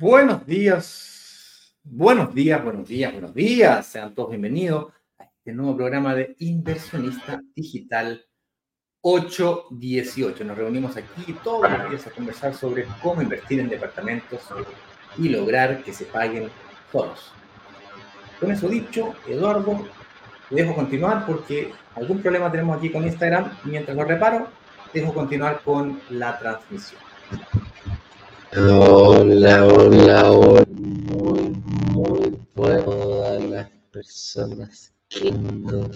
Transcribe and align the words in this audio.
Buenos 0.00 0.46
días, 0.46 1.74
buenos 1.82 2.32
días, 2.32 2.62
buenos 2.62 2.86
días, 2.86 3.10
buenos 3.10 3.34
días. 3.34 3.84
Sean 3.84 4.14
todos 4.14 4.30
bienvenidos 4.30 4.92
a 5.18 5.24
este 5.24 5.52
nuevo 5.52 5.76
programa 5.76 6.14
de 6.14 6.36
Inversionista 6.38 7.42
Digital 7.56 8.24
818. 9.00 10.44
Nos 10.44 10.56
reunimos 10.56 10.96
aquí 10.96 11.36
todos 11.42 11.68
los 11.68 11.90
días 11.90 12.06
a 12.06 12.12
conversar 12.12 12.54
sobre 12.54 12.86
cómo 13.02 13.22
invertir 13.22 13.58
en 13.58 13.68
departamentos 13.68 14.40
y 15.16 15.30
lograr 15.30 15.82
que 15.82 15.92
se 15.92 16.04
paguen 16.04 16.48
todos. 16.92 17.32
Con 18.38 18.52
eso 18.52 18.68
dicho, 18.68 19.16
Eduardo, 19.26 19.84
te 20.48 20.54
dejo 20.54 20.76
continuar 20.76 21.26
porque 21.26 21.72
algún 21.96 22.22
problema 22.22 22.52
tenemos 22.52 22.78
aquí 22.78 22.92
con 22.92 23.02
Instagram. 23.02 23.50
Mientras 23.64 23.96
lo 23.96 24.04
reparo, 24.04 24.46
dejo 24.94 25.12
continuar 25.12 25.60
con 25.64 26.00
la 26.10 26.38
transmisión. 26.38 27.00
Hola, 28.56 29.66
hola, 29.66 30.32
hola. 30.32 30.64
Muy, 30.70 31.52
muy 31.92 32.38
buenas 32.54 33.44
las 33.44 33.70
personas 33.92 34.90
que 35.10 35.30
nos 35.32 35.90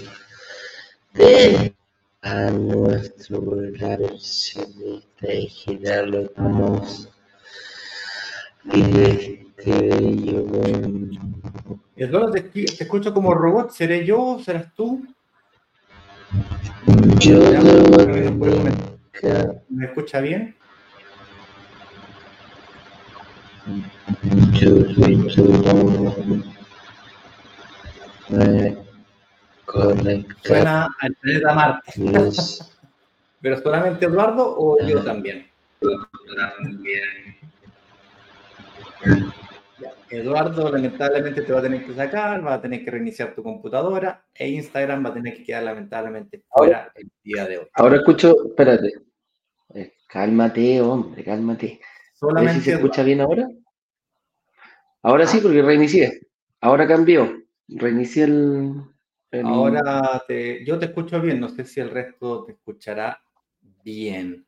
ven 1.15 1.75
a 2.21 2.51
nuestro 2.51 3.41
relacionista 3.73 5.27
digital 5.27 6.11
lo 6.11 6.21
estamos 6.21 7.09
y 8.65 9.01
este 9.01 10.15
yo 10.23 10.45
Eduardo, 11.97 12.33
te, 12.33 12.43
te 12.43 12.85
escucho 12.85 13.15
como 13.15 13.33
robot. 13.33 13.71
¿Seré 13.71 14.05
yo? 14.05 14.39
¿Serás 14.45 14.75
tú? 14.75 15.07
yo 17.19 17.41
¿Me 19.71 19.87
escucha 19.87 20.21
bien? 20.21 20.55
Suena 30.43 30.89
al 31.01 31.15
planeta 31.15 31.55
Marte. 31.55 31.93
¿Pero 33.41 33.61
solamente 33.61 34.07
Eduardo 34.07 34.55
o 34.57 34.79
yo 34.87 35.03
también? 35.03 35.47
Eduardo 40.11 40.71
lamentablemente 40.71 41.43
te 41.43 41.53
va 41.53 41.59
a 41.61 41.63
tener 41.63 41.85
que 41.85 41.95
sacar, 41.95 42.47
va 42.47 42.55
a 42.55 42.61
tener 42.61 42.85
que 42.85 42.91
reiniciar 42.91 43.35
tu 43.35 43.43
computadora 43.43 44.25
e 44.35 44.49
Instagram 44.49 45.05
va 45.05 45.09
a 45.09 45.15
tener 45.15 45.37
que 45.39 45.45
quedar 45.45 45.63
lamentablemente 45.63 46.43
fuera 46.49 46.93
el 46.95 47.11
día 47.25 47.47
de 47.47 47.59
hoy. 47.59 47.67
Ahora 47.75 47.97
escucho, 47.97 48.35
espérate. 48.49 48.93
Eh, 49.75 49.95
cálmate, 50.07 50.81
hombre, 50.81 51.25
cálmate. 51.25 51.81
Solamente 52.23 52.61
si 52.61 52.71
se 52.71 52.75
escucha 52.75 53.03
bien 53.03 53.21
ahora? 53.21 53.49
Ahora 55.03 55.27
sí, 55.27 55.41
porque 55.43 55.61
reinicié. 55.61 56.21
Ahora 56.61 56.87
cambió. 56.87 57.43
Reinicié 57.67 58.25
el. 58.25 58.75
Ahora 59.45 60.23
te, 60.29 60.65
yo 60.65 60.79
te 60.79 60.87
escucho 60.87 61.21
bien, 61.21 61.41
no 61.41 61.49
sé 61.49 61.65
si 61.65 61.81
el 61.81 61.91
resto 61.91 62.45
te 62.45 62.53
escuchará 62.53 63.21
bien. 63.83 64.47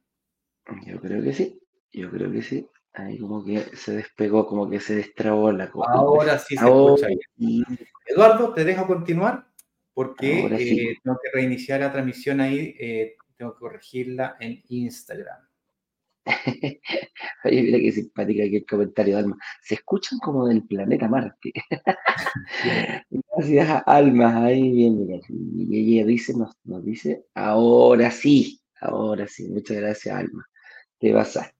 Yo 0.86 1.00
creo 1.00 1.20
que 1.20 1.32
sí, 1.32 1.60
yo 1.92 2.10
creo 2.10 2.30
que 2.30 2.42
sí. 2.42 2.68
Ahí 2.92 3.18
como 3.18 3.44
que 3.44 3.58
se 3.58 3.96
despegó, 3.96 4.46
como 4.46 4.70
que 4.70 4.78
se 4.78 4.94
destrabó 4.94 5.50
la 5.50 5.68
cosa. 5.68 5.90
Ahora 5.94 6.38
sí 6.38 6.56
se 6.56 6.64
escucha 6.64 7.08
bien. 7.34 7.64
Eduardo, 8.06 8.54
te 8.54 8.64
dejo 8.64 8.86
continuar 8.86 9.48
porque 9.92 10.46
eh, 10.46 10.98
tengo 11.02 11.18
que 11.20 11.30
reiniciar 11.32 11.80
la 11.80 11.90
transmisión 11.90 12.40
ahí, 12.40 12.76
eh, 12.78 13.16
tengo 13.36 13.54
que 13.54 13.58
corregirla 13.58 14.36
en 14.38 14.62
Instagram. 14.68 15.40
Oye, 17.44 17.62
mira 17.62 17.78
qué 17.78 17.92
simpática 17.92 18.44
que 18.44 18.56
el 18.58 18.66
comentario 18.66 19.14
de 19.14 19.20
Alma. 19.20 19.38
Se 19.62 19.74
escuchan 19.74 20.18
como 20.18 20.46
del 20.46 20.66
planeta 20.66 21.08
Marte. 21.08 21.52
Gracias 23.10 23.68
a 23.68 23.78
Alma, 23.78 24.44
ahí 24.44 24.70
bien, 24.72 25.06
mira. 25.06 25.20
Y 25.28 25.96
ella 25.96 26.06
dice, 26.06 26.34
nos, 26.36 26.56
nos 26.64 26.84
dice, 26.84 27.26
ahora 27.34 28.10
sí, 28.10 28.60
ahora 28.80 29.26
sí. 29.26 29.48
Muchas 29.48 29.78
gracias, 29.78 30.16
Alma. 30.16 30.46
Te 30.98 31.12
basaste. 31.12 31.54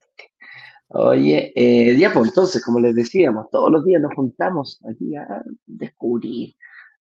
Oye, 0.87 1.51
eh, 1.55 1.97
ya 1.97 2.13
pues 2.13 2.29
entonces, 2.29 2.63
como 2.63 2.79
les 2.79 2.95
decíamos, 2.95 3.49
todos 3.49 3.71
los 3.71 3.83
días 3.83 4.01
nos 4.01 4.13
juntamos 4.13 4.79
aquí 4.89 5.15
a 5.15 5.43
descubrir, 5.65 6.55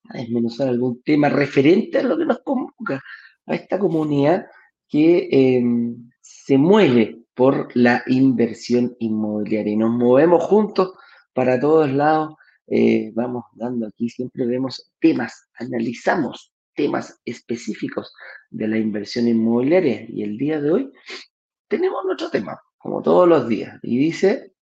a 0.09 0.17
desmenuzar 0.19 0.69
algún 0.69 1.01
tema 1.03 1.29
referente 1.29 1.99
a 1.99 2.03
lo 2.03 2.17
que 2.17 2.25
nos 2.25 2.39
convoca, 2.39 3.01
a 3.45 3.55
esta 3.55 3.77
comunidad 3.77 4.47
que 4.87 5.27
em, 5.31 6.09
se 6.21 6.57
mueve 6.57 7.22
por 7.33 7.69
la 7.75 8.03
inversión 8.07 8.95
inmobiliaria. 8.99 9.73
Y 9.73 9.77
nos 9.77 9.91
movemos 9.91 10.43
juntos 10.43 10.93
para 11.33 11.59
todos 11.59 11.91
lados. 11.91 12.35
Eh, 12.67 13.11
vamos 13.13 13.45
dando 13.53 13.87
aquí, 13.87 14.09
siempre 14.09 14.45
vemos 14.45 14.91
temas, 14.99 15.49
analizamos 15.55 16.53
temas 16.75 17.19
específicos 17.25 18.13
de 18.49 18.67
la 18.67 18.77
inversión 18.77 19.27
inmobiliaria. 19.27 20.05
Y 20.07 20.23
el 20.23 20.37
día 20.37 20.61
de 20.61 20.71
hoy 20.71 20.91
tenemos 21.67 22.03
nuestro 22.05 22.29
tema, 22.29 22.59
como 22.77 23.01
todos 23.01 23.27
los 23.27 23.47
días. 23.47 23.79
Y 23.81 23.97
dice, 23.97 24.53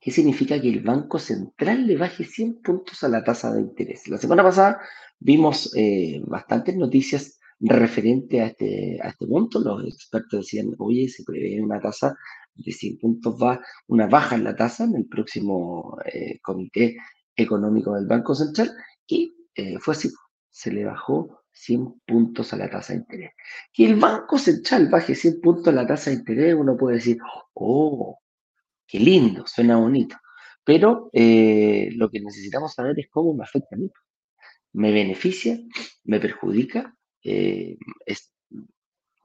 ¿qué 0.00 0.10
significa 0.10 0.60
que 0.60 0.68
el 0.68 0.80
Banco 0.80 1.18
Central 1.18 1.86
le 1.86 1.96
baje 1.96 2.24
100 2.24 2.62
puntos 2.62 3.02
a 3.04 3.08
la 3.08 3.24
tasa 3.24 3.52
de 3.52 3.62
interés? 3.62 4.08
La 4.08 4.18
semana 4.18 4.42
pasada 4.42 4.80
vimos 5.18 5.74
eh, 5.76 6.20
bastantes 6.26 6.76
noticias 6.76 7.38
referente 7.60 8.40
a 8.40 8.46
este, 8.46 8.98
a 9.02 9.08
este 9.08 9.26
punto, 9.26 9.60
los 9.60 9.86
expertos 9.86 10.40
decían, 10.40 10.74
oye, 10.78 11.08
se 11.08 11.24
prevé 11.24 11.60
una 11.60 11.80
tasa 11.80 12.16
de 12.54 12.72
100 12.72 12.98
puntos, 12.98 13.36
va, 13.40 13.60
una 13.88 14.06
baja 14.06 14.36
en 14.36 14.44
la 14.44 14.54
tasa 14.54 14.84
en 14.84 14.96
el 14.96 15.06
próximo 15.06 15.98
eh, 16.04 16.38
comité 16.40 16.96
económico 17.36 17.94
del 17.94 18.06
Banco 18.06 18.34
Central, 18.34 18.70
y 19.06 19.34
eh, 19.54 19.78
fue 19.78 19.94
así, 19.94 20.10
se 20.50 20.72
le 20.72 20.84
bajó 20.84 21.44
100 21.52 22.00
puntos 22.06 22.52
a 22.52 22.56
la 22.56 22.70
tasa 22.70 22.92
de 22.92 23.00
interés. 23.00 23.30
Que 23.72 23.86
el 23.86 23.96
Banco 23.96 24.38
Central 24.38 24.88
baje 24.88 25.14
100 25.14 25.40
puntos 25.40 25.68
a 25.68 25.72
la 25.72 25.86
tasa 25.86 26.10
de 26.10 26.16
interés, 26.16 26.54
uno 26.54 26.76
puede 26.76 26.96
decir, 26.96 27.18
oh, 27.54 28.18
qué 28.86 28.98
lindo, 29.00 29.46
suena 29.46 29.76
bonito. 29.76 30.16
Pero 30.64 31.10
eh, 31.12 31.90
lo 31.94 32.10
que 32.10 32.20
necesitamos 32.20 32.74
saber 32.74 32.98
es 32.98 33.08
cómo 33.10 33.34
me 33.34 33.44
afecta 33.44 33.76
a 33.76 33.78
mí. 33.78 33.90
¿Me 34.72 34.92
beneficia? 34.92 35.58
¿Me 36.04 36.18
perjudica? 36.18 36.96
Eh, 37.24 37.76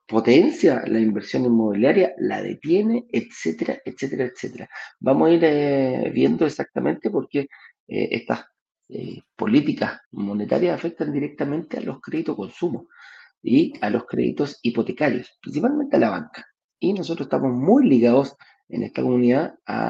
potencia 0.08 0.82
la 0.88 1.00
inversión 1.00 1.46
inmobiliaria, 1.46 2.14
la 2.18 2.42
detiene, 2.42 3.06
etcétera, 3.12 3.80
etcétera, 3.86 4.26
etcétera. 4.26 4.70
Vamos 5.00 5.30
a 5.30 5.34
ir 5.34 5.44
eh, 5.44 6.12
viendo 6.12 6.48
exactamente 6.48 7.12
por 7.12 7.30
qué 7.30 7.42
eh, 7.88 8.08
estas 8.12 8.46
políticas 9.36 10.00
monetarias 10.14 10.74
afectan 10.74 11.14
directamente 11.14 11.78
a 11.78 11.82
los 11.82 12.02
créditos 12.02 12.36
consumo 12.36 12.88
y 13.44 13.72
a 13.82 13.90
los 13.92 14.06
créditos 14.08 14.58
hipotecarios, 14.64 15.38
principalmente 15.40 15.98
a 15.98 16.00
la 16.00 16.10
banca. 16.10 16.44
Y 16.80 16.94
nosotros 16.94 17.28
estamos 17.28 17.54
muy 17.54 17.88
ligados 17.88 18.36
en 18.68 18.82
esta 18.82 19.04
comunidad 19.04 19.54
a, 19.68 19.90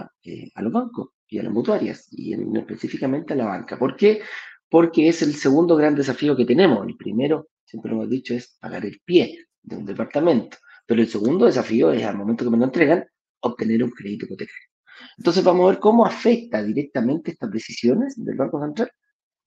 a 0.53 0.61
los 0.61 0.73
bancos 0.73 1.11
y 1.29 1.39
a 1.39 1.43
las 1.43 1.53
mutuarias, 1.53 2.07
y 2.11 2.33
específicamente 2.57 3.31
a 3.33 3.37
la 3.37 3.45
banca. 3.45 3.79
¿Por 3.79 3.95
qué? 3.95 4.21
Porque 4.69 5.07
es 5.07 5.21
el 5.21 5.35
segundo 5.35 5.77
gran 5.77 5.95
desafío 5.95 6.35
que 6.35 6.43
tenemos. 6.43 6.85
El 6.85 6.97
primero 6.97 7.47
siempre 7.69 7.91
lo 7.91 7.97
hemos 7.97 8.09
dicho, 8.09 8.33
es 8.33 8.57
pagar 8.59 8.85
el 8.85 8.99
pie 9.05 9.47
de 9.61 9.77
un 9.77 9.85
departamento. 9.85 10.57
Pero 10.85 11.01
el 11.01 11.07
segundo 11.07 11.45
desafío 11.45 11.91
es, 11.91 12.03
al 12.03 12.17
momento 12.17 12.43
que 12.43 12.49
me 12.49 12.57
lo 12.57 12.65
entregan, 12.65 13.05
obtener 13.41 13.83
un 13.83 13.91
crédito 13.91 14.25
hipotecario. 14.25 14.67
Entonces 15.17 15.43
vamos 15.43 15.65
a 15.65 15.71
ver 15.71 15.79
cómo 15.79 16.05
afecta 16.05 16.63
directamente 16.63 17.31
estas 17.31 17.51
decisiones 17.51 18.15
del 18.17 18.35
Banco 18.35 18.59
Central 18.59 18.91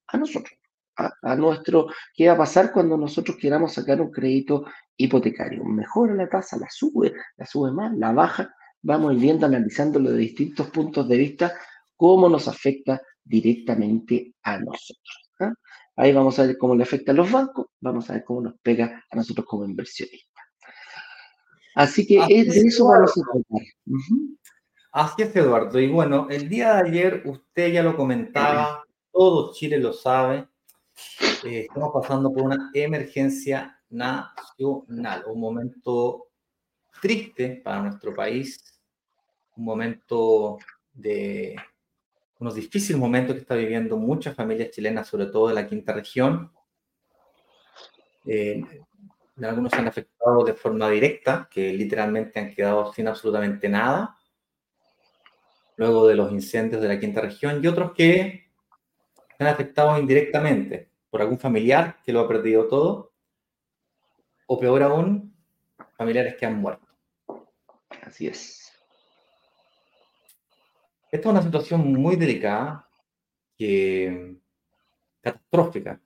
a 0.06 0.16
nosotros, 0.18 0.56
a, 0.96 1.36
nuestro, 1.36 1.88
qué 2.14 2.28
va 2.28 2.34
a 2.34 2.38
pasar 2.38 2.72
cuando 2.72 2.96
nosotros 2.96 3.36
queramos 3.38 3.72
sacar 3.72 4.00
un 4.00 4.10
crédito 4.10 4.64
hipotecario. 4.96 5.64
Mejora 5.64 6.14
la 6.14 6.28
tasa, 6.28 6.56
la 6.58 6.68
sube, 6.70 7.12
la 7.36 7.46
sube 7.46 7.72
más, 7.72 7.92
la 7.96 8.12
baja. 8.12 8.54
Vamos 8.82 9.10
a 9.10 9.14
ir 9.14 9.20
viendo, 9.20 9.46
analizándolo 9.46 10.10
de 10.10 10.18
distintos 10.18 10.68
puntos 10.70 11.08
de 11.08 11.16
vista, 11.16 11.54
cómo 11.96 12.28
nos 12.28 12.46
afecta 12.46 13.00
directamente 13.24 14.34
a 14.42 14.58
nosotros. 14.58 15.30
¿ah? 15.40 15.52
Ahí 15.96 16.12
vamos 16.12 16.38
a 16.38 16.46
ver 16.46 16.56
cómo 16.56 16.74
le 16.74 16.84
afecta 16.84 17.12
a 17.12 17.14
los 17.14 17.30
bancos, 17.30 17.66
vamos 17.80 18.08
a 18.08 18.14
ver 18.14 18.24
cómo 18.24 18.40
nos 18.40 18.54
pega 18.60 19.04
a 19.10 19.16
nosotros 19.16 19.46
como 19.46 19.64
inversionistas. 19.64 20.44
Así 21.74 22.06
que 22.06 22.18
es, 22.28 22.54
de 22.54 22.60
eso 22.60 22.86
vamos 22.86 23.12
a 23.16 23.20
hablar. 23.20 23.62
Así 24.92 25.22
es, 25.22 25.34
Eduardo. 25.34 25.80
Y 25.80 25.88
bueno, 25.88 26.28
el 26.30 26.48
día 26.48 26.74
de 26.74 26.88
ayer 26.88 27.22
usted 27.24 27.72
ya 27.72 27.82
lo 27.82 27.96
comentaba, 27.96 28.82
todo 29.12 29.52
Chile 29.54 29.78
lo 29.78 29.92
sabe. 29.92 30.48
Eh, 31.44 31.66
estamos 31.68 31.90
pasando 31.92 32.32
por 32.32 32.42
una 32.42 32.70
emergencia 32.74 33.78
nacional, 33.88 35.24
un 35.26 35.40
momento 35.40 36.28
triste 37.00 37.60
para 37.64 37.82
nuestro 37.82 38.14
país, 38.14 38.80
un 39.56 39.64
momento 39.64 40.58
de 40.92 41.56
unos 42.42 42.56
difíciles 42.56 42.98
momentos 42.98 43.34
que 43.36 43.42
está 43.42 43.54
viviendo 43.54 43.96
muchas 43.96 44.34
familias 44.34 44.70
chilenas, 44.70 45.06
sobre 45.06 45.26
todo 45.26 45.46
de 45.46 45.54
la 45.54 45.66
quinta 45.66 45.92
región. 45.92 46.52
Eh, 48.26 48.60
algunos 49.40 49.70
se 49.70 49.78
han 49.78 49.86
afectado 49.86 50.44
de 50.44 50.54
forma 50.54 50.90
directa, 50.90 51.48
que 51.48 51.72
literalmente 51.72 52.40
han 52.40 52.52
quedado 52.52 52.92
sin 52.92 53.06
absolutamente 53.06 53.68
nada. 53.68 54.16
luego 55.76 56.06
de 56.06 56.14
los 56.14 56.30
incendios 56.30 56.82
de 56.82 56.88
la 56.88 57.00
quinta 57.00 57.20
región 57.20 57.60
y 57.62 57.66
otros 57.66 57.92
que 57.92 58.50
han 59.38 59.46
afectado 59.46 59.98
indirectamente 59.98 60.90
por 61.10 61.22
algún 61.22 61.38
familiar 61.38 61.96
que 62.04 62.12
lo 62.12 62.20
ha 62.20 62.28
perdido 62.28 62.68
todo, 62.68 63.12
o 64.46 64.58
peor 64.58 64.82
aún, 64.82 65.34
familiares 65.96 66.36
que 66.36 66.46
han 66.46 66.56
muerto. 66.56 66.86
Así 68.02 68.26
es. 68.26 68.61
Esta 71.12 71.28
es 71.28 71.32
una 71.32 71.42
situación 71.42 71.92
muy 71.92 72.16
delicada, 72.16 72.88
catastrófica, 75.20 76.00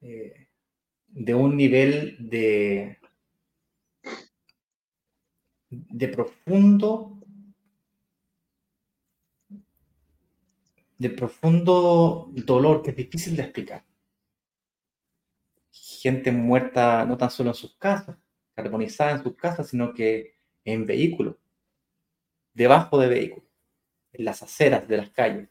eh, 0.00 0.48
de 1.06 1.34
un 1.34 1.56
nivel 1.56 2.16
de 2.18 2.98
profundo 6.12 7.22
de 10.98 11.10
profundo 11.10 12.30
dolor 12.32 12.82
que 12.82 12.90
es 12.90 12.96
difícil 12.96 13.36
de 13.36 13.42
explicar. 13.42 13.84
Gente 15.70 16.32
muerta 16.32 17.04
no 17.04 17.16
tan 17.16 17.30
solo 17.30 17.50
en 17.50 17.54
sus 17.54 17.76
casas, 17.76 18.16
carbonizada 18.54 19.12
en 19.12 19.22
sus 19.22 19.36
casas, 19.36 19.68
sino 19.68 19.94
que 19.94 20.36
en 20.64 20.84
vehículos, 20.84 21.36
debajo 22.54 22.98
de 22.98 23.08
vehículos, 23.08 23.51
en 24.12 24.24
las 24.24 24.42
aceras 24.42 24.86
de 24.88 24.96
las 24.96 25.10
calles. 25.10 25.48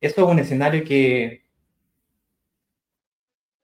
Eso 0.00 0.24
es 0.24 0.32
un 0.32 0.38
escenario 0.38 0.84
que 0.84 1.44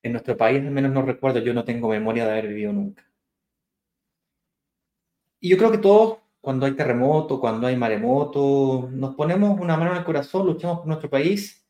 en 0.03 0.13
nuestro 0.13 0.37
país 0.37 0.61
al 0.61 0.71
menos 0.71 0.93
no 0.93 1.03
recuerdo, 1.03 1.41
yo 1.41 1.53
no 1.55 1.65
tengo 1.65 1.89
memoria 1.89 2.25
de 2.25 2.33
haber 2.33 2.49
vivido 2.49 2.73
nunca. 2.73 3.05
Y 5.41 5.49
yo 5.49 5.57
creo 5.59 5.71
que 5.71 5.79
todos, 5.79 6.19
cuando 6.41 6.67
hay 6.67 6.73
terremoto, 6.73 7.41
cuando 7.41 7.67
hay 7.67 7.77
maremoto, 7.77 8.89
nos 8.93 9.15
ponemos 9.15 9.59
una 9.61 9.77
mano 9.77 9.93
en 9.93 9.99
el 9.99 10.05
corazón, 10.05 10.47
luchamos 10.47 10.79
por 10.79 10.87
nuestro 10.87 11.11
país 11.11 11.67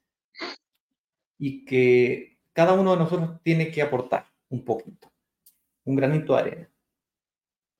y 1.39 1.65
que 1.65 2.39
cada 2.53 2.73
uno 2.75 2.93
de 2.93 2.99
nosotros 2.99 3.41
tiene 3.43 3.71
que 3.71 3.83
aportar 3.83 4.27
un 4.49 4.65
poquito, 4.65 5.11
un 5.85 5.97
granito 5.97 6.35
de 6.35 6.41
arena. 6.41 6.71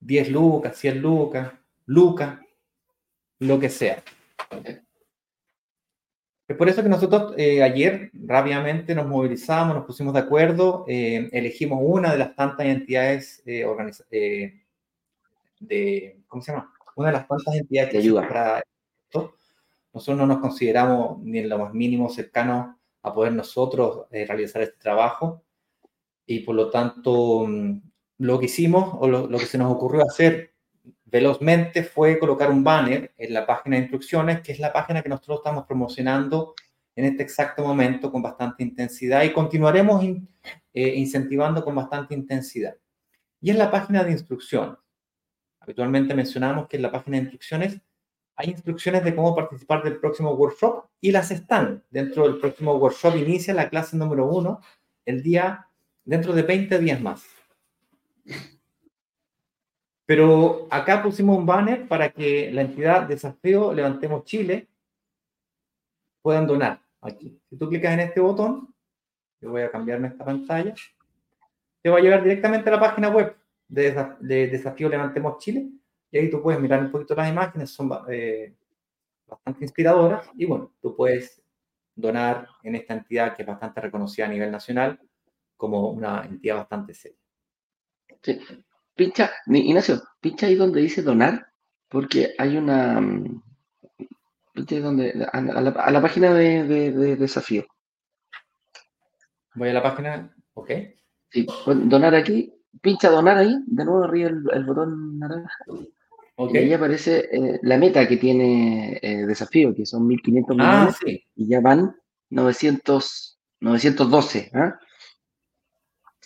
10 0.01 0.31
lucas, 0.31 0.77
100 0.77 1.01
lucas, 1.01 1.53
lucas, 1.87 2.39
lo 3.39 3.61
que 3.61 3.69
sea. 3.69 4.03
Es 6.49 6.57
por 6.57 6.69
eso 6.69 6.83
que 6.83 6.89
nosotros 6.89 7.35
eh, 7.37 7.61
ayer 7.63 8.11
rápidamente 8.15 8.95
nos 8.95 9.07
movilizamos, 9.09 9.75
nos 9.75 9.85
pusimos 9.85 10.15
de 10.15 10.21
acuerdo, 10.21 10.85
eh, 10.87 11.29
elegimos 11.33 11.81
una 11.83 12.13
de 12.13 12.19
las 12.19 12.37
tantas 12.37 12.67
entidades 12.67 13.43
eh, 13.47 13.67
eh, 14.13 14.63
de, 15.59 16.21
¿cómo 16.29 16.43
se 16.43 16.53
llama? 16.53 16.73
Una 16.95 17.09
de 17.09 17.15
las 17.15 17.27
tantas 17.27 17.57
entidades 17.57 17.91
que 17.91 17.99
ayuda 17.99 18.29
para 18.29 18.63
esto. 19.05 19.35
Nosotros 19.93 20.19
no 20.19 20.27
nos 20.27 20.39
consideramos 20.39 21.19
ni 21.21 21.41
en 21.41 21.49
lo 21.49 21.59
más 21.59 21.75
mínimo 21.75 22.09
cercanos 22.09 22.77
a 23.03 23.13
poder 23.13 23.33
nosotros 23.33 24.07
realizar 24.11 24.63
este 24.63 24.79
trabajo 24.79 25.43
y 26.27 26.41
por 26.41 26.55
lo 26.55 26.71
tanto 26.71 27.45
mm, 27.47 27.81
lo 28.19 28.39
que 28.39 28.47
hicimos 28.47 28.97
o 29.01 29.09
lo, 29.09 29.27
lo 29.27 29.39
que 29.39 29.47
se 29.47 29.59
nos 29.59 29.73
ocurrió 29.73 30.03
hacer 30.03 30.56
velozmente 31.07 31.85
fue 31.85 32.19
colocar 32.19 32.51
un 32.51 32.63
banner 32.63 33.15
en 33.17 33.33
la 33.33 33.47
página 33.47 33.77
de 33.77 33.83
instrucciones, 33.83 34.41
que 34.41 34.53
es 34.53 34.59
la 34.59 34.73
página 34.73 35.03
que 35.03 35.09
nosotros 35.09 35.39
estamos 35.39 35.65
promocionando 35.65 36.55
en 36.95 37.05
este 37.05 37.23
exacto 37.23 37.65
momento 37.65 38.11
con 38.11 38.23
bastante 38.23 38.63
intensidad 38.63 39.23
y 39.23 39.33
continuaremos 39.33 40.05
eh, 40.75 40.95
incentivando 40.97 41.65
con 41.65 41.75
bastante 41.75 42.15
intensidad. 42.15 42.77
Y 43.41 43.51
en 43.51 43.59
la 43.59 43.71
página 43.71 44.03
de 44.03 44.13
instrucciones. 44.13 44.77
Habitualmente 45.61 46.15
mencionamos 46.15 46.69
que 46.69 46.77
en 46.77 46.83
la 46.83 46.93
página 46.93 47.17
de 47.17 47.25
instrucciones 47.25 47.81
hay 48.37 48.51
instrucciones 48.51 49.03
de 49.03 49.15
cómo 49.15 49.35
participar 49.35 49.83
del 49.83 49.99
próximo 49.99 50.33
workshop 50.33 50.85
y 51.01 51.11
las 51.11 51.31
están. 51.31 51.83
Dentro 51.91 52.25
del 52.25 52.39
próximo 52.39 52.77
workshop 52.77 53.17
inicia 53.17 53.55
la 53.55 53.69
clase 53.69 53.97
número 53.97 54.27
uno 54.27 54.61
el 55.05 55.23
día, 55.23 55.69
dentro 56.05 56.33
de 56.33 56.43
20 56.43 56.79
días 56.79 57.01
más. 57.01 57.25
Pero 60.07 60.69
acá 60.71 61.03
pusimos 61.03 61.37
un 61.37 61.45
banner 61.45 61.87
para 61.89 62.11
que 62.11 62.51
la 62.53 62.63
entidad 62.63 63.03
Desafío 63.03 63.75
Levantemos 63.75 64.25
Chile 64.25 64.69
puedan 66.23 66.47
donar 66.47 66.81
aquí. 67.01 67.41
Si 67.51 67.57
tú 67.57 67.69
clicas 67.69 67.93
en 67.93 68.01
este 68.01 68.21
botón, 68.21 68.73
yo 69.41 69.51
voy 69.51 69.63
a 69.63 69.71
cambiarme 69.71 70.09
esta 70.09 70.25
pantalla, 70.25 70.75
te 71.83 71.91
va 71.91 71.99
a 71.99 72.01
llevar 72.01 72.23
directamente 72.23 72.69
a 72.69 72.73
la 72.73 72.81
página 72.81 73.09
web 73.09 73.37
de, 73.69 74.49
Desafío 74.49 74.89
Levantemos 74.89 75.39
Chile 75.39 75.69
y 76.11 76.19
ahí 76.19 76.31
tú 76.31 76.41
puedes 76.41 76.61
mirar 76.61 76.81
un 76.81 76.91
poquito 76.91 77.17
las 77.17 77.29
imágenes, 77.29 77.71
son 77.71 77.91
eh, 78.09 78.55
bastante 79.27 79.65
inspiradoras 79.65 80.31
y 80.37 80.47
bueno, 80.47 80.73
tú 80.81 80.95
puedes 80.95 81.43
donar 81.97 82.47
en 82.63 82.77
esta 82.77 82.95
entidad 82.95 83.35
que 83.35 83.43
es 83.43 83.49
bastante 83.49 83.81
reconocida 83.81 84.27
a 84.27 84.31
nivel 84.31 84.53
nacional 84.53 85.01
como 85.57 85.91
una 85.91 86.25
entidad 86.25 86.57
bastante 86.57 86.95
seria. 86.95 87.19
Sí, 88.23 88.41
Pincha, 88.97 89.31
Ignacio, 89.47 90.03
pincha 90.23 90.47
ahí 90.47 90.55
donde 90.55 90.81
dice 90.81 91.03
donar, 91.03 91.47
porque 91.89 92.35
hay 92.39 92.57
una. 92.57 92.99
Mm, 92.99 93.43
pincha 94.55 94.75
ahí 94.75 94.81
donde, 94.81 95.29
a, 95.31 95.41
la, 95.91 96.01
página 96.01 96.33
de, 96.33 97.17
desafío. 97.17 97.67
Voy 99.55 99.69
a 99.69 99.75
la 99.75 99.83
página, 99.83 100.35
ok. 100.55 100.71
Sí, 101.29 101.47
donar 101.67 102.15
aquí, 102.15 102.55
pincha 102.81 103.11
donar 103.11 103.37
ahí, 103.37 103.55
de 103.67 103.85
nuevo 103.85 104.05
arriba 104.05 104.31
el, 104.31 104.65
botón 104.65 105.19
naranja. 105.19 105.65
Okay. 106.39 106.63
Y 106.63 106.65
ahí 106.65 106.73
aparece 106.73 107.29
eh, 107.33 107.61
la 107.63 107.77
meta 107.77 108.09
que 108.09 108.17
tiene 108.17 108.99
eh, 109.03 109.27
desafío, 109.27 109.75
que 109.75 109.85
son 109.85 110.09
1.500 110.09 110.57
ah, 110.59 110.91
millones, 110.97 111.25
y 111.35 111.49
ya 111.49 111.61
van 111.61 111.95
900, 112.31 113.39
912. 113.61 114.51
¿ah? 114.55 114.79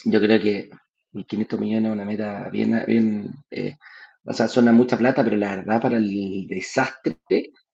Yo 0.05 0.21
creo 0.21 0.41
que 0.41 0.71
1.500 1.13 1.59
millones 1.59 1.91
es 1.91 1.93
una 1.93 2.05
meta 2.05 2.49
bien, 2.51 2.83
bien 2.87 3.31
eh, 3.51 3.77
o 4.25 4.33
sea, 4.33 4.49
suena 4.49 4.73
mucha 4.73 4.97
plata, 4.99 5.25
pero 5.25 5.37
la 5.37 5.57
verdad 5.57 5.81
para 5.81 5.97
el 5.97 6.47
desastre 6.47 7.19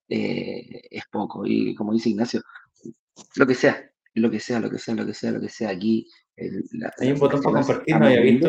eh, 0.09 0.81
es 0.91 1.05
poco. 1.11 1.45
Y 1.45 1.75
como 1.75 1.93
dice 1.93 2.11
Ignacio, 2.11 2.43
lo 3.37 3.47
que 3.47 3.55
sea, 3.55 3.91
lo 4.15 4.31
que 4.31 4.41
sea, 4.41 4.61
lo 4.61 4.71
que 4.71 4.79
sea, 4.79 4.95
lo 4.95 5.07
que 5.07 5.15
sea, 5.15 5.33
lo 5.33 5.41
que 5.41 5.49
sea, 5.49 5.71
aquí. 5.71 6.09
Hay 6.37 7.13
un 7.13 7.19
botón 7.19 7.43
para 7.43 7.57
compartir, 7.57 7.99
¿no 7.99 8.07
había 8.07 8.21
visto? 8.21 8.49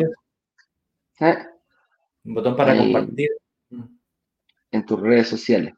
¿Eh? 1.20 1.38
Un 2.24 2.34
botón 2.34 2.56
para 2.56 2.76
compartir. 2.76 3.30
En 4.70 4.86
tus 4.86 5.00
redes 5.00 5.28
sociales. 5.28 5.74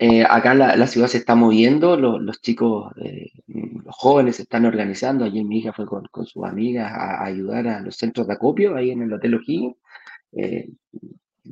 Eh, 0.00 0.24
acá 0.28 0.54
la, 0.54 0.86
ciudad 0.86 1.08
se 1.08 1.18
está 1.18 1.34
moviendo, 1.34 1.96
los 1.96 2.40
chicos, 2.40 2.92
eh, 3.02 3.32
los 3.48 3.94
jóvenes 3.96 4.36
se 4.36 4.42
están 4.42 4.64
organizando. 4.64 5.24
Ayer 5.24 5.44
mi 5.44 5.58
hija 5.58 5.72
fue 5.72 5.86
con, 5.86 6.26
sus 6.26 6.44
amigas 6.44 6.92
a, 6.92 7.24
ayudar 7.24 7.66
a 7.66 7.80
los 7.80 7.96
centros 7.96 8.28
de 8.28 8.34
acopio 8.34 8.76
ahí 8.76 8.92
en 8.92 9.02
el 9.02 9.12
Hotel 9.12 9.34
O'Higgins. 9.34 9.76
Eh, 10.32 10.68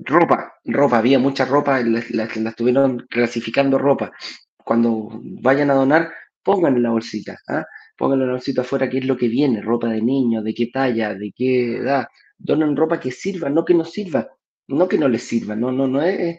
ropa, 0.04 0.54
ropa, 0.64 0.98
había 0.98 1.18
mucha 1.18 1.44
ropa, 1.44 1.80
las, 1.82 2.10
las, 2.10 2.36
estuvieron 2.36 3.06
clasificando 3.10 3.78
ropa. 3.78 4.12
Cuando 4.58 5.08
vayan 5.42 5.70
a 5.70 5.74
donar, 5.74 6.12
pongan 6.42 6.76
en 6.76 6.82
la 6.84 6.90
bolsita, 6.90 7.38
¿ah? 7.48 7.64
pongan 7.96 8.20
en 8.20 8.26
la 8.28 8.32
bolsita 8.34 8.60
afuera 8.62 8.88
qué 8.88 8.98
es 8.98 9.06
lo 9.06 9.16
que 9.16 9.28
viene, 9.28 9.60
ropa 9.60 9.88
de 9.88 10.02
niño, 10.02 10.42
de 10.42 10.54
qué 10.54 10.68
talla, 10.68 11.14
de 11.14 11.32
qué 11.36 11.78
edad. 11.78 12.06
Donen 12.38 12.76
ropa 12.76 13.00
que 13.00 13.10
sirva, 13.10 13.48
no 13.50 13.64
que 13.64 13.74
no 13.74 13.84
sirva, 13.84 14.28
no 14.68 14.88
que 14.88 14.98
no 14.98 15.08
les 15.08 15.22
sirva, 15.22 15.56
no, 15.56 15.72
no, 15.72 15.88
no 15.88 16.02
es 16.02 16.38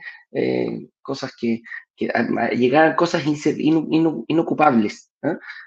cosas 1.07 1.31
que, 1.39 1.61
que 1.95 2.11
llegar 2.57 2.91
a 2.91 2.95
cosas 2.97 3.23
inocupables. 4.27 5.09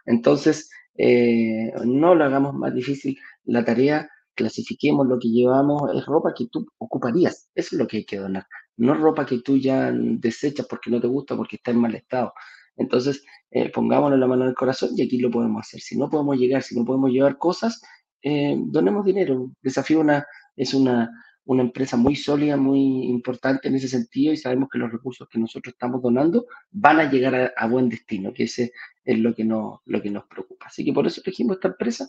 Entonces, 0.04 0.70
eh, 0.98 1.72
no 1.84 2.14
lo 2.14 2.24
hagamos 2.24 2.54
más 2.54 2.74
difícil 2.74 3.18
la 3.44 3.64
tarea, 3.64 4.06
clasifiquemos 4.34 5.06
lo 5.06 5.18
que 5.18 5.28
llevamos, 5.28 5.82
es 5.94 6.04
ropa 6.04 6.34
que 6.36 6.48
tú 6.48 6.66
ocuparías, 6.76 7.48
eso 7.54 7.68
es 7.74 7.78
lo 7.80 7.86
que 7.86 7.98
hay 7.98 8.04
que 8.04 8.18
donar, 8.18 8.44
no 8.76 8.92
ropa 8.94 9.24
que 9.24 9.40
tú 9.40 9.56
ya 9.56 9.90
desechas 9.92 10.66
porque 10.68 10.90
no 10.90 11.00
te 11.00 11.06
gusta, 11.06 11.36
porque 11.36 11.56
está 11.56 11.70
en 11.70 11.80
mal 11.80 11.94
estado. 11.94 12.34
Entonces, 12.76 13.24
eh, 13.50 13.70
pongámonos 13.70 14.18
la 14.18 14.26
mano 14.26 14.42
en 14.42 14.50
el 14.50 14.54
corazón 14.54 14.90
y 14.94 15.02
aquí 15.02 15.18
lo 15.18 15.30
podemos 15.30 15.60
hacer. 15.66 15.80
Si 15.80 15.98
no 15.98 16.08
podemos 16.10 16.36
llegar, 16.38 16.62
si 16.62 16.78
no 16.78 16.84
podemos 16.84 17.10
llevar 17.10 17.38
cosas, 17.38 17.80
eh, 18.22 18.56
donemos 18.58 19.04
dinero. 19.04 19.50
Desafío 19.62 20.00
una, 20.00 20.26
es 20.56 20.74
una, 20.74 21.10
una 21.44 21.62
empresa 21.62 21.96
muy 21.96 22.16
sólida, 22.16 22.56
muy 22.56 23.04
importante 23.04 23.68
en 23.68 23.74
ese 23.74 23.88
sentido 23.88 24.32
y 24.32 24.36
sabemos 24.36 24.68
que 24.70 24.78
los 24.78 24.92
recursos 24.92 25.28
que 25.28 25.38
nosotros 25.38 25.72
estamos 25.72 26.02
donando 26.02 26.46
van 26.70 27.00
a 27.00 27.10
llegar 27.10 27.52
a, 27.56 27.66
buen 27.66 27.88
destino, 27.88 28.32
que 28.32 28.44
ese 28.44 28.72
es 29.04 29.18
lo 29.18 29.34
que, 29.34 29.44
no, 29.44 29.82
lo 29.86 30.02
que 30.02 30.10
nos 30.10 30.24
preocupa. 30.26 30.66
Así 30.66 30.84
que 30.84 30.92
por 30.92 31.06
eso 31.06 31.22
elegimos 31.24 31.56
esta 31.56 31.68
empresa 31.68 32.08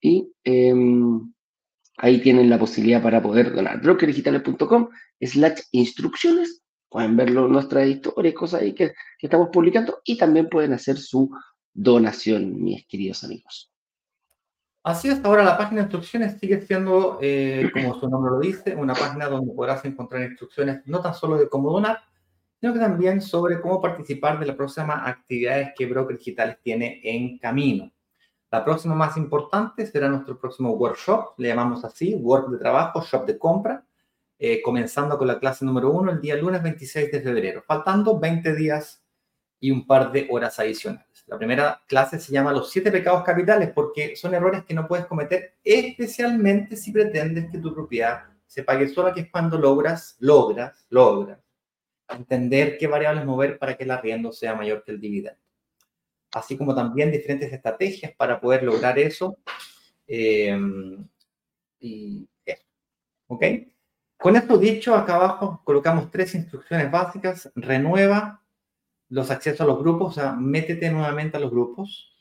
y 0.00 0.32
em, 0.44 1.32
ahí 1.98 2.20
tienen 2.20 2.48
la 2.48 2.58
posibilidad 2.58 3.02
para 3.02 3.22
poder 3.22 3.52
donar. 3.52 3.80
brokerdigitales.com 3.82 4.88
slash 5.20 5.60
instrucciones, 5.72 6.62
pueden 6.88 7.16
ver 7.16 7.32
nuestra 7.32 7.84
historia, 7.84 8.32
cosas 8.32 8.62
ahí 8.62 8.74
que 8.74 8.94
estamos 9.20 9.48
publicando 9.52 10.00
y 10.04 10.16
también 10.16 10.48
pueden 10.48 10.72
hacer 10.72 10.96
su 10.96 11.30
donación, 11.74 12.62
mis 12.62 12.86
queridos 12.86 13.24
amigos. 13.24 13.70
Así 14.88 15.10
hasta 15.10 15.28
ahora 15.28 15.44
la 15.44 15.58
página 15.58 15.82
de 15.82 15.84
instrucciones 15.84 16.38
sigue 16.40 16.62
siendo, 16.62 17.18
eh, 17.20 17.68
como 17.74 18.00
su 18.00 18.08
nombre 18.08 18.30
lo 18.30 18.40
dice, 18.40 18.74
una 18.74 18.94
página 18.94 19.28
donde 19.28 19.52
podrás 19.52 19.84
encontrar 19.84 20.22
instrucciones 20.22 20.80
no 20.86 21.02
tan 21.02 21.12
solo 21.12 21.36
de 21.36 21.46
cómo 21.46 21.70
donar, 21.70 21.98
sino 22.58 22.72
que 22.72 22.78
también 22.78 23.20
sobre 23.20 23.60
cómo 23.60 23.82
participar 23.82 24.40
de 24.40 24.46
las 24.46 24.56
próximas 24.56 25.06
actividades 25.06 25.72
que 25.76 25.84
Broker 25.84 26.16
Digitales 26.16 26.56
tiene 26.62 27.02
en 27.04 27.36
camino. 27.36 27.92
La 28.50 28.64
próxima 28.64 28.94
más 28.94 29.18
importante 29.18 29.84
será 29.84 30.08
nuestro 30.08 30.38
próximo 30.38 30.70
workshop, 30.70 31.34
le 31.36 31.48
llamamos 31.48 31.84
así, 31.84 32.14
work 32.14 32.48
de 32.48 32.56
trabajo, 32.56 33.02
shop 33.02 33.26
de 33.26 33.38
compra, 33.38 33.84
eh, 34.38 34.62
comenzando 34.62 35.18
con 35.18 35.26
la 35.26 35.38
clase 35.38 35.66
número 35.66 35.90
uno 35.90 36.12
el 36.12 36.22
día 36.22 36.34
lunes 36.34 36.62
26 36.62 37.12
de 37.12 37.20
febrero, 37.20 37.62
faltando 37.66 38.18
20 38.18 38.54
días 38.54 39.04
y 39.60 39.70
un 39.70 39.86
par 39.86 40.12
de 40.12 40.26
horas 40.30 40.58
adicionales. 40.58 41.24
La 41.26 41.36
primera 41.36 41.82
clase 41.86 42.18
se 42.18 42.32
llama 42.32 42.52
Los 42.52 42.70
siete 42.70 42.90
pecados 42.90 43.22
capitales 43.22 43.70
porque 43.74 44.16
son 44.16 44.34
errores 44.34 44.64
que 44.64 44.74
no 44.74 44.86
puedes 44.86 45.06
cometer, 45.06 45.54
especialmente 45.62 46.76
si 46.76 46.92
pretendes 46.92 47.50
que 47.50 47.58
tu 47.58 47.74
propiedad 47.74 48.24
se 48.46 48.62
pague 48.62 48.88
sola, 48.88 49.12
que 49.12 49.20
es 49.22 49.30
cuando 49.30 49.58
logras, 49.58 50.16
logras, 50.20 50.86
logras 50.88 51.38
entender 52.08 52.78
qué 52.78 52.86
variables 52.86 53.24
mover 53.24 53.58
para 53.58 53.76
que 53.76 53.84
el 53.84 53.90
arriendo 53.90 54.32
sea 54.32 54.54
mayor 54.54 54.82
que 54.84 54.92
el 54.92 55.00
dividendo. 55.00 55.38
Así 56.32 56.56
como 56.56 56.74
también 56.74 57.10
diferentes 57.10 57.52
estrategias 57.52 58.12
para 58.16 58.40
poder 58.40 58.62
lograr 58.62 58.98
eso. 58.98 59.38
Eh, 60.06 60.58
y 61.80 62.28
eso. 62.44 62.64
¿Ok? 63.28 63.44
Con 64.16 64.36
esto 64.36 64.58
dicho, 64.58 64.94
acá 64.94 65.14
abajo 65.14 65.62
colocamos 65.64 66.10
tres 66.10 66.34
instrucciones 66.34 66.90
básicas. 66.90 67.50
Renueva 67.54 68.42
los 69.10 69.30
accesos 69.30 69.62
a 69.62 69.64
los 69.64 69.78
grupos, 69.78 70.16
o 70.16 70.20
sea, 70.20 70.32
métete 70.32 70.90
nuevamente 70.90 71.36
a 71.36 71.40
los 71.40 71.50
grupos. 71.50 72.14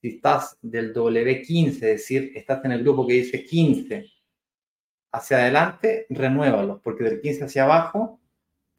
Si 0.00 0.08
estás 0.08 0.58
del 0.62 0.94
W15, 0.94 1.68
es 1.68 1.80
decir, 1.80 2.32
estás 2.34 2.64
en 2.64 2.72
el 2.72 2.82
grupo 2.82 3.06
que 3.06 3.14
dice 3.14 3.44
15 3.44 4.06
hacia 5.12 5.38
adelante, 5.38 6.06
renuévalos, 6.10 6.80
porque 6.82 7.04
del 7.04 7.20
15 7.20 7.44
hacia 7.44 7.64
abajo, 7.64 8.20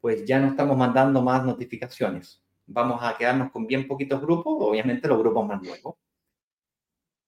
pues 0.00 0.24
ya 0.24 0.38
no 0.38 0.48
estamos 0.48 0.76
mandando 0.76 1.22
más 1.22 1.44
notificaciones. 1.44 2.42
Vamos 2.66 3.00
a 3.02 3.16
quedarnos 3.16 3.50
con 3.50 3.66
bien 3.66 3.88
poquitos 3.88 4.20
grupos, 4.20 4.56
obviamente 4.60 5.08
los 5.08 5.18
grupos 5.18 5.46
más 5.46 5.62
nuevos. 5.62 5.96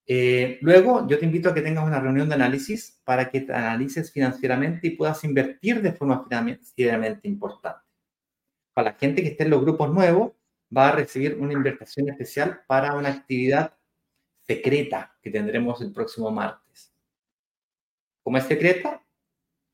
Eh, 0.05 0.59
luego, 0.61 1.07
yo 1.07 1.19
te 1.19 1.25
invito 1.25 1.49
a 1.49 1.53
que 1.53 1.61
tengas 1.61 1.85
una 1.85 1.99
reunión 1.99 2.27
de 2.27 2.35
análisis 2.35 3.01
para 3.03 3.29
que 3.29 3.41
te 3.41 3.53
analices 3.53 4.11
financieramente 4.11 4.87
y 4.87 4.91
puedas 4.91 5.23
invertir 5.23 5.81
de 5.81 5.93
forma 5.93 6.25
financieramente 6.27 7.27
importante. 7.27 7.90
Para 8.73 8.91
la 8.91 8.97
gente 8.97 9.21
que 9.21 9.29
esté 9.29 9.43
en 9.43 9.49
los 9.49 9.61
grupos 9.61 9.91
nuevos, 9.91 10.31
va 10.75 10.89
a 10.89 10.91
recibir 10.93 11.37
una 11.39 11.53
inversión 11.53 12.09
especial 12.09 12.61
para 12.67 12.95
una 12.95 13.09
actividad 13.09 13.75
secreta 14.47 15.17
que 15.21 15.29
tendremos 15.29 15.81
el 15.81 15.91
próximo 15.91 16.31
martes. 16.31 16.93
¿Cómo 18.23 18.37
es 18.37 18.45
secreta? 18.45 19.03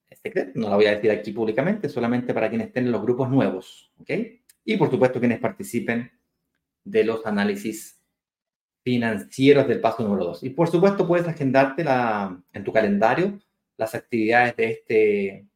Es 0.10 0.20
secreta, 0.20 0.52
no 0.56 0.70
la 0.70 0.76
voy 0.76 0.86
a 0.86 0.96
decir 0.96 1.12
aquí 1.12 1.32
públicamente, 1.32 1.90
solamente 1.90 2.34
para 2.34 2.50
quienes 2.50 2.68
estén 2.68 2.86
en 2.86 2.92
los 2.92 3.02
grupos 3.02 3.30
nuevos, 3.30 3.92
¿ok? 4.00 4.10
Y 4.64 4.78
por 4.78 4.90
supuesto 4.90 5.20
quienes 5.20 5.40
participen 5.40 6.12
de 6.84 7.04
los 7.04 7.26
análisis 7.26 8.02
financieros 8.84 9.68
del 9.68 9.82
paso 9.82 10.04
número 10.04 10.26
2. 10.26 10.44
Y 10.44 10.50
por 10.52 10.70
supuesto 10.70 11.06
puedes 11.06 11.28
agendarte 11.28 11.84
en 12.54 12.64
tu 12.64 12.72
calendario 12.72 13.40
las 13.76 13.94
actividades 13.94 14.56
de 14.56 14.72
este, 14.72 15.48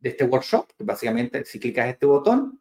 de 0.00 0.08
este 0.08 0.24
workshop, 0.24 0.66
que 0.76 0.84
básicamente 0.84 1.44
si 1.44 1.60
clicas 1.60 1.88
este 1.88 2.06
botón, 2.06 2.60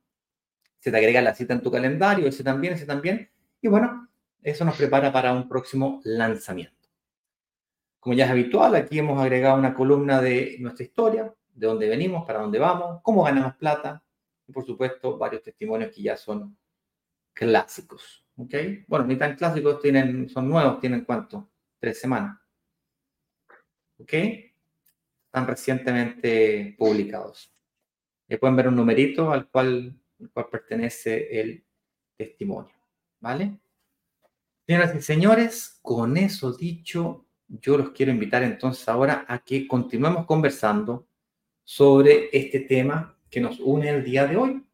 se 0.79 0.91
te 0.91 0.97
agrega 0.97 1.21
la 1.21 1.33
cita 1.33 1.53
en 1.53 1.61
tu 1.61 1.71
calendario, 1.71 2.27
ese 2.27 2.43
también, 2.43 2.73
ese 2.73 2.85
también, 2.85 3.29
y 3.61 3.67
bueno, 3.67 4.09
eso 4.41 4.63
nos 4.63 4.77
prepara 4.77 5.11
para 5.11 5.33
un 5.33 5.49
próximo 5.49 6.01
lanzamiento. 6.03 6.89
Como 7.99 8.15
ya 8.15 8.25
es 8.25 8.31
habitual, 8.31 8.75
aquí 8.75 8.99
hemos 8.99 9.19
agregado 9.19 9.57
una 9.57 9.73
columna 9.73 10.21
de 10.21 10.57
nuestra 10.59 10.85
historia, 10.85 11.33
de 11.53 11.67
dónde 11.67 11.89
venimos, 11.89 12.25
para 12.25 12.39
dónde 12.39 12.59
vamos, 12.59 13.01
cómo 13.01 13.23
ganamos 13.23 13.55
plata, 13.55 14.01
y 14.47 14.51
por 14.51 14.65
supuesto 14.65 15.17
varios 15.17 15.43
testimonios 15.43 15.93
que 15.93 16.01
ya 16.01 16.15
son 16.15 16.57
clásicos. 17.33 18.25
¿ok? 18.37 18.55
Bueno, 18.87 19.05
ni 19.05 19.17
tan 19.17 19.35
clásicos, 19.35 19.81
tienen, 19.81 20.29
son 20.29 20.49
nuevos, 20.49 20.79
tienen 20.79 21.03
cuánto? 21.03 21.49
Tres 21.77 21.99
semanas. 21.99 22.39
¿Ok? 23.99 24.13
Están 25.29 25.45
recientemente 25.45 26.75
publicados. 26.77 27.53
Y 28.27 28.35
pueden 28.37 28.55
ver 28.55 28.67
un 28.67 28.75
numerito 28.75 29.31
al 29.31 29.47
cual, 29.47 29.95
al 30.19 30.31
cual 30.31 30.49
pertenece 30.49 31.39
el 31.39 31.63
testimonio. 32.17 32.73
¿Vale? 33.19 33.59
Señoras 34.65 34.95
y 34.95 35.01
señores, 35.01 35.79
con 35.83 36.17
eso 36.17 36.53
dicho, 36.53 37.27
yo 37.47 37.77
los 37.77 37.91
quiero 37.91 38.11
invitar 38.11 38.41
entonces 38.41 38.87
ahora 38.89 39.25
a 39.27 39.39
que 39.39 39.67
continuemos 39.67 40.25
conversando 40.25 41.07
sobre 41.63 42.29
este 42.35 42.61
tema 42.61 43.15
que 43.29 43.39
nos 43.39 43.59
une 43.59 43.89
el 43.89 44.03
día 44.03 44.25
de 44.25 44.35
hoy. 44.35 44.65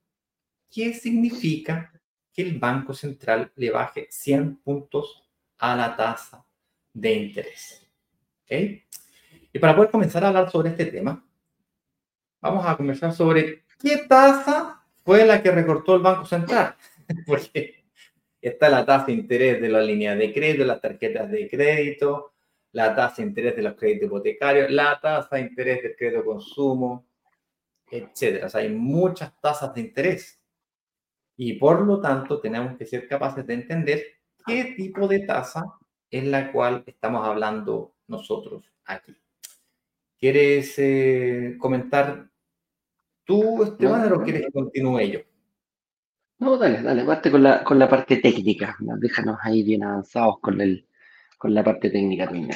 ¿Qué 0.69 0.93
significa 0.93 1.91
que 2.31 2.43
el 2.43 2.59
Banco 2.59 2.93
Central 2.93 3.51
le 3.55 3.71
baje 3.71 4.07
100 4.09 4.57
puntos 4.57 5.21
a 5.57 5.75
la 5.75 5.97
tasa 5.97 6.45
de 6.93 7.13
interés? 7.13 7.85
¿Okay? 8.43 8.85
Y 9.55 9.59
para 9.59 9.73
poder 9.73 9.89
comenzar 9.89 10.21
a 10.21 10.27
hablar 10.27 10.51
sobre 10.51 10.71
este 10.71 10.87
tema, 10.87 11.25
vamos 12.41 12.65
a 12.67 12.75
conversar 12.75 13.13
sobre 13.13 13.63
qué 13.79 13.99
tasa 13.99 14.83
fue 15.01 15.25
la 15.25 15.41
que 15.41 15.49
recortó 15.49 15.95
el 15.95 16.01
Banco 16.01 16.25
Central. 16.25 16.75
Porque 17.25 17.85
está 18.41 18.67
la 18.67 18.85
tasa 18.85 19.05
de 19.05 19.13
interés 19.13 19.61
de 19.61 19.69
las 19.69 19.85
líneas 19.85 20.17
de 20.17 20.33
crédito, 20.33 20.65
las 20.65 20.81
tarjetas 20.81 21.31
de 21.31 21.49
crédito, 21.49 22.33
la 22.73 22.93
tasa 22.93 23.21
de 23.21 23.29
interés 23.29 23.55
de 23.55 23.61
los 23.61 23.75
créditos 23.75 24.07
hipotecarios, 24.07 24.69
la 24.71 24.99
tasa 24.99 25.37
de 25.37 25.43
interés 25.43 25.81
del 25.83 25.95
crédito 25.95 26.17
de 26.17 26.25
consumo, 26.25 27.05
etcétera. 27.89 28.47
O 28.47 28.49
sea, 28.49 28.59
hay 28.59 28.73
muchas 28.73 29.39
tasas 29.39 29.73
de 29.73 29.79
interés. 29.79 30.37
Y 31.37 31.53
por 31.53 31.79
lo 31.79 32.01
tanto, 32.01 32.41
tenemos 32.41 32.77
que 32.77 32.85
ser 32.85 33.07
capaces 33.07 33.47
de 33.47 33.53
entender 33.53 34.03
qué 34.45 34.73
tipo 34.75 35.07
de 35.07 35.19
tasa 35.19 35.63
es 36.11 36.25
la 36.25 36.51
cual 36.51 36.83
estamos 36.85 37.25
hablando 37.25 37.93
nosotros 38.05 38.69
aquí. 38.83 39.15
¿Quieres 40.25 40.73
eh, 40.79 41.55
comentar 41.59 42.27
tú, 43.25 43.61
Esteban, 43.61 44.11
o 44.11 44.23
quieres 44.23 44.47
que 44.47 44.51
continúe 44.51 45.01
yo? 45.01 45.19
No, 46.39 46.57
dale, 46.57 46.81
dale, 46.81 47.05
parte 47.05 47.29
con 47.29 47.43
la, 47.43 47.63
con 47.63 47.77
la 47.77 47.87
parte 47.87 48.17
técnica. 48.17 48.75
Déjanos 48.79 49.37
ahí 49.43 49.61
bien 49.61 49.83
avanzados 49.83 50.39
con, 50.41 50.59
el, 50.61 50.89
con 51.37 51.53
la 51.53 51.63
parte 51.63 51.91
técnica 51.91 52.25
de 52.25 52.55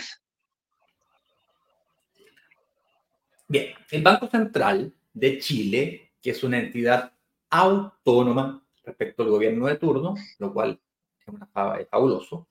Bien, 3.48 3.76
el 3.92 4.02
Banco 4.02 4.26
Central 4.26 4.92
de 5.14 5.38
Chile, 5.38 6.14
que 6.20 6.32
es 6.32 6.44
una 6.44 6.58
entidad 6.58 7.14
autónoma 7.52 8.66
respecto 8.84 9.22
al 9.22 9.30
gobierno 9.30 9.68
de 9.68 9.76
turno, 9.76 10.16
lo 10.40 10.52
cual 10.52 10.82
es, 11.20 11.82
es 11.82 11.88
fabuloso, 11.88 12.48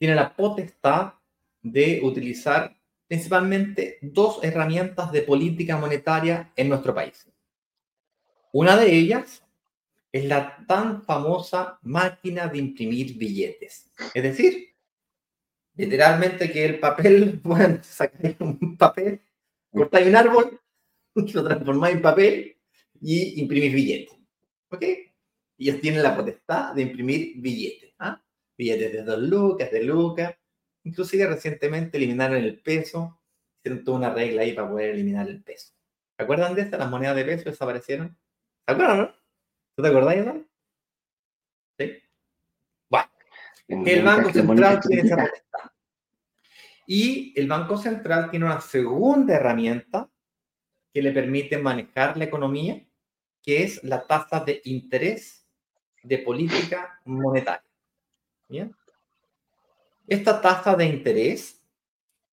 tiene 0.00 0.16
la 0.16 0.34
potestad 0.34 1.12
de 1.62 2.00
utilizar 2.02 2.81
principalmente 3.12 3.98
dos 4.00 4.42
herramientas 4.42 5.12
de 5.12 5.20
política 5.20 5.76
monetaria 5.76 6.50
en 6.56 6.70
nuestro 6.70 6.94
país. 6.94 7.30
Una 8.54 8.74
de 8.74 8.90
ellas 8.90 9.44
es 10.10 10.24
la 10.24 10.64
tan 10.66 11.02
famosa 11.02 11.78
máquina 11.82 12.46
de 12.46 12.56
imprimir 12.56 13.18
billetes. 13.18 13.92
Es 14.14 14.22
decir, 14.22 14.66
literalmente 15.74 16.50
que 16.50 16.64
el 16.64 16.80
papel, 16.80 17.38
bueno, 17.44 17.80
sacáis 17.82 18.34
un 18.40 18.78
papel, 18.78 19.20
cortáis 19.70 20.06
un 20.06 20.16
árbol, 20.16 20.60
lo 21.14 21.44
transformáis 21.44 21.96
en 21.96 22.02
papel 22.02 22.56
y 22.98 23.42
imprimís 23.42 23.74
billetes. 23.74 24.18
¿Ok? 24.70 24.84
Ellos 25.58 25.82
tienen 25.82 26.02
la 26.02 26.16
potestad 26.16 26.74
de 26.74 26.80
imprimir 26.80 27.34
billetes. 27.36 27.92
¿ah? 27.98 28.18
Billetes 28.56 28.90
de 28.90 29.02
dos 29.02 29.20
lucas, 29.20 29.70
de 29.70 29.82
lucas, 29.82 30.34
Inclusive 30.84 31.26
recientemente 31.26 31.96
eliminaron 31.96 32.36
el 32.38 32.60
peso, 32.60 33.20
hicieron 33.58 33.84
toda 33.84 33.98
una 33.98 34.10
regla 34.10 34.42
ahí 34.42 34.52
para 34.52 34.68
poder 34.68 34.90
eliminar 34.90 35.28
el 35.28 35.42
peso. 35.42 35.72
¿Se 36.16 36.22
acuerdan 36.22 36.54
de 36.54 36.62
esta? 36.62 36.78
Las 36.78 36.90
monedas 36.90 37.16
de 37.16 37.24
peso 37.24 37.50
desaparecieron. 37.50 38.16
¿Se 38.66 38.72
acuerdan, 38.72 38.98
no? 38.98 39.14
¿Tú 39.74 39.82
te 39.82 39.88
acordás, 39.88 40.26
no? 40.26 40.44
Sí. 41.78 42.02
Bueno, 42.88 43.10
el 43.68 44.04
Banco 44.04 44.32
Central 44.32 44.80
tiene 44.80 45.02
esa 45.02 45.16
potestad. 45.16 45.70
Y 46.86 47.32
el 47.40 47.48
Banco 47.48 47.76
Central 47.78 48.30
tiene 48.30 48.46
una 48.46 48.60
segunda 48.60 49.34
herramienta 49.34 50.10
que 50.92 51.02
le 51.02 51.12
permite 51.12 51.56
manejar 51.56 52.16
la 52.16 52.24
economía, 52.24 52.84
que 53.42 53.62
es 53.62 53.82
la 53.82 54.06
tasa 54.06 54.40
de 54.40 54.60
interés 54.64 55.46
de 56.02 56.18
política 56.18 57.00
monetaria. 57.04 57.64
¿Bien? 58.48 58.76
Esta 60.06 60.40
tasa 60.40 60.74
de 60.74 60.86
interés 60.86 61.62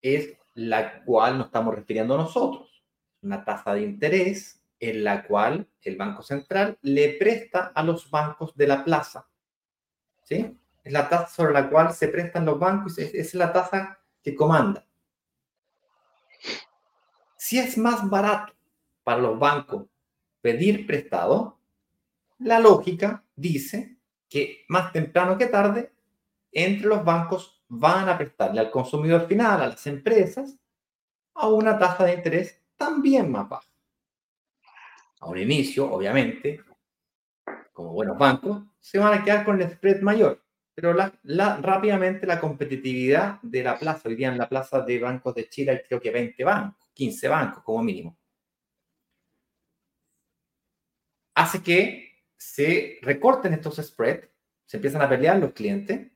es 0.02 0.38
la 0.54 1.04
cual 1.04 1.38
nos 1.38 1.48
estamos 1.48 1.76
refiriendo 1.76 2.18
nosotros. 2.18 2.84
Una 3.22 3.44
tasa 3.44 3.74
de 3.74 3.84
interés 3.84 4.62
en 4.80 5.04
la 5.04 5.24
cual 5.24 5.68
el 5.82 5.98
Banco 5.98 6.24
Central 6.24 6.78
le 6.82 7.18
presta 7.18 7.72
a 7.76 7.84
los 7.84 8.10
bancos 8.10 8.56
de 8.56 8.68
la 8.68 8.84
plaza. 8.84 9.28
¿Sí? 10.24 10.58
Es 10.84 10.94
la 10.94 11.10
tasa 11.10 11.28
sobre 11.28 11.54
la 11.54 11.70
cual 11.70 11.94
se 11.94 12.08
prestan 12.08 12.46
los 12.46 12.58
bancos, 12.58 12.98
es, 12.98 13.14
es 13.14 13.34
la 13.36 13.52
tasa 13.52 14.00
que 14.24 14.36
comanda. 14.36 14.86
Si 17.36 17.60
es 17.60 17.78
más 17.78 18.08
barato 18.10 18.54
para 19.04 19.22
los 19.22 19.38
bancos 19.38 19.88
pedir 20.42 20.86
prestado, 20.86 21.60
la 22.40 22.60
lógica 22.60 23.24
dice 23.36 23.98
que 24.30 24.66
más 24.70 24.94
temprano 24.94 25.38
que 25.38 25.48
tarde, 25.48 25.92
entre 26.52 26.88
los 26.88 27.04
bancos 27.04 27.59
van 27.70 28.10
a 28.10 28.18
prestarle 28.18 28.60
al 28.60 28.72
consumidor 28.72 29.28
final, 29.28 29.62
a 29.62 29.68
las 29.68 29.88
empresas, 29.88 30.58
a 31.36 31.48
una 31.48 31.78
tasa 31.78 32.06
de 32.06 32.16
interés 32.16 32.62
también 32.76 33.32
más 33.32 33.48
baja. 33.48 33.70
A 35.22 35.28
un 35.28 35.38
inicio, 35.38 35.92
obviamente, 35.92 36.62
como 37.72 37.94
buenos 37.94 38.18
bancos, 38.18 38.64
se 38.80 38.98
van 38.98 39.14
a 39.14 39.24
quedar 39.24 39.46
con 39.46 39.62
el 39.62 39.70
spread 39.70 40.02
mayor, 40.02 40.44
pero 40.74 40.94
rápidamente 40.94 42.26
la 42.26 42.40
competitividad 42.40 43.40
de 43.42 43.64
la 43.64 43.78
plaza, 43.78 44.10
hoy 44.10 44.16
día 44.16 44.30
en 44.30 44.38
la 44.38 44.50
plaza 44.50 44.82
de 44.82 45.00
bancos 45.00 45.36
de 45.36 45.48
Chile 45.50 45.72
hay 45.72 45.82
creo 45.88 46.00
que 46.00 46.12
20 46.12 46.44
bancos, 46.44 46.90
15 46.94 47.28
bancos 47.28 47.64
como 47.64 47.84
mínimo, 47.84 48.18
hace 51.36 51.62
que 51.62 52.24
se 52.36 52.98
recorten 53.02 53.54
estos 53.54 53.76
spreads, 53.78 54.30
se 54.66 54.78
empiezan 54.78 55.02
a 55.02 55.10
pelear 55.10 55.38
los 55.38 55.52
clientes 55.52 56.12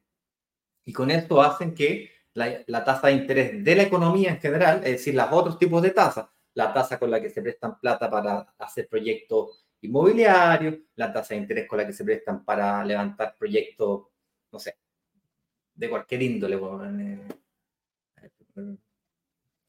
y 0.86 0.94
con 0.94 1.12
esto 1.12 1.42
hacen 1.42 1.74
que 1.74 2.12
la, 2.34 2.84
tasa 2.84 3.08
de 3.08 3.14
interés 3.14 3.64
de 3.64 3.76
la 3.76 3.84
economía 3.84 4.32
en 4.32 4.40
general, 4.40 4.78
es 4.84 4.92
decir, 4.92 5.16
los 5.16 5.28
otros 5.32 5.58
tipos 5.58 5.82
de 5.82 5.92
tasas, 5.92 6.28
la 6.56 6.74
tasa 6.74 7.00
con 7.00 7.12
la 7.12 7.22
que 7.22 7.30
se 7.30 7.42
prestan 7.42 7.80
plata 7.80 8.10
para 8.10 8.54
hacer 8.58 8.88
proyectos 8.88 9.66
inmobiliarios, 9.82 10.76
la 10.96 11.12
tasa 11.14 11.34
de 11.34 11.42
interés 11.42 11.68
con 11.68 11.78
la 11.78 11.86
que 11.86 11.94
se 11.94 12.04
prestan 12.04 12.44
para 12.44 12.84
levantar 12.84 13.36
proyectos 13.38 14.08
no 14.54 14.60
sé, 14.60 14.78
de 15.74 15.90
cualquier 15.90 16.22
índole. 16.22 16.56
Eh, 16.56 17.28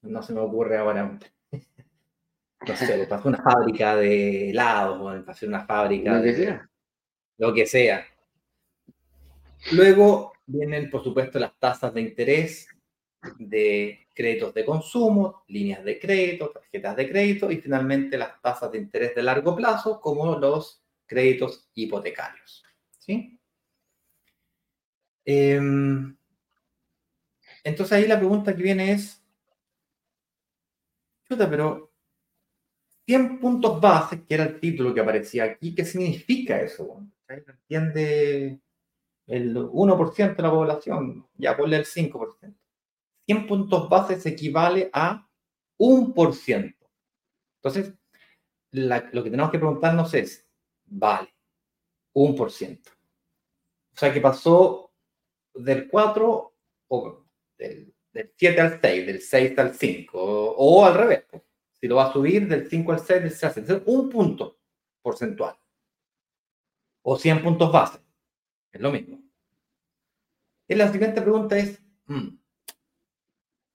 no 0.02 0.22
se 0.22 0.32
me 0.34 0.40
ocurre 0.40 0.76
ahora. 0.76 1.18
No 2.66 2.74
sé, 2.76 3.06
pasó 3.06 3.28
una 3.28 3.42
fábrica 3.42 3.94
de 3.96 4.48
helados, 4.48 5.22
pasó 5.26 5.44
una 5.44 5.66
fábrica 5.66 6.14
lo 6.14 6.22
que 6.22 6.32
de 6.32 6.34
sea. 6.34 6.70
lo 7.36 7.52
que 7.52 7.66
sea. 7.66 8.06
Luego 9.72 10.32
vienen, 10.46 10.90
por 10.90 11.02
supuesto, 11.02 11.38
las 11.38 11.58
tasas 11.58 11.94
de 11.94 12.00
interés 12.00 12.68
de 13.38 14.06
créditos 14.14 14.54
de 14.54 14.64
consumo, 14.64 15.44
líneas 15.48 15.84
de 15.84 15.98
crédito, 15.98 16.50
tarjetas 16.50 16.96
de 16.96 17.08
crédito 17.08 17.50
y 17.50 17.60
finalmente 17.60 18.18
las 18.18 18.40
tasas 18.40 18.70
de 18.70 18.78
interés 18.78 19.14
de 19.14 19.22
largo 19.22 19.56
plazo 19.56 20.00
como 20.00 20.38
los 20.38 20.82
créditos 21.06 21.68
hipotecarios. 21.74 22.62
¿sí? 22.98 23.38
Em, 25.24 26.16
entonces 27.62 27.92
ahí 27.92 28.06
la 28.06 28.18
pregunta 28.18 28.54
que 28.54 28.62
viene 28.62 28.92
es, 28.92 29.22
chuta, 31.26 31.48
pero 31.48 31.92
100 33.06 33.40
puntos 33.40 33.80
base, 33.80 34.24
que 34.24 34.34
era 34.34 34.44
el 34.44 34.60
título 34.60 34.94
que 34.94 35.00
aparecía 35.00 35.44
aquí, 35.44 35.74
¿qué 35.74 35.84
significa 35.84 36.60
eso? 36.60 37.00
entiende 37.26 38.60
el 39.26 39.56
1% 39.56 40.36
de 40.36 40.42
la 40.42 40.50
población, 40.50 41.26
ya 41.36 41.56
ponle 41.56 41.76
el 41.76 41.86
5%. 41.86 42.54
100 43.26 43.46
puntos 43.46 43.88
base 43.88 44.28
equivale 44.28 44.90
a 44.92 45.26
1%. 45.78 46.76
Entonces, 47.56 47.94
lo 48.70 49.24
que 49.24 49.30
tenemos 49.30 49.50
que 49.50 49.58
preguntarnos 49.58 50.12
es, 50.14 50.46
vale, 50.84 51.34
1%. 52.12 52.80
O 53.94 53.96
sea 53.96 54.12
que 54.12 54.20
pasó 54.20 54.92
del 55.54 55.88
4 55.88 56.54
o 56.88 57.24
del, 57.56 57.94
7 58.36 58.60
al 58.60 58.80
6, 58.80 59.06
del 59.06 59.20
6 59.20 59.58
al 59.58 59.74
5, 59.74 60.18
o, 60.20 60.84
al 60.84 60.94
revés. 60.94 61.24
Si 61.72 61.88
lo 61.88 61.96
va 61.96 62.06
a 62.06 62.12
subir 62.12 62.46
del 62.48 62.68
5 62.68 62.92
al 62.92 63.00
6, 63.00 63.22
del 63.22 63.30
6 63.30 63.44
al 63.44 63.66
6, 63.66 63.82
un 63.86 64.08
punto 64.08 64.58
porcentual. 65.02 65.56
O 67.02 67.18
100 67.18 67.42
puntos 67.42 67.72
base. 67.72 67.98
Es 68.74 68.80
lo 68.80 68.90
mismo. 68.90 69.22
Y 70.68 70.74
la 70.74 70.90
siguiente 70.90 71.22
pregunta 71.22 71.56
es, 71.56 71.80
hmm, 72.06 72.36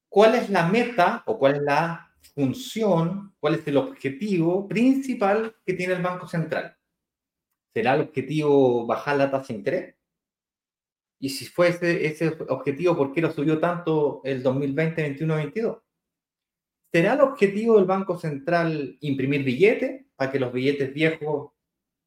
¿cuál 0.09 0.35
es 0.35 0.49
la 0.49 0.67
meta 0.67 1.23
o 1.25 1.39
cuál 1.39 1.55
es 1.55 1.61
la 1.61 2.13
función, 2.35 3.33
cuál 3.39 3.55
es 3.55 3.67
el 3.67 3.77
objetivo 3.77 4.67
principal 4.67 5.55
que 5.65 5.73
tiene 5.73 5.93
el 5.93 6.01
Banco 6.01 6.27
Central? 6.27 6.75
¿Será 7.73 7.95
el 7.95 8.01
objetivo 8.01 8.85
bajar 8.85 9.15
la 9.17 9.31
tasa 9.31 9.53
de 9.53 9.59
interés? 9.59 9.95
Y 11.19 11.29
si 11.29 11.45
fue 11.45 11.69
ese, 11.69 12.37
objetivo, 12.49 12.97
¿por 12.97 13.13
qué 13.13 13.21
lo 13.21 13.31
subió 13.31 13.59
tanto 13.59 14.21
el 14.25 14.43
2020, 14.43 15.01
21, 15.01 15.35
22? 15.35 15.77
¿Será 16.91 17.13
el 17.13 17.21
objetivo 17.21 17.77
del 17.77 17.85
Banco 17.85 18.17
Central 18.17 18.97
imprimir 18.99 19.43
billetes 19.43 20.05
para 20.15 20.31
que 20.31 20.39
los 20.39 20.51
billetes 20.51 20.93
viejos 20.93 21.51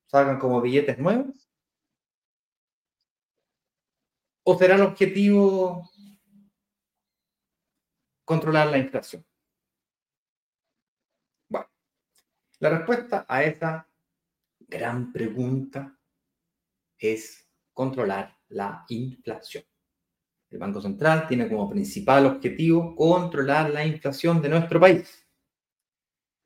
salgan 0.07 0.39
como 0.39 0.61
billetes 0.61 0.99
nuevos? 0.99 1.52
¿O 4.45 4.59
será 4.59 4.75
el 4.75 4.83
objetivo 4.83 5.89
controlar 8.25 8.69
la 8.69 8.79
inflación? 8.79 9.25
Bueno, 11.49 11.69
la 12.59 12.71
respuesta 12.71 13.25
a 13.29 13.45
esa 13.45 13.89
gran 14.59 15.13
pregunta 15.13 15.97
es 16.99 17.49
controlar 17.73 18.37
la 18.49 18.85
inflación. 18.89 19.65
El 20.51 20.59
Banco 20.59 20.83
Central 20.83 21.27
tiene 21.29 21.49
como 21.49 21.71
principal 21.71 22.27
objetivo 22.27 22.95
controlar 22.97 23.71
la 23.71 23.87
inflación 23.87 24.43
de 24.43 24.49
nuestro 24.49 24.81
país. 24.81 25.27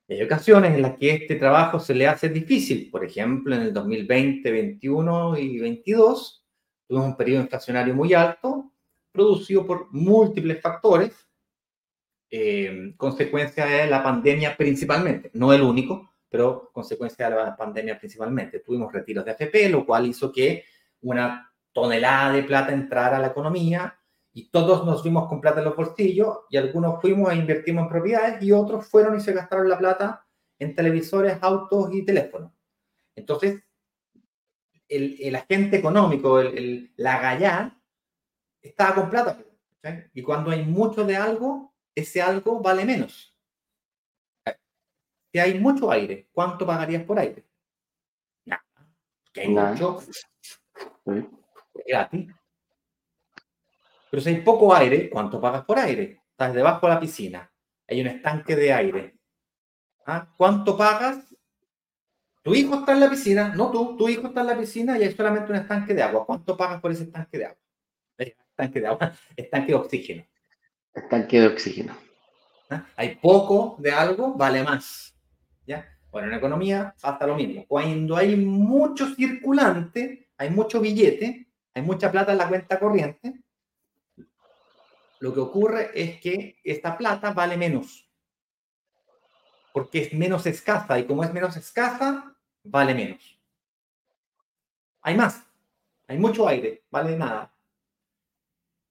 Hay 0.09 0.23
ocasiones 0.23 0.75
en 0.75 0.83
las 0.83 0.97
que 0.97 1.15
este 1.15 1.35
trabajo 1.35 1.81
se 1.81 1.95
le 1.95 2.07
hace 2.07 2.29
difícil. 2.29 2.91
Por 2.91 3.05
ejemplo, 3.05 3.57
en 3.57 3.63
el 3.63 3.73
2020, 3.73 4.49
21 4.51 5.39
y 5.39 5.59
22 5.59 6.46
tuvimos 6.87 7.09
un 7.09 7.17
periodo 7.17 7.43
inflacionario 7.43 7.95
muy 7.95 8.15
alto, 8.15 8.71
producido 9.13 9.67
por 9.67 9.89
múltiples 9.93 10.61
factores, 10.61 11.13
eh, 12.31 12.95
consecuencia 12.97 13.67
de 13.67 13.87
la 13.87 14.03
pandemia 14.03 14.57
principalmente, 14.57 15.31
no 15.35 15.53
el 15.53 15.63
único, 15.63 16.11
pero 16.29 16.71
consecuencia 16.73 17.31
de 17.31 17.37
la 17.37 17.57
pandemia 17.57 17.99
principalmente. 17.99 18.61
Tuvimos 18.61 18.93
retiros 18.93 19.25
de 19.25 19.31
AFP, 19.31 19.69
lo 19.69 19.87
cual 19.87 20.07
hizo 20.07 20.33
que 20.33 20.65
una 21.03 21.53
tonelada 21.73 22.33
de 22.33 22.43
plata 22.43 22.73
entrar 22.73 23.15
a 23.15 23.19
la 23.19 23.29
economía 23.29 23.99
y 24.33 24.51
todos 24.51 24.85
nos 24.85 25.03
fuimos 25.03 25.29
con 25.29 25.41
plata 25.41 25.61
en 25.61 25.67
los 25.67 25.77
bolsillos 25.77 26.41
y 26.51 26.57
algunos 26.57 27.01
fuimos 27.01 27.33
e 27.33 27.37
invertimos 27.37 27.85
en 27.85 27.89
propiedades 27.89 28.43
y 28.43 28.53
otros 28.53 28.87
fueron 28.87 29.17
y 29.17 29.21
se 29.21 29.33
gastaron 29.33 29.69
la 29.69 29.79
plata 29.79 30.27
en 30.59 30.75
televisores, 30.75 31.39
autos 31.41 31.95
y 31.95 32.05
teléfonos. 32.05 32.53
Entonces, 33.15 33.63
el, 34.89 35.35
agente 35.35 35.77
económico, 35.77 36.41
el, 36.41 36.93
la 36.97 37.19
gallar, 37.21 37.77
estaba 38.63 38.95
con 38.95 39.11
plata. 39.11 39.39
Y 40.15 40.23
cuando 40.23 40.51
hay 40.51 40.65
mucho 40.65 41.05
de 41.05 41.17
algo, 41.17 41.75
ese 41.95 42.21
algo 42.21 42.61
vale 42.61 42.85
menos. 42.85 43.35
Si 45.33 45.39
hay 45.39 45.59
mucho 45.59 45.91
aire, 45.91 46.29
¿cuánto 46.33 46.67
pagarías 46.67 47.05
por 47.05 47.19
aire? 47.19 47.45
Nada. 48.45 48.65
Que 49.33 49.43
hay 49.43 49.49
mucho 49.49 50.01
gratis. 51.87 52.35
Pero 54.11 54.23
si 54.23 54.29
hay 54.31 54.41
poco 54.41 54.75
aire, 54.75 55.11
¿cuánto 55.11 55.41
pagas 55.41 55.65
por 55.65 55.79
aire? 55.79 56.23
Estás 56.31 56.55
debajo 56.55 56.87
de 56.87 56.95
la 56.95 57.01
piscina, 57.01 57.53
hay 57.89 58.01
un 58.01 58.07
estanque 58.09 58.57
de 58.57 58.73
aire. 58.73 59.19
¿Ah? 60.07 60.33
¿Cuánto 60.37 60.77
pagas? 60.77 61.26
Tu 62.47 62.55
hijo 62.55 62.77
está 62.77 62.93
en 62.93 63.01
la 63.01 63.11
piscina, 63.11 63.53
no 63.57 63.73
tú, 63.73 63.97
tu 63.97 64.09
hijo 64.09 64.29
está 64.29 64.43
en 64.43 64.47
la 64.47 64.57
piscina 64.57 64.97
y 64.97 65.03
hay 65.03 65.13
solamente 65.13 65.51
un 65.51 65.59
estanque 65.59 65.93
de 65.93 66.01
agua. 66.01 66.25
¿Cuánto 66.25 66.57
pagas 66.57 66.81
por 66.81 66.93
ese 66.93 67.03
estanque 67.03 67.39
de 67.39 67.47
agua? 67.47 67.59
Estanque 68.17 68.81
de 68.81 68.87
agua, 68.87 69.13
estanque 69.37 69.67
de 69.67 69.75
oxígeno. 69.75 70.25
Estanque 70.95 71.41
de 71.41 71.47
oxígeno. 71.49 71.97
¿Ah? 72.71 72.87
Hay 72.95 73.17
poco 73.17 73.75
de 73.81 73.91
algo, 73.91 74.35
vale 74.35 74.63
más. 74.63 75.13
¿Ya? 75.67 75.89
Bueno, 76.13 76.29
en 76.29 76.35
economía 76.35 76.95
pasa 77.01 77.27
lo 77.27 77.35
mismo. 77.35 77.65
Cuando 77.67 78.17
hay 78.17 78.37
mucho 78.37 79.13
circulante, 79.13 80.29
hay 80.39 80.51
mucho 80.51 80.81
billete, 80.81 81.49
hay 81.75 81.83
mucha 81.83 82.13
plata 82.13 82.31
en 82.31 82.39
la 82.39 82.49
cuenta 82.49 82.79
corriente, 82.79 83.41
lo 85.19 85.35
que 85.35 85.41
ocurre 85.41 85.91
es 86.01 86.21
que 86.21 86.61
esta 86.63 86.97
plata 86.97 87.33
vale 87.33 87.57
menos, 87.57 88.09
porque 89.73 90.03
es 90.03 90.13
menos 90.13 90.47
escasa 90.47 90.97
y 91.01 91.07
como 91.07 91.25
es 91.25 91.33
menos 91.33 91.57
escasa, 91.57 92.35
vale 92.69 92.95
menos. 92.95 93.39
Hay 95.03 95.17
más, 95.17 95.45
hay 96.07 96.19
mucho 96.19 96.47
aire, 96.49 96.85
vale 96.91 97.17
nada. 97.17 97.53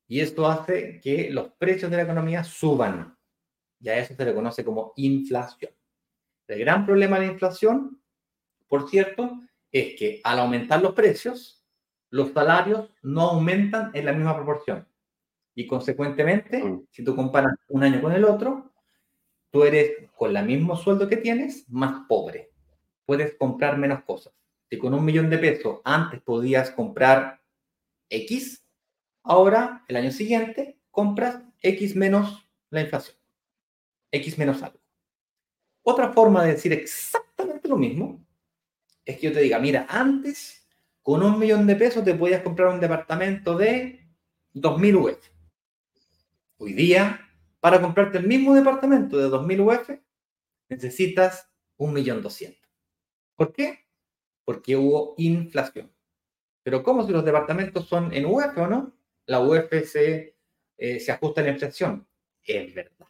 Y 0.08 0.20
esto 0.20 0.48
hace 0.48 1.00
que 1.02 1.30
los 1.32 1.52
precios 1.54 1.90
de 1.90 1.98
la 1.98 2.04
economía 2.04 2.44
suban. 2.44 3.18
Y 3.80 3.90
a 3.90 3.98
eso 3.98 4.16
se 4.16 4.26
le 4.26 4.34
conoce 4.34 4.64
como 4.64 4.94
inflación. 4.96 5.72
El 6.48 6.60
gran 6.60 6.86
problema 6.86 7.20
de 7.20 7.28
la 7.28 7.34
inflación, 7.34 8.02
por 8.68 8.90
cierto, 8.90 9.42
es 9.72 9.96
que 9.98 10.22
al 10.24 10.40
aumentar 10.40 10.82
los 10.82 10.94
precios, 10.94 11.66
los 12.12 12.32
salarios 12.32 12.90
no 13.02 13.22
aumentan 13.32 13.92
en 13.94 14.06
la 14.06 14.14
misma 14.14 14.36
proporción. 14.36 14.88
Y 15.56 15.66
consecuentemente, 15.68 16.64
mm. 16.64 16.88
si 16.92 17.04
tú 17.04 17.16
comparas 17.16 17.54
un 17.70 17.84
año 17.84 18.02
con 18.02 18.12
el 18.12 18.26
otro, 18.26 18.72
tú 19.50 19.64
eres 19.64 20.10
con 20.16 20.36
el 20.36 20.46
mismo 20.46 20.76
sueldo 20.76 21.08
que 21.08 21.18
tienes, 21.18 21.68
más 21.70 22.06
pobre. 22.08 22.52
Puedes 23.06 23.36
comprar 23.36 23.78
menos 23.78 24.04
cosas. 24.04 24.34
Si 24.70 24.78
con 24.78 24.94
un 24.94 25.06
millón 25.06 25.30
de 25.30 25.38
pesos 25.38 25.80
antes 25.84 26.22
podías 26.22 26.72
comprar 26.72 27.42
X, 28.10 28.64
ahora 29.24 29.84
el 29.88 29.96
año 29.96 30.12
siguiente 30.12 30.80
compras 30.92 31.42
X 31.62 31.96
menos 31.96 32.48
la 32.70 32.82
inflación. 32.82 33.18
X 34.12 34.38
menos 34.38 34.62
algo. 34.64 34.80
Otra 35.84 36.12
forma 36.14 36.44
de 36.44 36.54
decir 36.54 36.74
exactamente 36.74 37.68
lo 37.68 37.78
mismo 37.78 38.26
es 39.06 39.18
que 39.18 39.28
yo 39.28 39.34
te 39.34 39.42
diga, 39.42 39.60
mira, 39.60 39.86
antes 39.88 40.68
con 41.04 41.22
un 41.22 41.38
millón 41.38 41.68
de 41.68 41.76
pesos 41.76 42.04
te 42.04 42.16
podías 42.16 42.42
comprar 42.42 42.70
un 42.70 42.80
departamento 42.80 43.56
de 43.56 44.08
2.000 44.56 44.96
UF. 44.96 45.30
Hoy 46.58 46.74
día, 46.74 47.22
para 47.60 47.80
comprarte 47.80 48.18
el 48.18 48.26
mismo 48.26 48.56
departamento 48.56 49.18
de 49.18 49.28
2.000 49.28 49.60
UF, 49.60 49.90
necesitas 50.70 51.52
1.200.000. 51.78 52.65
¿Por 53.36 53.54
qué? 53.54 53.86
Porque 54.44 54.76
hubo 54.76 55.16
inflación. 55.18 55.92
Pero 56.64 56.84
¿cómo 56.84 57.06
si 57.06 57.12
los 57.12 57.26
departamentos 57.26 57.88
son 57.88 58.14
en 58.14 58.26
UF 58.26 58.58
o 58.58 58.68
no? 58.68 58.94
La 59.26 59.40
UF 59.40 59.70
se, 59.86 60.36
eh, 60.78 61.00
se 61.00 61.12
ajusta 61.12 61.42
a 61.42 61.44
la 61.44 61.52
inflación. 61.52 62.08
Es 62.44 62.74
verdad. 62.74 63.08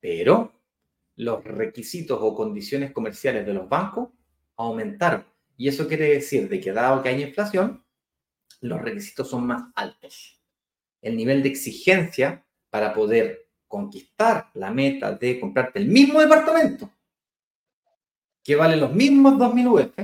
Pero 0.00 0.52
los 1.16 1.44
requisitos 1.44 2.18
o 2.20 2.34
condiciones 2.34 2.92
comerciales 2.92 3.46
de 3.46 3.54
los 3.54 3.68
bancos 3.68 4.08
aumentaron. 4.56 5.24
Y 5.56 5.68
eso 5.68 5.86
quiere 5.86 6.08
decir 6.10 6.48
de 6.48 6.60
que 6.60 6.72
dado 6.72 7.02
que 7.02 7.08
hay 7.08 7.22
inflación, 7.22 7.84
los 8.60 8.80
requisitos 8.80 9.28
son 9.28 9.46
más 9.46 9.70
altos. 9.74 10.40
El 11.00 11.16
nivel 11.16 11.42
de 11.42 11.50
exigencia 11.50 12.44
para 12.70 12.92
poder 12.92 13.48
conquistar 13.68 14.50
la 14.54 14.70
meta 14.70 15.12
de 15.12 15.38
comprarte 15.38 15.78
el 15.78 15.88
mismo 15.88 16.20
departamento, 16.20 16.90
que 18.44 18.54
vale 18.54 18.76
los 18.76 18.92
mismos 18.92 19.34
2.000 19.34 19.66
UF, 19.66 19.98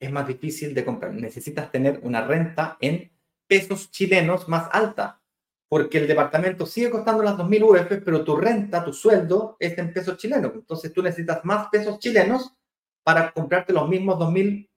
es 0.00 0.12
más 0.12 0.26
difícil 0.26 0.72
de 0.72 0.84
comprar. 0.84 1.12
Necesitas 1.12 1.70
tener 1.72 2.00
una 2.04 2.24
renta 2.24 2.78
en 2.80 3.10
pesos 3.48 3.90
chilenos 3.90 4.48
más 4.48 4.68
alta 4.72 5.20
porque 5.68 5.98
el 5.98 6.08
departamento 6.08 6.64
sigue 6.64 6.90
costando 6.90 7.22
las 7.22 7.36
2.000 7.36 7.62
UF, 7.62 8.04
pero 8.04 8.24
tu 8.24 8.36
renta, 8.36 8.84
tu 8.84 8.92
sueldo 8.92 9.56
es 9.58 9.76
en 9.76 9.92
pesos 9.92 10.16
chilenos. 10.16 10.52
Entonces 10.54 10.92
tú 10.92 11.02
necesitas 11.02 11.44
más 11.44 11.68
pesos 11.68 11.98
chilenos 11.98 12.56
para 13.02 13.32
comprarte 13.32 13.72
los 13.72 13.88
mismos 13.88 14.16
2.000 14.18 14.70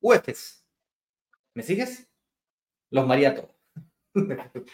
UFs. 0.00 0.64
¿Me 1.54 1.62
sigues? 1.62 2.08
Los 2.90 3.06
maría 3.06 3.34
todos. 3.34 3.50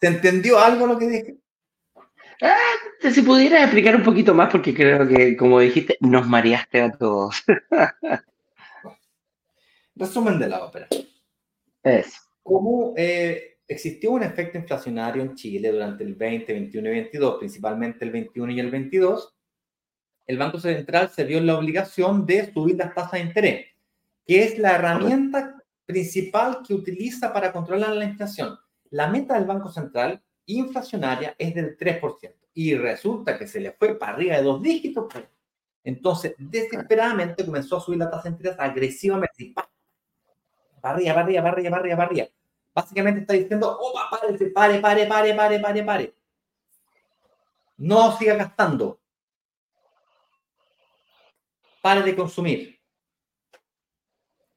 ¿Se 0.00 0.06
entendió 0.06 0.58
algo 0.58 0.86
lo 0.86 0.98
que 0.98 1.08
dije? 1.08 1.43
Ah, 2.42 3.10
si 3.10 3.22
pudieras 3.22 3.62
explicar 3.62 3.96
un 3.96 4.02
poquito 4.02 4.34
más, 4.34 4.50
porque 4.50 4.74
creo 4.74 5.06
que, 5.06 5.36
como 5.36 5.60
dijiste, 5.60 5.96
nos 6.00 6.26
mareaste 6.26 6.82
a 6.82 6.92
todos. 6.92 7.42
Resumen 9.94 10.38
de 10.38 10.48
la 10.48 10.64
ópera. 10.64 10.88
Eso 11.82 12.24
cómo 12.44 12.92
eh, 12.96 13.56
existió 13.66 14.12
un 14.12 14.22
efecto 14.22 14.58
inflacionario 14.58 15.22
en 15.22 15.34
Chile 15.34 15.72
durante 15.72 16.04
el 16.04 16.14
20, 16.14 16.52
21 16.52 16.88
y 16.88 16.92
22, 16.92 17.38
principalmente 17.38 18.04
el 18.04 18.12
21 18.12 18.52
y 18.52 18.60
el 18.60 18.70
22, 18.70 19.34
el 20.26 20.38
Banco 20.38 20.60
Central 20.60 21.10
se 21.10 21.24
vio 21.24 21.38
en 21.38 21.46
la 21.46 21.58
obligación 21.58 22.24
de 22.24 22.52
subir 22.52 22.76
las 22.76 22.94
tasas 22.94 23.12
de 23.12 23.20
interés, 23.20 23.66
que 24.26 24.44
es 24.44 24.58
la 24.58 24.76
herramienta 24.76 25.56
principal 25.86 26.60
que 26.66 26.74
utiliza 26.74 27.32
para 27.32 27.52
controlar 27.52 27.96
la 27.96 28.04
inflación. 28.04 28.56
La 28.90 29.08
meta 29.08 29.34
del 29.34 29.44
Banco 29.44 29.70
Central 29.70 30.22
inflacionaria 30.46 31.34
es 31.38 31.54
del 31.54 31.76
3% 31.76 32.34
y 32.54 32.74
resulta 32.74 33.38
que 33.38 33.46
se 33.46 33.60
le 33.60 33.72
fue 33.72 33.98
para 33.98 34.12
arriba 34.12 34.36
de 34.36 34.42
dos 34.42 34.62
dígitos. 34.62 35.06
Pues. 35.10 35.24
Entonces, 35.82 36.34
desesperadamente 36.38 37.44
comenzó 37.44 37.76
a 37.76 37.80
subir 37.80 37.98
la 37.98 38.10
tasa 38.10 38.24
de 38.24 38.36
interés 38.36 38.56
agresivamente 38.58 39.54
barría, 40.84 41.14
barría, 41.14 41.40
barría, 41.40 41.70
barría, 41.70 41.96
barría. 41.96 42.30
Básicamente 42.74 43.20
está 43.20 43.32
diciendo, 43.32 43.74
oh, 43.80 43.94
pare, 44.10 44.36
pare, 44.50 44.80
pare, 44.80 45.06
pare, 45.06 45.34
pare, 45.34 45.60
pare, 45.60 45.82
pare. 45.82 46.14
No 47.78 48.12
siga 48.16 48.34
gastando. 48.34 49.00
Pare 51.80 52.02
de 52.02 52.14
consumir. 52.14 52.78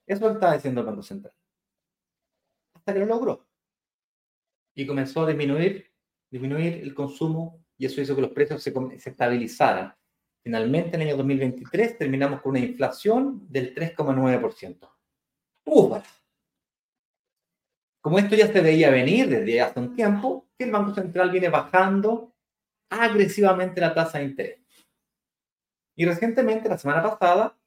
Eso 0.06 0.16
es 0.16 0.22
lo 0.22 0.28
que 0.28 0.34
estaba 0.34 0.54
diciendo 0.54 0.82
el 0.82 0.88
Banco 0.88 1.04
Central. 1.04 1.34
Hasta 2.74 2.94
que 2.94 3.00
lo 3.00 3.06
logró. 3.06 3.47
Y 4.78 4.86
comenzó 4.86 5.24
a 5.24 5.28
disminuir, 5.28 5.92
disminuir 6.30 6.76
el 6.76 6.94
consumo 6.94 7.66
y 7.80 7.88
eso 7.88 8.00
hizo 8.00 8.16
que 8.16 8.22
los 8.22 8.32
precios 8.32 8.62
se, 8.62 8.72
se 9.00 9.10
estabilizaran. 9.10 9.96
Finalmente, 10.44 10.96
en 10.96 11.02
el 11.02 11.08
año 11.08 11.18
2023, 11.18 11.98
terminamos 11.98 12.42
con 12.42 12.52
una 12.52 12.60
inflación 12.60 13.48
del 13.50 13.74
3,9%. 13.74 14.88
¡Uf! 15.66 15.98
Como 18.00 18.20
esto 18.20 18.36
ya 18.36 18.54
se 18.54 18.62
veía 18.62 18.92
venir 18.92 19.28
desde 19.28 19.62
hace 19.62 19.80
un 19.80 19.96
tiempo, 19.96 20.48
que 20.58 20.66
el 20.66 20.72
Banco 20.72 20.94
Central 20.94 21.32
viene 21.32 21.50
bajando 21.50 22.36
agresivamente 22.90 23.82
la 23.82 23.96
tasa 23.96 24.20
de 24.20 24.26
interés. 24.26 24.60
Y 25.96 26.06
recientemente, 26.06 26.70
la 26.70 26.78
semana 26.78 27.02
pasada, 27.02 27.60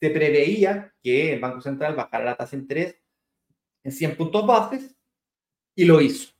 se 0.00 0.10
preveía 0.10 0.92
que 1.00 1.34
el 1.34 1.40
Banco 1.40 1.60
Central 1.60 1.94
bajara 1.94 2.24
la 2.24 2.36
tasa 2.36 2.56
de 2.56 2.62
interés 2.62 3.02
en 3.84 3.92
100 3.92 4.16
puntos 4.16 4.44
bases 4.44 4.96
y 5.76 5.84
lo 5.84 6.00
hizo. 6.00 6.35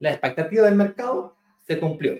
La 0.00 0.10
expectativa 0.10 0.66
del 0.66 0.76
mercado 0.76 1.36
se 1.66 1.78
cumplió. 1.78 2.14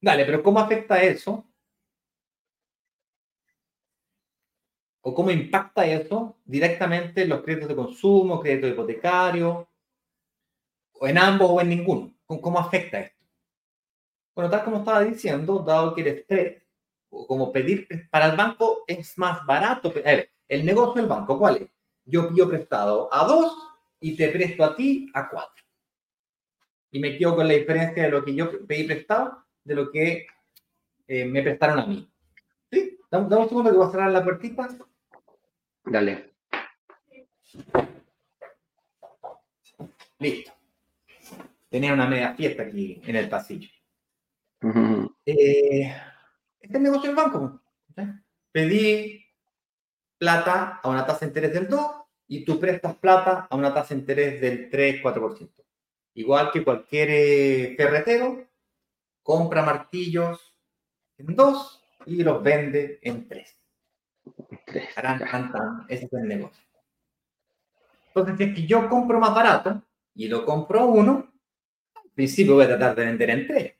Dale, 0.00 0.24
pero 0.24 0.42
¿cómo 0.42 0.58
afecta 0.58 1.02
eso 1.02 1.46
o 5.02 5.14
cómo 5.14 5.30
impacta 5.30 5.84
eso 5.84 6.36
directamente 6.44 7.22
en 7.22 7.28
los 7.28 7.42
créditos 7.42 7.68
de 7.68 7.76
consumo, 7.76 8.40
crédito 8.40 8.68
hipotecario, 8.68 9.68
o 10.94 11.08
en 11.08 11.18
ambos 11.18 11.50
o 11.50 11.60
en 11.60 11.68
ninguno. 11.68 12.14
¿Cómo 12.24 12.58
afecta 12.58 13.00
esto? 13.00 13.20
Bueno, 14.34 14.50
tal 14.50 14.64
como 14.64 14.78
estaba 14.78 15.02
diciendo, 15.02 15.58
dado 15.58 15.94
que 15.94 16.00
el 16.00 16.06
estrés, 16.06 16.62
o 17.10 17.26
como 17.26 17.52
pedir 17.52 17.86
para 18.10 18.26
el 18.26 18.36
banco 18.36 18.84
es 18.86 19.18
más 19.18 19.44
barato. 19.44 19.88
A 19.90 19.92
ver, 19.92 20.30
el 20.48 20.64
negocio 20.64 21.02
del 21.02 21.10
banco, 21.10 21.38
¿cuál 21.38 21.56
es? 21.56 21.68
Yo 22.04 22.28
pido 22.28 22.48
prestado 22.48 23.12
a 23.12 23.24
dos 23.26 23.71
y 24.02 24.16
te 24.16 24.28
presto 24.28 24.64
a 24.64 24.76
ti 24.76 25.10
a 25.14 25.28
cuatro. 25.28 25.64
Y 26.90 26.98
me 26.98 27.16
quedo 27.16 27.36
con 27.36 27.48
la 27.48 27.54
diferencia 27.54 28.02
de 28.02 28.10
lo 28.10 28.24
que 28.24 28.34
yo 28.34 28.66
pedí 28.66 28.84
prestado 28.84 29.44
de 29.64 29.74
lo 29.74 29.90
que 29.90 30.26
eh, 31.06 31.24
me 31.24 31.42
prestaron 31.42 31.78
a 31.78 31.86
mí. 31.86 32.10
¿Sí? 32.70 32.98
Dame, 33.10 33.34
un 33.34 33.48
segundo 33.48 33.70
que 33.70 33.76
voy 33.76 33.86
a 33.86 33.90
cerrar 33.90 34.10
la 34.10 34.24
puertita. 34.24 34.68
Dale. 35.84 36.32
Listo. 40.18 40.52
Tenía 41.70 41.94
una 41.94 42.06
media 42.06 42.34
fiesta 42.34 42.64
aquí 42.64 43.00
en 43.06 43.16
el 43.16 43.28
pasillo. 43.28 43.70
Eh, 45.24 45.94
este 46.60 46.78
negocio 46.78 47.08
del 47.08 47.16
banco. 47.16 47.60
Pedí 48.50 49.24
plata 50.18 50.80
a 50.82 50.88
una 50.88 51.06
tasa 51.06 51.20
de 51.20 51.26
interés 51.26 51.54
del 51.54 51.68
2 51.68 52.01
y 52.34 52.46
tú 52.46 52.58
prestas 52.58 52.96
plata 52.96 53.46
a 53.50 53.56
una 53.56 53.74
tasa 53.74 53.94
de 53.94 54.00
interés 54.00 54.40
del 54.40 54.70
3-4%. 54.70 55.50
Igual 56.14 56.50
que 56.50 56.64
cualquier 56.64 57.08
eh, 57.10 57.74
ferretero, 57.76 58.48
compra 59.22 59.62
martillos 59.62 60.54
en 61.18 61.36
2 61.36 61.84
y 62.06 62.22
los 62.24 62.42
vende 62.42 62.98
en 63.02 63.28
3 63.28 63.58
ese 65.88 66.06
es 66.06 66.12
el 66.12 66.28
negocio. 66.28 66.64
Entonces, 68.08 68.36
si 68.38 68.44
es 68.44 68.54
que 68.54 68.66
yo 68.66 68.88
compro 68.88 69.20
más 69.20 69.34
barato 69.34 69.82
y 70.14 70.28
lo 70.28 70.46
compro 70.46 70.86
uno, 70.86 71.30
al 71.94 72.10
principio 72.14 72.54
voy 72.54 72.64
a 72.64 72.68
tratar 72.68 72.94
de 72.94 73.04
vender 73.04 73.30
en 73.30 73.46
tres. 73.46 73.74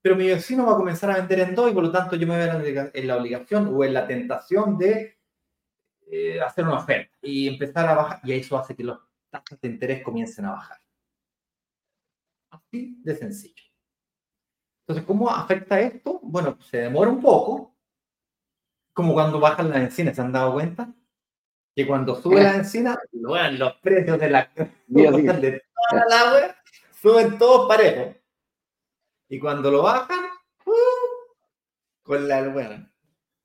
Pero 0.00 0.16
mi 0.16 0.26
vecino 0.26 0.64
va 0.64 0.72
a 0.72 0.76
comenzar 0.76 1.10
a 1.10 1.16
vender 1.16 1.40
en 1.40 1.54
dos 1.54 1.70
y 1.70 1.74
por 1.74 1.84
lo 1.84 1.92
tanto 1.92 2.16
yo 2.16 2.26
me 2.26 2.38
veo 2.38 2.90
en 2.94 3.06
la 3.06 3.16
obligación 3.16 3.74
o 3.74 3.84
en 3.84 3.92
la 3.92 4.06
tentación 4.06 4.78
de 4.78 5.17
eh, 6.10 6.40
hacer 6.40 6.64
una 6.64 6.78
oferta 6.78 7.14
y 7.22 7.48
empezar 7.48 7.86
a 7.88 7.94
bajar. 7.94 8.20
Y 8.24 8.32
eso 8.32 8.58
hace 8.58 8.74
que 8.74 8.84
los 8.84 8.98
tasas 9.30 9.60
de 9.60 9.68
interés 9.68 10.02
comiencen 10.02 10.46
a 10.46 10.52
bajar. 10.52 10.78
Así 12.50 12.96
de 13.02 13.14
sencillo. 13.14 13.62
Entonces, 14.80 15.06
¿cómo 15.06 15.28
afecta 15.28 15.78
esto? 15.80 16.18
Bueno, 16.22 16.58
se 16.62 16.78
demora 16.78 17.10
un 17.10 17.20
poco, 17.20 17.76
como 18.94 19.12
cuando 19.12 19.38
bajan 19.38 19.68
las 19.68 19.78
encinas, 19.80 20.16
¿se 20.16 20.22
han 20.22 20.32
dado 20.32 20.54
cuenta? 20.54 20.94
Que 21.76 21.86
cuando 21.86 22.14
sube 22.14 22.42
la 22.42 22.56
encina, 22.56 22.98
los 23.12 23.74
precios 23.82 24.18
de 24.18 24.30
la 24.30 24.50
de 24.86 25.62
toda 25.90 26.04
la 26.08 26.20
agua 26.20 26.56
suben 27.00 27.38
todos 27.38 27.68
parejos. 27.68 28.16
Y 29.28 29.38
cuando 29.38 29.70
lo 29.70 29.82
bajan, 29.82 30.24
¡uh! 30.64 30.72
con 32.02 32.26
la 32.26 32.48
buena. 32.48 32.90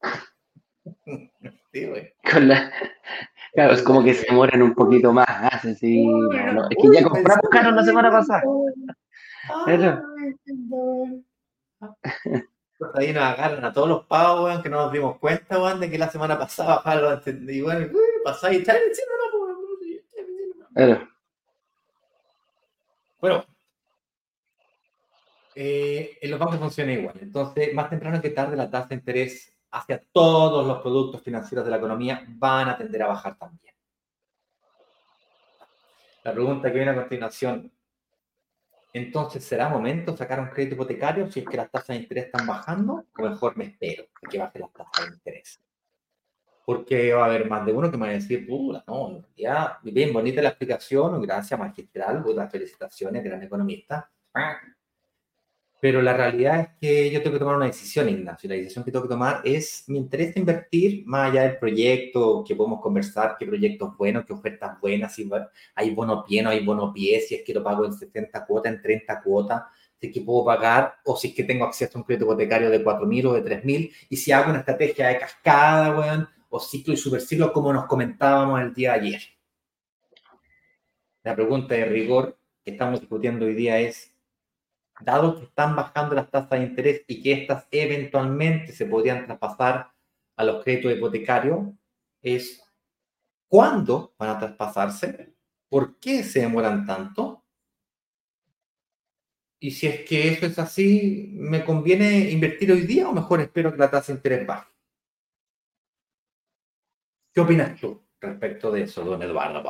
Sí, 1.74 1.86
güey. 1.86 2.14
Con 2.32 2.48
la... 2.48 2.72
Claro, 3.54 3.74
es 3.74 3.82
como 3.82 4.04
que 4.04 4.14
se 4.14 4.28
demoran 4.28 4.62
un 4.62 4.74
poquito 4.74 5.12
más. 5.12 5.28
¿ah? 5.28 5.60
Sí, 5.60 6.06
es 6.10 6.78
que 6.82 6.94
ya 6.94 7.04
compramos 7.04 7.50
caro 7.52 7.72
la 7.72 7.84
semana 7.84 8.12
pasada. 8.12 8.44
Pues 12.76 12.90
ahí 12.96 13.14
nos 13.14 13.24
agarran 13.24 13.64
a 13.64 13.72
todos 13.72 13.88
los 13.88 14.06
pavos, 14.08 14.46
weón, 14.46 14.64
que 14.64 14.68
no 14.68 14.78
nos 14.78 14.92
dimos 14.92 15.20
cuenta, 15.20 15.62
weón, 15.62 15.80
de 15.80 15.92
que 15.92 15.98
la 15.98 16.10
semana 16.10 16.38
pasada 16.40 16.78
bajaron 16.78 17.22
y 17.48 17.62
bueno, 17.62 17.88
pasáis 18.26 18.58
y 18.58 18.62
está 18.62 18.74
no, 20.76 20.88
no, 20.88 21.08
Bueno, 23.22 23.46
eh, 25.56 26.18
en 26.20 26.32
los 26.32 26.40
bancos 26.40 26.58
funciona 26.58 26.94
igual. 26.94 27.16
Entonces, 27.22 27.74
más 27.76 27.90
temprano 27.92 28.20
que 28.22 28.32
tarde, 28.32 28.58
la 28.58 28.72
tasa 28.72 28.88
de 28.88 28.96
interés 28.96 29.53
hacia 29.74 30.02
todos 30.12 30.66
los 30.66 30.82
productos 30.82 31.22
financieros 31.22 31.66
de 31.66 31.72
la 31.72 31.78
economía 31.78 32.24
van 32.28 32.70
a 32.70 32.78
tender 32.78 33.04
a 33.04 33.08
bajar 33.08 33.38
también. 33.38 33.74
La 36.24 36.32
pregunta 36.32 36.72
que 36.72 36.78
viene 36.78 36.92
a 36.92 36.96
continuación, 36.96 37.72
entonces, 38.94 39.44
¿será 39.44 39.70
momento 39.70 40.12
de 40.12 40.18
sacar 40.20 40.40
un 40.40 40.50
crédito 40.50 40.76
hipotecario 40.76 41.30
si 41.30 41.40
es 41.40 41.46
que 41.48 41.58
las 41.58 41.72
tasas 41.72 41.88
de 41.88 42.04
interés 42.04 42.26
están 42.26 42.46
bajando? 42.46 43.06
O 43.18 43.24
mejor 43.24 43.58
me 43.58 43.66
espero 43.66 44.06
que 44.30 44.38
bajen 44.38 44.62
las 44.62 44.72
tasas 44.72 45.10
de 45.10 45.16
interés. 45.16 45.60
Porque 46.64 47.12
va 47.12 47.24
a 47.24 47.26
haber 47.26 47.50
más 47.50 47.66
de 47.66 47.74
uno 47.74 47.90
que 47.90 47.98
me 47.98 48.06
va 48.06 48.12
a 48.12 48.14
decir, 48.14 48.48
puta, 48.48 48.84
no, 48.88 49.26
ya, 49.36 49.80
bien 49.82 50.14
bonita 50.14 50.42
la 50.42 50.50
explicación, 50.50 51.20
gracias 51.24 51.60
magistral, 51.60 52.24
las 52.36 52.52
felicitaciones, 52.52 53.24
gran 53.24 53.42
economista. 53.42 54.10
Pero 55.84 56.02
la 56.02 56.16
realidad 56.16 56.62
es 56.62 56.68
que 56.80 57.12
yo 57.12 57.22
tengo 57.22 57.34
que 57.34 57.40
tomar 57.40 57.58
una 57.58 57.66
decisión, 57.66 58.08
Ignacio. 58.08 58.48
La 58.48 58.56
decisión 58.56 58.86
que 58.86 58.92
tengo 58.94 59.04
que 59.04 59.10
tomar 59.10 59.42
es, 59.44 59.84
me 59.88 59.98
interesa 59.98 60.40
invertir 60.40 61.04
más 61.06 61.30
allá 61.30 61.44
del 61.44 61.58
proyecto, 61.58 62.42
que 62.48 62.56
podemos 62.56 62.80
conversar, 62.80 63.36
qué 63.38 63.46
proyectos 63.46 63.98
buenos, 63.98 64.24
qué 64.26 64.32
ofertas 64.32 64.80
buenas, 64.80 65.14
si 65.14 65.30
hay 65.76 65.90
bono 65.90 66.24
pie, 66.24 66.42
no 66.42 66.52
hay 66.52 66.64
bono 66.64 66.94
pie, 66.94 67.20
si 67.20 67.36
es 67.36 67.44
que 67.44 67.54
lo 67.54 67.62
pago 67.62 67.84
en 67.84 67.92
70 67.92 68.46
cuotas, 68.46 68.72
en 68.72 68.82
30 68.82 69.22
cuotas, 69.22 69.64
si 70.00 70.08
es 70.08 70.14
que 70.14 70.22
puedo 70.22 70.46
pagar, 70.46 71.00
o 71.04 71.18
si 71.18 71.28
es 71.28 71.36
que 71.36 71.44
tengo 71.44 71.66
acceso 71.66 71.98
a 71.98 72.00
un 72.00 72.06
crédito 72.06 72.28
hipotecario 72.28 72.70
de 72.70 72.82
4.000 72.82 73.26
o 73.26 73.34
de 73.34 73.44
3.000, 73.44 73.92
y 74.08 74.16
si 74.16 74.32
hago 74.32 74.52
una 74.52 74.60
estrategia 74.60 75.10
de 75.10 75.20
cascada, 75.20 76.00
weón, 76.00 76.30
o 76.48 76.62
ciclo 76.62 76.94
y 76.94 76.98
superciclo, 76.98 77.52
como 77.52 77.74
nos 77.74 77.88
comentábamos 77.88 78.62
el 78.62 78.74
día 78.74 78.94
de 78.94 79.00
ayer. 79.00 79.22
La 81.24 81.36
pregunta 81.36 81.76
de 81.76 81.84
rigor 81.84 82.38
que 82.64 82.72
estamos 82.72 83.02
discutiendo 83.02 83.46
hoy 83.46 83.54
día 83.54 83.82
es, 83.82 84.13
dado 85.04 85.38
que 85.38 85.46
están 85.46 85.76
bajando 85.76 86.16
las 86.16 86.30
tasas 86.30 86.50
de 86.52 86.66
interés 86.66 87.04
y 87.08 87.22
que 87.22 87.34
estas 87.34 87.68
eventualmente 87.72 88.72
se 88.72 88.86
podrían 88.86 89.26
traspasar 89.26 89.92
a 90.36 90.44
los 90.44 90.64
créditos 90.64 90.94
hipotecarios, 90.94 91.68
es 92.22 92.64
cuándo 93.48 94.16
van 94.18 94.32
a 94.32 94.40
traspasarse, 94.40 95.36
por 95.70 96.00
qué 96.00 96.24
se 96.24 96.42
demoran 96.42 96.86
tanto. 96.86 97.44
Y 99.60 99.72
si 99.72 99.88
es 99.88 100.02
que 100.08 100.30
eso 100.30 100.46
es 100.46 100.60
así, 100.60 101.30
¿me 101.34 101.64
conviene 101.64 102.32
invertir 102.32 102.72
hoy 102.72 102.82
día 102.82 103.08
o 103.08 103.14
mejor 103.14 103.42
espero 103.42 103.72
que 103.72 103.78
la 103.78 103.92
tasa 103.92 104.12
de 104.12 104.18
interés 104.18 104.46
baje? 104.46 104.72
¿Qué 107.34 107.42
opinas 107.42 107.80
tú 107.80 108.04
respecto 108.20 108.72
de 108.72 108.84
eso, 108.84 109.04
don 109.04 109.22
Eduardo 109.22 109.62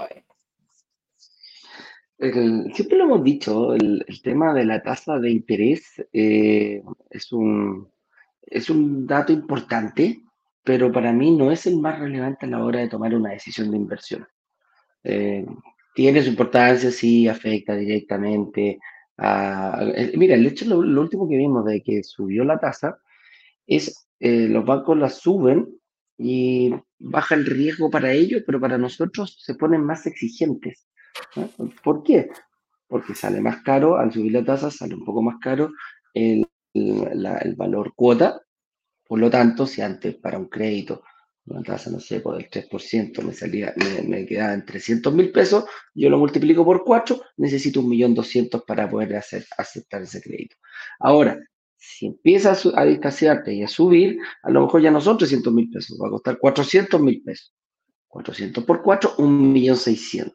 Pavel? 2.18 2.72
siempre 2.74 2.98
lo 2.98 3.06
hemos 3.06 3.24
dicho, 3.24 3.74
el, 3.74 4.06
tema 4.24 4.54
de 4.54 4.66
la 4.66 4.82
tasa 4.82 5.20
de 5.20 5.32
interés 5.32 6.04
eh, 6.14 6.82
es, 7.10 7.32
un, 7.32 7.90
es 8.42 8.70
un 8.70 9.06
dato 9.06 9.34
importante, 9.34 10.22
pero 10.64 10.92
para 10.92 11.12
mí 11.12 11.32
no 11.36 11.52
es 11.52 11.66
el 11.68 11.80
más 11.80 12.00
relevante 12.00 12.46
a 12.46 12.50
la 12.50 12.64
hora 12.64 12.80
de 12.80 12.90
tomar 12.90 13.14
una 13.14 13.32
decisión 13.32 13.72
de 13.72 13.78
inversión. 13.78 14.26
Eh, 15.04 15.46
tiene 15.94 16.24
su 16.24 16.30
importancia, 16.30 16.92
sí, 16.92 17.28
afecta 17.28 17.76
directamente 17.76 18.80
a... 19.18 19.82
mira, 20.16 20.36
el 20.36 20.46
hecho, 20.46 20.66
lo, 20.66 21.02
último 21.02 21.28
que 21.30 21.38
vimos 21.38 21.66
de 21.66 21.82
que 21.84 22.04
subió 22.04 22.44
la 22.44 22.60
tasa 22.60 22.98
es 23.68 24.08
eh, 24.20 24.48
los 24.48 24.66
bancos 24.66 24.98
la 24.98 25.10
suben 25.10 25.68
y 26.18 26.74
baja 27.00 27.36
el 27.36 27.46
riesgo 27.46 27.90
para 27.90 28.14
ellos, 28.14 28.44
pero 28.46 28.60
para 28.60 28.78
nosotros 28.78 29.38
se 29.40 29.56
ponen 29.56 29.84
más 29.84 30.06
exigentes. 30.06 30.88
¿Por 31.84 32.04
qué? 32.04 32.30
Porque 32.88 33.16
sale 33.16 33.42
más 33.42 33.64
caro, 33.64 33.98
al 33.98 34.12
subir 34.12 34.32
la 34.32 34.44
tasa 34.44 34.70
sale 34.70 34.96
un 34.96 35.06
poco 35.06 35.22
más 35.22 35.38
caro 35.42 35.72
el, 36.14 36.46
valor 37.56 37.94
cuota. 37.96 38.42
Por 39.06 39.20
lo 39.20 39.30
tanto, 39.30 39.68
si 39.68 39.82
antes 39.82 40.16
para 40.16 40.38
un 40.38 40.48
crédito 40.48 41.04
una 41.46 41.62
tasa, 41.62 41.92
no 41.92 42.00
sé, 42.00 42.22
por 42.22 42.40
el 42.40 42.50
3% 42.50 43.22
me, 43.22 43.34
salía, 43.34 43.74
me, 44.08 44.26
quedaba 44.26 44.54
en 44.54 44.66
300 44.66 45.14
mil 45.14 45.32
pesos, 45.32 45.66
yo 45.94 46.10
lo 46.10 46.18
multiplico 46.18 46.64
por 46.64 46.86
4, 46.86 47.22
necesito 47.38 47.82
un 47.82 47.90
millón 47.90 48.16
doscientos 48.16 48.64
para 48.66 48.90
poder 48.90 49.16
hacer, 49.18 49.46
aceptar 49.58 50.04
ese 50.04 50.22
crédito. 50.22 50.56
Ahora, 51.00 51.38
si 51.76 52.06
empiezas 52.06 52.66
a, 52.68 52.82
a 52.82 53.52
y 53.52 53.64
a 53.64 53.68
subir, 53.68 54.20
a 54.42 54.52
lo 54.52 54.62
mejor 54.62 54.82
ya 54.82 54.92
no 54.92 55.02
son 55.02 55.18
300 55.18 55.54
mil 55.54 55.70
pesos, 55.70 56.00
va 56.02 56.08
a 56.08 56.12
costar 56.12 56.40
400 56.40 57.02
mil 57.02 57.22
pesos. 57.22 57.54
400 58.08 58.64
por 58.64 58.82
4, 58.82 59.16
millón 59.18 59.76
1.600.000. 59.76 60.34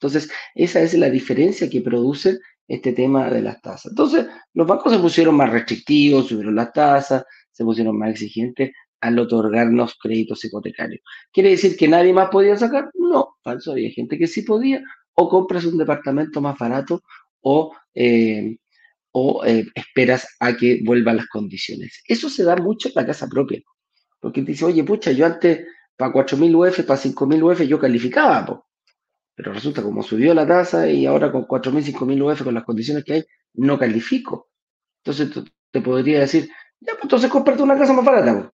Entonces, 0.00 0.30
esa 0.54 0.80
es 0.80 0.94
la 0.94 1.10
diferencia 1.10 1.68
que 1.70 1.80
produce 1.80 2.38
este 2.68 2.92
tema 2.92 3.30
de 3.30 3.42
las 3.42 3.60
tasas. 3.62 3.92
Entonces, 3.92 4.26
los 4.54 4.66
bancos 4.66 4.92
se 4.92 4.98
pusieron 4.98 5.36
más 5.36 5.50
restrictivos, 5.50 6.26
subieron 6.26 6.54
las 6.54 6.72
tasas, 6.72 7.24
se 7.50 7.64
pusieron 7.64 7.98
más 7.98 8.10
exigentes 8.10 8.72
al 9.00 9.18
otorgarnos 9.18 9.96
créditos 10.00 10.44
hipotecarios. 10.44 11.00
¿Quiere 11.32 11.50
decir 11.50 11.76
que 11.76 11.88
nadie 11.88 12.12
más 12.12 12.28
podía 12.28 12.56
sacar? 12.56 12.90
No, 12.94 13.36
falso, 13.42 13.72
había 13.72 13.90
gente 13.90 14.18
que 14.18 14.26
sí 14.26 14.42
podía, 14.42 14.82
o 15.14 15.28
compras 15.28 15.64
un 15.64 15.78
departamento 15.78 16.40
más 16.40 16.58
barato, 16.58 17.02
o, 17.40 17.74
eh, 17.94 18.56
o 19.12 19.44
eh, 19.44 19.66
esperas 19.74 20.26
a 20.40 20.56
que 20.56 20.80
vuelvan 20.84 21.18
las 21.18 21.28
condiciones. 21.28 22.02
Eso 22.06 22.28
se 22.28 22.44
da 22.44 22.56
mucho 22.56 22.88
en 22.88 22.94
la 22.96 23.06
casa 23.06 23.28
propia, 23.28 23.62
porque 24.20 24.42
te 24.42 24.52
dice, 24.52 24.64
oye, 24.64 24.84
pucha, 24.84 25.12
yo 25.12 25.26
antes 25.26 25.66
para 25.96 26.12
4.000 26.12 26.54
UF, 26.54 26.84
para 26.84 27.00
5.000 27.00 27.42
UF 27.42 27.60
yo 27.66 27.78
calificaba. 27.78 28.62
Pero 29.36 29.52
resulta 29.52 29.82
como 29.82 30.02
subió 30.02 30.32
la 30.32 30.46
tasa 30.46 30.88
y 30.88 31.04
ahora 31.04 31.30
con 31.30 31.46
4.000, 31.46 31.94
5.000 31.94 32.32
UF 32.32 32.42
con 32.42 32.54
las 32.54 32.64
condiciones 32.64 33.04
que 33.04 33.12
hay, 33.12 33.24
no 33.54 33.78
califico. 33.78 34.48
Entonces 35.04 35.44
te 35.70 35.80
podría 35.82 36.20
decir, 36.20 36.48
ya, 36.80 36.92
pues 36.94 37.04
entonces 37.04 37.30
cómprate 37.30 37.62
una 37.62 37.76
casa 37.76 37.92
más 37.92 38.04
barata. 38.04 38.32
Pues. 38.34 38.50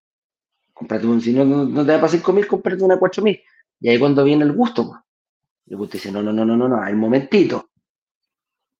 Cómprate 0.72 1.06
un, 1.06 1.20
si 1.20 1.32
no, 1.32 1.44
no, 1.44 1.86
te 1.86 1.92
da 1.92 2.00
para 2.00 2.12
5.000, 2.12 2.46
cómprate 2.48 2.82
una 2.82 2.96
4.000. 2.96 3.40
Y 3.80 3.88
ahí 3.88 3.98
cuando 3.98 4.24
viene 4.24 4.44
el 4.44 4.52
gusto, 4.52 4.88
pues. 4.88 5.00
El 5.66 5.76
gusto 5.76 5.92
dice, 5.92 6.10
no, 6.10 6.20
no, 6.20 6.32
no, 6.32 6.44
no, 6.44 6.56
no, 6.56 6.68
no, 6.68 6.82
hay 6.82 6.94
momentito. 6.94 7.70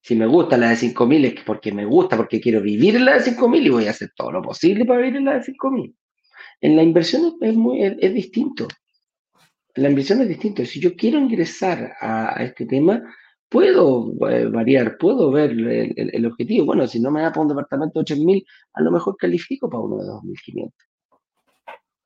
Si 0.01 0.17
me 0.17 0.27
gusta 0.27 0.57
la 0.57 0.71
de 0.71 0.75
5.000 0.75 1.25
es 1.27 1.45
porque 1.45 1.71
me 1.71 1.85
gusta, 1.85 2.17
porque 2.17 2.41
quiero 2.41 2.61
vivir 2.61 2.97
en 2.97 3.05
la 3.05 3.12
de 3.12 3.21
5.000 3.21 3.65
y 3.65 3.71
voy 3.71 3.87
a 3.87 3.91
hacer 3.91 4.11
todo 4.17 4.33
lo 4.33 4.43
posible 4.43 4.85
para 4.85 4.99
vivir 4.99 5.19
en 5.19 5.27
la 5.27 5.35
de 5.35 5.43
5.000. 5.43 5.95
En 6.62 6.77
la 6.77 6.83
inversión 6.83 7.37
es, 7.41 7.55
muy, 7.55 7.81
es 7.81 8.12
distinto 8.12 8.67
la 9.75 9.89
inversión 9.89 10.21
es 10.21 10.29
distinta. 10.29 10.65
Si 10.65 10.81
yo 10.81 10.95
quiero 10.95 11.19
ingresar 11.19 11.95
a, 12.01 12.43
este 12.43 12.67
tema, 12.67 13.03
puedo 13.49 14.13
eh, 14.29 14.47
variar, 14.47 14.99
puedo 14.99 15.31
ver 15.31 15.51
el, 15.51 16.27
objetivo. 16.27 16.67
Bueno, 16.67 16.87
si 16.87 17.01
no 17.01 17.11
me 17.11 17.23
da 17.23 17.31
para 17.31 17.43
un 17.43 17.49
departamento 17.49 18.03
de 18.03 18.15
8.000, 18.15 18.47
a 18.75 18.83
lo 18.83 18.91
mejor 18.91 19.17
califico 19.17 19.69
para 19.71 19.83
uno 19.83 19.97
de 19.97 20.09
2.500. 20.09 20.73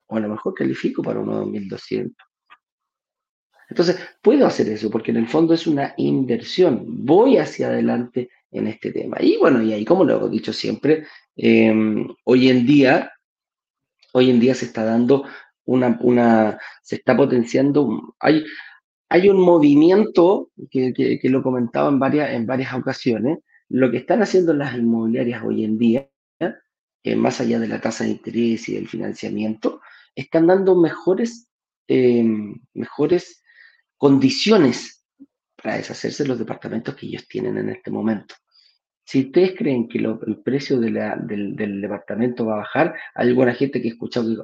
O 0.09 0.17
a 0.17 0.21
lo 0.21 0.29
mejor 0.29 0.55
califico 0.55 1.03
para 1.03 1.21
uno 1.21 1.41
de 1.41 1.61
2.200. 1.61 2.15
Entonces, 3.69 3.99
puedo 4.23 4.47
hacer 4.47 4.69
eso 4.69 4.91
porque 4.91 5.11
en 5.11 5.17
el 5.17 5.29
fondo 5.29 5.53
es 5.53 5.67
una 5.67 5.93
inversión. 5.97 6.85
Voy 7.05 7.39
hacia 7.39 7.67
adelante 7.67 8.31
en 8.53 8.69
este 8.69 8.93
tema. 8.93 9.17
Y 9.21 9.39
bueno, 9.39 9.61
y 9.61 9.73
ahí, 9.73 9.85
como 9.85 10.05
lo 10.05 10.27
he 10.27 10.31
dicho 10.31 10.53
siempre, 10.53 11.07
em, 11.35 12.07
hoy 12.25 12.49
en 12.49 12.65
día, 12.65 13.13
hoy 14.13 14.31
en 14.31 14.39
día 14.39 14.55
se 14.55 14.67
está 14.67 14.85
dando 14.85 15.25
una, 15.67 15.99
una, 16.01 16.59
se 16.83 16.97
está 16.97 17.17
potenciando, 17.17 18.17
hay, 18.19 18.45
hay 19.09 19.29
un 19.29 19.41
movimiento 19.41 20.51
que, 20.71 20.93
que, 20.95 21.29
lo 21.29 21.43
comentaba 21.43 21.89
en 21.89 21.99
varias, 21.99 22.31
en 22.31 22.47
varias 22.47 22.73
ocasiones, 22.75 23.39
lo 23.69 23.91
que 23.91 23.99
están 23.99 24.23
haciendo 24.23 24.55
las 24.55 24.75
inmobiliarias 24.77 25.43
hoy 25.45 25.65
en 25.65 25.79
día, 25.79 26.09
eh, 26.39 27.15
más 27.15 27.41
allá 27.41 27.61
de 27.61 27.69
la 27.69 27.81
tasa 27.81 28.05
de 28.05 28.11
interés 28.11 28.69
y 28.69 28.75
del 28.75 28.89
financiamiento, 28.89 29.81
están 30.15 30.47
dando 30.47 30.75
mejores, 30.75 31.49
em, 31.87 32.55
mejores 32.75 33.43
condiciones 33.97 35.05
para 35.63 35.77
deshacerse 35.77 36.23
de 36.23 36.29
los 36.29 36.39
departamentos 36.39 36.95
que 36.95 37.07
ellos 37.07 37.27
tienen 37.29 37.59
en 37.59 37.71
este 37.71 37.91
momento. 37.91 38.35
Si 39.05 39.27
ustedes 39.27 39.55
creen 39.57 39.89
que 39.89 39.99
el 39.99 40.43
precio 40.43 40.81
del, 40.81 40.99
del, 41.55 41.81
departamento 41.81 42.45
va 42.45 42.55
a 42.55 42.59
bajar, 42.59 42.97
hay 43.15 43.29
alguna 43.29 43.55
gente 43.55 43.81
que 43.81 43.89
he 43.89 43.93
escuchado 43.93 44.29
que 44.35 44.43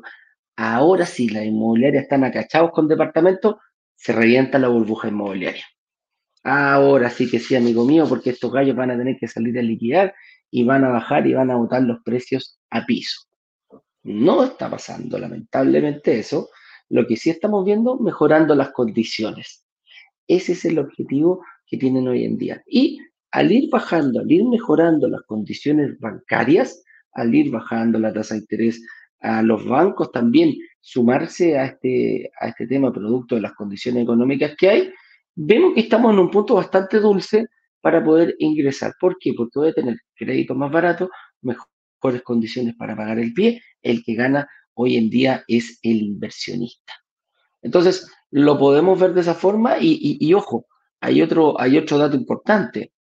Ahora 0.57 1.07
sí, 1.07 1.29
las 1.29 1.45
inmobiliarias 1.45 2.05
están 2.05 2.25
acachados 2.25 2.73
con 2.73 2.88
departamentos, 2.88 3.57
se 3.95 4.12
revienta 4.12 4.59
la 4.59 4.69
burbuja 4.69 5.09
inmobiliaria. 5.09 5.65
Ahora 6.45 7.09
sí 7.09 7.31
que 7.31 7.38
sí, 7.38 7.55
amigo 7.55 7.85
mío, 7.85 8.07
porque 8.09 8.31
estos 8.31 8.53
gallos 8.53 8.77
van 8.77 8.91
a 8.91 8.99
tener 8.99 9.17
que 9.19 9.29
salir 9.29 9.59
a 9.59 9.62
liquidar 9.62 10.15
y 10.51 10.65
van 10.65 10.85
a 10.85 10.88
bajar 10.88 11.27
y 11.27 11.35
van 11.35 11.51
a 11.51 11.57
botar 11.57 11.83
los 11.83 12.03
precios 12.03 12.59
a 12.71 12.85
piso. 12.85 13.23
No 14.03 14.43
está 14.43 14.69
pasando, 14.69 15.19
lamentablemente, 15.19 16.19
eso. 16.19 16.51
Lo 16.88 17.07
que 17.07 17.17
sí 17.17 17.31
estamos 17.31 17.65
viendo, 17.65 17.99
mejorando 17.99 18.55
las 18.55 18.73
condiciones. 18.73 19.65
Ese 20.27 20.53
es 20.53 20.65
el 20.65 20.79
objetivo 20.79 21.45
que 21.67 21.79
tienen 21.79 22.09
hoy 22.09 22.25
en 22.25 22.37
día. 22.37 22.62
Y 22.67 22.99
al 23.31 23.51
ir 23.53 23.71
bajando, 23.71 24.21
al 24.21 24.31
ir 24.31 24.45
mejorando 24.45 25.09
las 25.09 25.23
condiciones 25.23 25.99
bancarias, 26.01 26.83
al 27.12 27.35
ir 27.35 27.51
bajando 27.51 27.99
la 27.99 28.12
tasa 28.12 28.35
de 28.35 28.41
interés 28.41 28.83
a 29.23 29.43
los 29.43 29.65
bancos 29.65 30.11
también 30.11 30.55
sumarse 30.81 31.57
a 31.59 31.67
este, 31.67 32.31
a 32.41 32.49
este 32.49 32.67
tema 32.67 32.93
producto 32.93 33.37
de 33.37 33.41
las 33.41 33.55
condiciones 33.55 34.03
económicas 34.03 34.55
que 34.59 34.69
hay, 34.69 34.93
vemos 35.35 35.75
que 35.75 35.81
estamos 35.81 36.13
en 36.13 36.19
un 36.19 36.31
punto 36.31 36.55
bastante 36.55 36.99
dulce 36.99 37.47
para 37.81 38.03
poder 38.03 38.35
ingresar. 38.39 38.95
¿Por 39.01 39.17
qué? 39.19 39.33
Porque 39.35 39.59
voy 39.59 39.69
a 39.69 39.75
tener 39.75 39.97
créditos 40.15 40.57
más 40.57 40.71
baratos, 40.71 41.09
mejores 41.41 42.23
condiciones 42.23 42.75
para 42.77 42.97
pagar 42.97 43.19
el 43.19 43.33
pie. 43.33 43.63
El 43.81 44.03
que 44.05 44.15
gana 44.15 44.49
hoy 44.75 44.97
en 44.97 45.09
día 45.09 45.45
es 45.47 45.79
el 45.83 46.03
inversionista. 46.03 46.95
Entonces, 47.63 48.11
lo 48.31 48.59
podemos 48.59 48.99
ver 48.99 49.15
de 49.15 49.21
esa 49.21 49.35
forma 49.35 49.77
y, 49.81 50.33
ojo, 50.35 50.67
hay 51.01 51.23
otro, 51.23 51.61
hay 51.61 51.79
otro 51.79 51.99
dato 51.99 52.17
importante. 52.17 52.93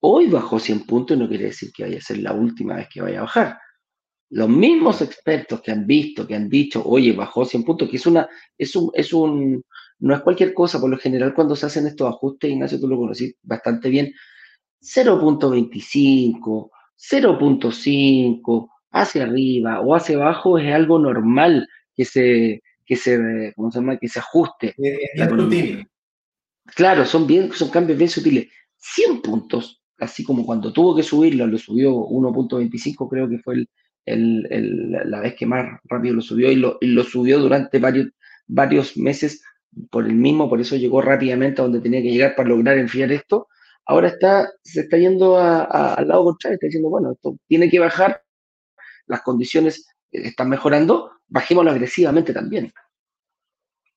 Hoy 0.00 0.28
bajó 0.28 0.58
100 0.58 0.86
puntos 0.86 1.16
y 1.16 1.20
no 1.20 1.28
quiere 1.28 1.46
decir 1.46 1.70
que 1.74 1.84
vaya 1.84 1.98
a 1.98 2.02
ser 2.02 2.18
la 2.18 2.32
última 2.32 2.76
vez 2.76 2.88
que 2.92 3.02
vaya 3.02 3.18
a 3.18 3.22
bajar. 3.22 3.58
Los 4.30 4.48
mismos 4.48 5.02
expertos 5.02 5.60
que 5.60 5.70
han 5.70 5.86
visto, 5.86 6.26
que 6.26 6.34
han 6.34 6.48
dicho, 6.48 6.82
oye, 6.84 7.12
bajó 7.12 7.44
100 7.44 7.64
puntos, 7.64 7.88
que 7.88 7.96
es 7.96 8.06
una, 8.06 8.28
es 8.58 8.74
un, 8.74 8.90
es 8.94 9.12
un, 9.12 9.62
no 10.00 10.14
es 10.14 10.20
cualquier 10.22 10.52
cosa, 10.52 10.80
por 10.80 10.90
lo 10.90 10.98
general 10.98 11.32
cuando 11.34 11.54
se 11.54 11.66
hacen 11.66 11.86
estos 11.86 12.08
ajustes, 12.08 12.50
Ignacio, 12.50 12.80
tú 12.80 12.88
lo 12.88 12.96
conocí 12.96 13.32
bastante 13.42 13.88
bien, 13.88 14.12
0.25, 14.82 16.70
0.5, 16.96 18.68
hacia 18.90 19.24
arriba 19.24 19.80
o 19.80 19.94
hacia 19.94 20.16
abajo 20.16 20.58
es 20.58 20.72
algo 20.72 20.98
normal 20.98 21.68
que 21.94 22.04
se, 22.04 22.62
que 22.84 22.96
se, 22.96 23.52
¿cómo 23.54 23.70
se 23.70 23.78
llama? 23.78 23.96
Que 23.98 24.08
se 24.08 24.18
ajuste. 24.18 24.74
Claro, 26.74 27.04
son, 27.04 27.26
bien, 27.26 27.52
son 27.52 27.70
cambios 27.70 27.98
bien 27.98 28.10
sutiles. 28.10 28.48
100 28.76 29.22
puntos, 29.22 29.82
así 29.98 30.24
como 30.24 30.44
cuando 30.44 30.72
tuvo 30.72 30.96
que 30.96 31.02
subirlo, 31.02 31.46
lo 31.46 31.58
subió 31.58 31.94
1.25, 31.94 33.08
creo 33.08 33.28
que 33.28 33.38
fue 33.38 33.54
el, 33.54 33.68
la 34.06 35.20
vez 35.20 35.34
que 35.34 35.46
más 35.46 35.80
rápido 35.84 36.14
lo 36.14 36.22
subió 36.22 36.50
y 36.50 36.56
lo, 36.56 37.04
subió 37.04 37.38
durante 37.38 37.78
varios, 37.78 38.96
meses 38.96 39.42
por 39.90 40.06
el 40.06 40.14
mismo, 40.14 40.48
por 40.48 40.60
eso 40.60 40.76
llegó 40.76 41.02
rápidamente 41.02 41.60
a 41.60 41.64
donde 41.64 41.80
tenía 41.80 42.00
que 42.00 42.10
llegar 42.10 42.36
para 42.36 42.48
lograr 42.48 42.78
enfriar 42.78 43.10
esto. 43.12 43.48
Ahora 43.84 44.08
está, 44.08 44.48
se 44.62 44.80
está 44.80 44.96
yendo 44.96 45.38
al 45.38 46.08
lado 46.08 46.24
contrario, 46.24 46.54
está 46.54 46.66
diciendo, 46.66 46.88
bueno, 46.88 47.12
esto 47.12 47.36
tiene 47.46 47.68
que 47.68 47.78
bajar, 47.78 48.22
las 49.06 49.22
condiciones 49.22 49.86
están 50.10 50.48
mejorando, 50.48 51.12
bajémoslo 51.28 51.70
agresivamente 51.70 52.32
también. 52.32 52.72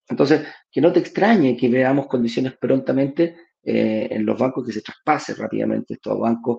Entonces, 0.07 0.41
que 0.71 0.81
no 0.81 0.91
te 0.91 0.99
extrañe 0.99 1.55
que 1.55 1.69
veamos 1.69 2.07
condiciones 2.07 2.57
prontamente 2.57 3.35
eh, 3.71 4.07
en 4.09 4.25
los 4.25 4.35
bancos 4.35 4.65
que 4.65 4.73
se 4.73 4.81
traspase 4.81 5.35
rápidamente 5.35 5.93
estos 5.93 6.19
bancos. 6.19 6.57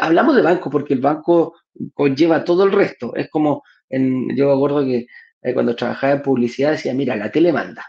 hablamos 0.00 0.34
de 0.34 0.40
banco 0.40 0.70
porque 0.70 0.94
el 0.94 1.00
banco 1.00 1.56
conlleva 1.92 2.42
todo 2.42 2.64
el 2.64 2.72
resto. 2.72 3.14
Es 3.14 3.28
como, 3.28 3.62
yo 3.90 4.46
me 4.46 4.54
acuerdo 4.54 4.82
que 4.82 5.06
eh, 5.42 5.52
cuando 5.52 5.76
trabajaba 5.76 6.14
en 6.14 6.22
publicidad 6.22 6.70
decía, 6.70 6.94
mira, 6.94 7.16
la 7.16 7.30
tele 7.30 7.52
manda. 7.52 7.84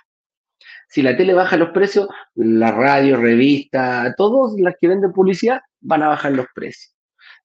Si 0.89 1.01
la 1.01 1.15
tele 1.15 1.33
baja 1.33 1.55
los 1.55 1.69
precios, 1.69 2.09
la 2.35 2.71
radio, 2.71 3.15
revista, 3.15 4.13
todos 4.17 4.59
las 4.59 4.75
que 4.77 4.89
venden 4.89 5.13
publicidad 5.13 5.61
van 5.79 6.03
a 6.03 6.09
bajar 6.09 6.33
los 6.33 6.47
precios. 6.53 6.93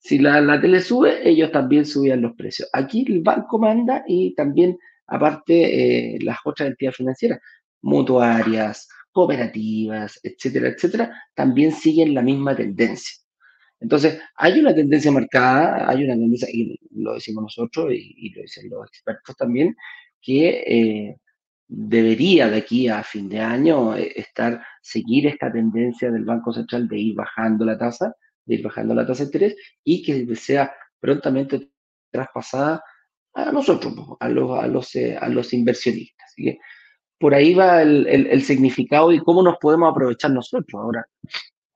Si 0.00 0.18
la, 0.18 0.40
la 0.40 0.60
tele 0.60 0.80
sube, 0.80 1.28
ellos 1.28 1.52
también 1.52 1.86
subían 1.86 2.22
los 2.22 2.34
precios. 2.34 2.68
Aquí 2.72 3.04
el 3.08 3.22
banco 3.22 3.60
manda 3.60 4.02
y 4.08 4.34
también, 4.34 4.76
aparte, 5.06 6.16
eh, 6.16 6.18
las 6.22 6.38
otras 6.44 6.70
entidades 6.70 6.96
financieras, 6.96 7.38
mutuarias, 7.82 8.88
cooperativas, 9.14 10.18
etcétera, 10.24 10.68
etcétera, 10.70 11.04
también 11.34 11.72
siguen 11.72 12.14
la 12.14 12.22
misma 12.22 12.56
tendencia. 12.56 13.14
Entonces, 13.80 14.20
hay 14.36 14.58
una 14.58 14.74
tendencia 14.74 15.12
marcada, 15.12 15.88
hay 15.88 16.04
una 16.04 16.14
tendencia, 16.14 16.48
y 16.50 16.76
lo 16.90 17.14
decimos 17.14 17.44
nosotros 17.44 17.92
y, 17.92 18.30
lo 18.34 18.42
dicen 18.42 18.68
los 18.68 18.88
expertos 18.88 19.36
también, 19.36 19.76
que 20.20 20.48
eh, 20.66 21.16
debería 21.68 22.50
de 22.50 22.56
aquí 22.58 22.88
a 22.88 23.04
fin 23.04 23.28
de 23.28 23.40
año 23.40 23.96
eh, 23.96 24.12
estar, 24.16 24.60
seguir 24.82 25.28
esta 25.28 25.52
tendencia 25.52 26.10
del 26.10 26.24
Banco 26.24 26.52
Central 26.52 26.88
de 26.88 26.98
ir 26.98 27.14
bajando 27.14 27.64
la 27.64 27.78
tasa, 27.78 28.14
de 28.46 28.54
ir 28.56 28.62
bajando 28.62 28.94
la 28.94 29.06
tasa 29.06 29.22
de 29.22 29.28
interés 29.28 29.56
y 29.84 30.02
que 30.02 30.34
sea 30.34 30.74
prontamente 30.98 31.70
traspasada 32.10 32.82
a 33.34 33.52
nosotros, 33.52 33.94
a 34.18 34.28
los, 34.28 34.58
a 34.58 34.66
los, 34.66 34.94
eh, 34.96 35.16
a 35.16 35.28
los 35.28 35.52
inversionistas. 35.52 36.34
Por 37.18 37.34
ahí 37.34 37.54
va 37.54 37.82
el, 37.82 38.42
significado 38.42 39.12
y 39.12 39.20
cómo 39.20 39.42
nos 39.42 39.56
podemos 39.58 39.90
aprovechar 39.90 40.30
nosotros. 40.30 40.80
Ahora, 40.80 41.06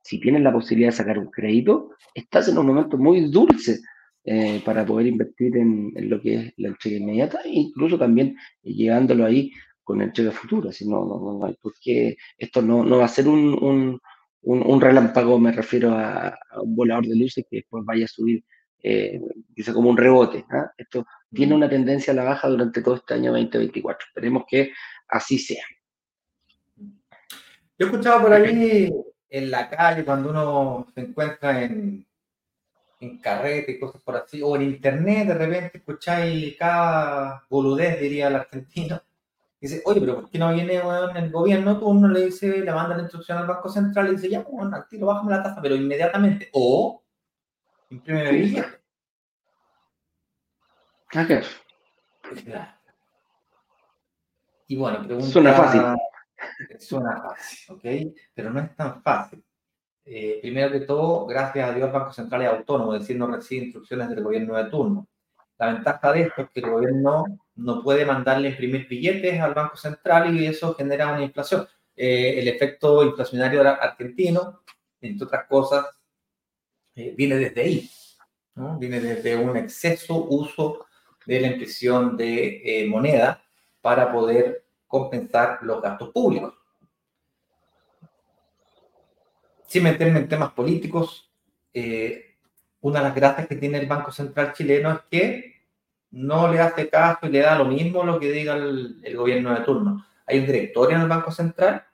si 0.02 0.20
tienes 0.20 0.42
la 0.42 0.52
posibilidad 0.52 0.90
de 0.90 0.96
sacar 0.96 1.18
un 1.18 1.30
crédito, 1.30 1.90
estás 2.14 2.48
en 2.48 2.58
un 2.58 2.66
momento 2.66 2.98
muy 2.98 3.30
dulce 3.30 3.80
eh, 4.24 4.60
para 4.64 4.84
poder 4.84 5.06
invertir 5.06 5.56
en, 5.56 5.92
lo 6.08 6.20
que 6.20 6.34
es 6.34 6.52
la 6.56 6.68
entrega 6.68 6.98
inmediata 6.98 7.40
e 7.44 7.50
incluso 7.50 7.98
también 7.98 8.36
llevándolo 8.62 9.24
ahí 9.24 9.52
con 9.84 10.02
entrega 10.02 10.32
futura. 10.32 10.72
Si 10.72 10.86
no, 10.86 11.04
no, 11.04 11.46
hay 11.46 11.54
por 11.54 11.72
qué, 11.80 12.16
esto 12.36 12.60
no, 12.60 12.84
no 12.84 12.98
va 12.98 13.06
a 13.06 13.08
ser 13.08 13.26
un, 13.28 13.98
un, 14.42 14.80
relámpago, 14.80 15.38
me 15.38 15.52
refiero 15.52 15.92
a, 15.92 16.38
un 16.62 16.76
volador 16.76 17.06
de 17.06 17.16
luces 17.16 17.46
que 17.48 17.58
después 17.58 17.84
vaya 17.84 18.04
a 18.04 18.08
subir, 18.08 18.44
eh, 18.82 19.20
dice 19.48 19.72
como 19.72 19.88
un 19.90 19.96
rebote. 19.96 20.44
¿ah? 20.50 20.70
Esto 20.76 21.06
tiene 21.32 21.54
una 21.54 21.68
tendencia 21.68 22.12
a 22.12 22.16
la 22.16 22.24
baja 22.24 22.48
durante 22.48 22.82
todo 22.82 22.96
este 22.96 23.14
año 23.14 23.32
2024. 23.32 24.08
Esperemos 24.08 24.44
que 24.48 24.72
así 25.08 25.38
sea. 25.38 25.64
Yo 26.76 27.86
he 27.86 27.90
escuchado 27.90 28.22
por 28.22 28.32
ahí 28.32 28.92
en 29.30 29.50
la 29.50 29.68
calle, 29.70 30.04
cuando 30.04 30.30
uno 30.30 30.86
se 30.94 31.00
encuentra 31.02 31.62
en, 31.62 32.06
en 33.00 33.18
carrete 33.18 33.72
y 33.72 33.78
cosas 33.78 34.02
por 34.02 34.16
así, 34.16 34.42
o 34.42 34.56
en 34.56 34.62
internet, 34.62 35.28
de 35.28 35.34
repente 35.34 35.78
escucháis 35.78 36.56
cada 36.58 37.44
boludez, 37.48 38.00
diría 38.00 38.28
el 38.28 38.36
argentino. 38.36 39.00
Dice, 39.60 39.82
oye, 39.86 40.00
pero 40.00 40.14
¿por 40.16 40.30
qué 40.30 40.38
no 40.38 40.52
viene 40.54 40.76
el 40.76 41.30
gobierno? 41.32 41.78
Tú 41.78 41.88
uno 41.88 42.08
le 42.08 42.26
dice, 42.26 42.60
le 42.60 42.72
manda 42.72 42.96
la 42.96 43.02
instrucción 43.02 43.38
al 43.38 43.46
Banco 43.46 43.68
Central 43.68 44.08
y 44.08 44.12
dice, 44.12 44.28
ya, 44.28 44.40
bueno, 44.42 44.76
al 44.76 44.86
tiro, 44.88 45.06
bájame 45.06 45.32
la 45.32 45.42
tasa, 45.42 45.60
pero 45.60 45.74
inmediatamente. 45.74 46.48
O 46.52 47.02
imprime 47.90 48.30
billete. 48.30 48.68
qué? 51.26 51.42
Y 54.68 54.76
bueno, 54.76 55.02
pregunta... 55.02 55.30
Suena 55.30 55.52
fácil. 55.54 55.82
Suena 56.78 57.22
fácil, 57.22 57.74
¿ok? 57.74 58.14
Pero 58.34 58.50
no 58.50 58.60
es 58.60 58.76
tan 58.76 59.02
fácil. 59.02 59.42
Eh, 60.04 60.38
primero 60.42 60.70
que 60.70 60.80
todo, 60.80 61.26
gracias 61.26 61.68
a 61.68 61.72
Dios, 61.72 61.86
el 61.86 61.92
Banco 61.92 62.12
Central 62.12 62.42
es 62.42 62.48
autónomo, 62.48 62.94
es 62.94 63.00
decir, 63.00 63.16
no 63.16 63.26
recibe 63.26 63.64
instrucciones 63.64 64.10
del 64.10 64.22
gobierno 64.22 64.56
de 64.56 64.70
turno. 64.70 65.08
La 65.58 65.72
ventaja 65.72 66.12
de 66.12 66.22
esto 66.22 66.42
es 66.42 66.50
que 66.50 66.60
el 66.60 66.70
gobierno 66.70 67.24
no 67.56 67.82
puede 67.82 68.04
mandarle 68.04 68.50
imprimir 68.50 68.86
billetes 68.86 69.40
al 69.40 69.54
Banco 69.54 69.76
Central 69.76 70.34
y 70.34 70.46
eso 70.46 70.74
genera 70.74 71.12
una 71.12 71.24
inflación. 71.24 71.66
Eh, 71.96 72.38
el 72.38 72.48
efecto 72.48 73.02
inflacionario 73.02 73.62
argentino, 73.62 74.62
entre 75.00 75.26
otras 75.26 75.46
cosas, 75.46 75.86
eh, 76.94 77.14
viene 77.16 77.36
desde 77.36 77.60
ahí. 77.62 77.90
¿no? 78.54 78.78
Viene 78.78 79.00
desde 79.00 79.34
un 79.36 79.56
exceso 79.56 80.26
uso 80.26 80.86
de 81.24 81.40
la 81.40 81.48
impresión 81.48 82.16
de 82.16 82.86
moneda 82.88 83.42
para 83.80 84.12
poder 84.12 84.64
compensar 84.86 85.58
los 85.62 85.80
gastos 85.82 86.10
públicos. 86.10 86.54
Sin 89.66 89.82
meterme 89.82 90.20
en 90.20 90.28
temas 90.28 90.52
políticos, 90.52 91.30
eh, 91.74 92.36
una 92.80 93.00
de 93.00 93.04
las 93.04 93.14
gracias 93.14 93.46
que 93.46 93.56
tiene 93.56 93.78
el 93.78 93.86
Banco 93.86 94.10
Central 94.10 94.52
chileno 94.54 94.90
es 94.92 95.00
que 95.10 95.58
no 96.10 96.50
le 96.50 96.58
hace 96.60 96.88
caso 96.88 97.26
y 97.26 97.30
le 97.30 97.40
da 97.40 97.58
lo 97.58 97.66
mismo 97.66 98.02
lo 98.02 98.18
que 98.18 98.32
diga 98.32 98.54
el, 98.56 99.14
gobierno 99.14 99.54
de 99.54 99.64
turno. 99.64 100.06
Hay 100.26 100.38
un 100.38 100.46
directorio 100.46 100.96
en 100.96 101.02
el 101.02 101.08
Banco 101.08 101.30
Central. 101.30 101.84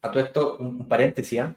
A 0.00 0.10
todo 0.10 0.24
esto, 0.24 0.56
un, 0.58 0.88
paréntesis. 0.88 1.40
¿ah? 1.40 1.54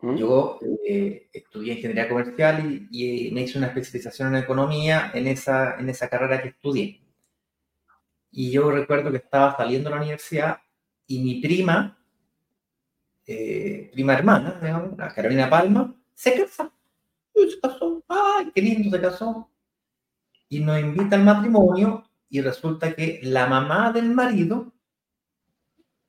¿Mm? 0.00 0.16
Yo 0.16 0.58
eh, 0.88 1.28
estudié 1.30 1.74
ingeniería 1.74 2.08
comercial 2.08 2.88
y, 2.90 3.28
y, 3.28 3.30
me 3.32 3.42
hice 3.42 3.58
una 3.58 3.66
especialización 3.66 4.34
en 4.34 4.42
economía 4.42 5.10
en 5.12 5.26
esa, 5.26 5.78
en 5.78 5.90
esa 5.90 6.08
carrera 6.08 6.40
que 6.40 6.48
estudié. 6.48 7.03
Y 8.36 8.50
yo 8.50 8.68
recuerdo 8.68 9.12
que 9.12 9.18
estaba 9.18 9.56
saliendo 9.56 9.88
de 9.88 9.94
la 9.94 10.02
universidad 10.02 10.58
y 11.06 11.22
mi 11.22 11.40
prima, 11.40 11.96
eh, 13.24 13.90
prima 13.92 14.14
hermana, 14.14 14.58
la 14.98 15.14
Carolina 15.14 15.48
Palma, 15.48 15.94
se 16.14 16.34
casó. 16.34 16.72
se 17.32 17.60
casó. 17.60 18.02
¡Ay, 18.08 18.50
qué 18.52 18.60
lindo 18.60 18.90
se 18.90 19.00
casó! 19.00 19.48
Y 20.48 20.58
nos 20.60 20.80
invita 20.80 21.14
al 21.14 21.22
matrimonio 21.22 22.10
y 22.28 22.40
resulta 22.40 22.92
que 22.92 23.20
la 23.22 23.46
mamá 23.46 23.92
del 23.92 24.10
marido 24.10 24.72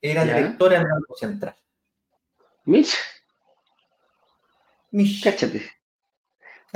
era 0.02 0.24
directora 0.24 0.80
del 0.80 0.88
Banco 0.88 1.16
Central. 1.16 1.56
Mitch. 2.66 2.96
Cáchate. 5.24 5.75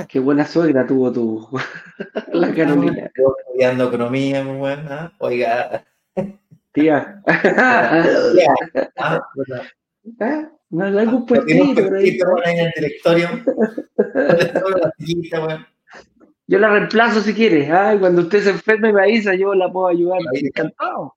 Qué 0.07 0.19
buena 0.19 0.45
suegra 0.45 0.87
tuvo 0.87 1.11
tu 1.11 1.49
la 2.33 2.53
Carolina. 2.53 3.05
Estoy 3.05 3.25
estudiando 3.45 3.87
economía, 3.87 4.43
muy 4.43 4.57
buena. 4.57 5.13
Oiga. 5.19 5.85
Tía. 6.71 7.21
Tía. 7.23 7.25
Ah, 8.97 9.21
¿Ah? 10.19 10.49
No 10.69 10.85
hay 10.85 10.97
algún 10.97 11.25
puestito 11.25 11.83
por 11.83 11.95
ahí. 11.95 12.19
en 12.45 12.59
el 12.59 12.71
directorio. 12.75 13.27
Yo 16.47 16.57
la 16.57 16.69
reemplazo 16.69 17.21
si 17.21 17.33
quieres. 17.33 17.69
Ay, 17.69 17.99
cuando 17.99 18.23
usted 18.23 18.41
se 18.41 18.49
enferme 18.51 18.91
me 18.91 19.03
avisa, 19.03 19.35
yo 19.35 19.53
la 19.53 19.71
puedo 19.71 19.87
ayudar. 19.87 20.19
Encantado. 20.33 21.15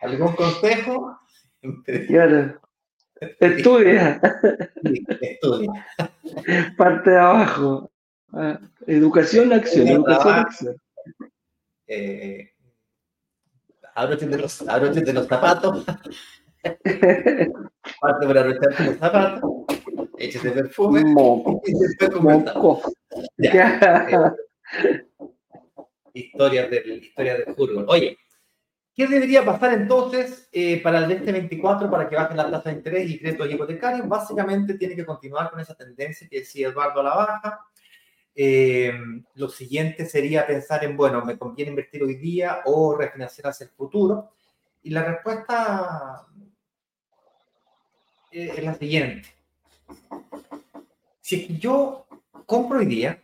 ¿Algún 0.00 0.32
consejo? 0.34 1.18
Claro. 2.08 2.60
Estudia. 3.20 4.20
estudia. 5.20 5.86
Parte 6.76 7.10
de 7.10 7.18
abajo. 7.18 7.90
Ah, 8.32 8.60
educación, 8.86 9.52
acción, 9.52 9.88
educación, 9.88 10.34
acción. 10.34 10.76
Eh, 11.86 12.50
de 13.96 14.38
los, 14.38 14.64
de 14.64 15.12
los 15.12 15.26
zapatos. 15.26 15.84
Parte 18.00 18.26
para 18.26 18.40
abrocharte 18.40 18.84
los 18.84 18.96
zapatos. 18.96 19.50
Échese 20.18 20.50
perfume. 20.50 21.04
Moco. 21.04 21.62
Y 21.64 21.72
después 21.78 22.20
Moco. 22.20 22.82
Ya. 23.38 24.34
historias 26.12 26.70
del, 26.70 27.04
historias 27.04 27.38
del 27.38 27.54
fútbol. 27.54 27.84
Oye, 27.88 28.18
¿Qué 28.96 29.06
debería 29.06 29.44
pasar 29.44 29.74
entonces 29.74 30.48
eh, 30.52 30.80
para 30.82 31.00
el 31.00 31.08
2024 31.10 31.90
para 31.90 32.08
que 32.08 32.16
bajen 32.16 32.38
la 32.38 32.50
tasa 32.50 32.70
de 32.70 32.76
interés 32.76 33.10
y 33.10 33.18
créditos 33.18 33.52
hipotecarios? 33.52 34.08
Básicamente 34.08 34.78
tiene 34.78 34.96
que 34.96 35.04
continuar 35.04 35.50
con 35.50 35.60
esa 35.60 35.74
tendencia 35.74 36.26
que 36.26 36.38
decía 36.38 36.68
Eduardo 36.68 37.00
a 37.00 37.04
la 37.04 37.14
baja. 37.14 37.66
Eh, 38.34 38.94
lo 39.34 39.50
siguiente 39.50 40.06
sería 40.06 40.46
pensar 40.46 40.82
en, 40.82 40.96
bueno, 40.96 41.22
¿me 41.26 41.36
conviene 41.36 41.72
invertir 41.72 42.02
hoy 42.02 42.14
día 42.14 42.62
o 42.64 42.96
refinanciar 42.96 43.48
hacia 43.48 43.64
el 43.64 43.70
futuro? 43.70 44.30
Y 44.82 44.88
la 44.88 45.04
respuesta 45.04 46.26
eh, 48.30 48.54
es 48.56 48.64
la 48.64 48.74
siguiente. 48.76 49.28
Si 51.20 51.58
yo 51.58 52.06
compro 52.46 52.78
hoy 52.78 52.86
día, 52.86 53.22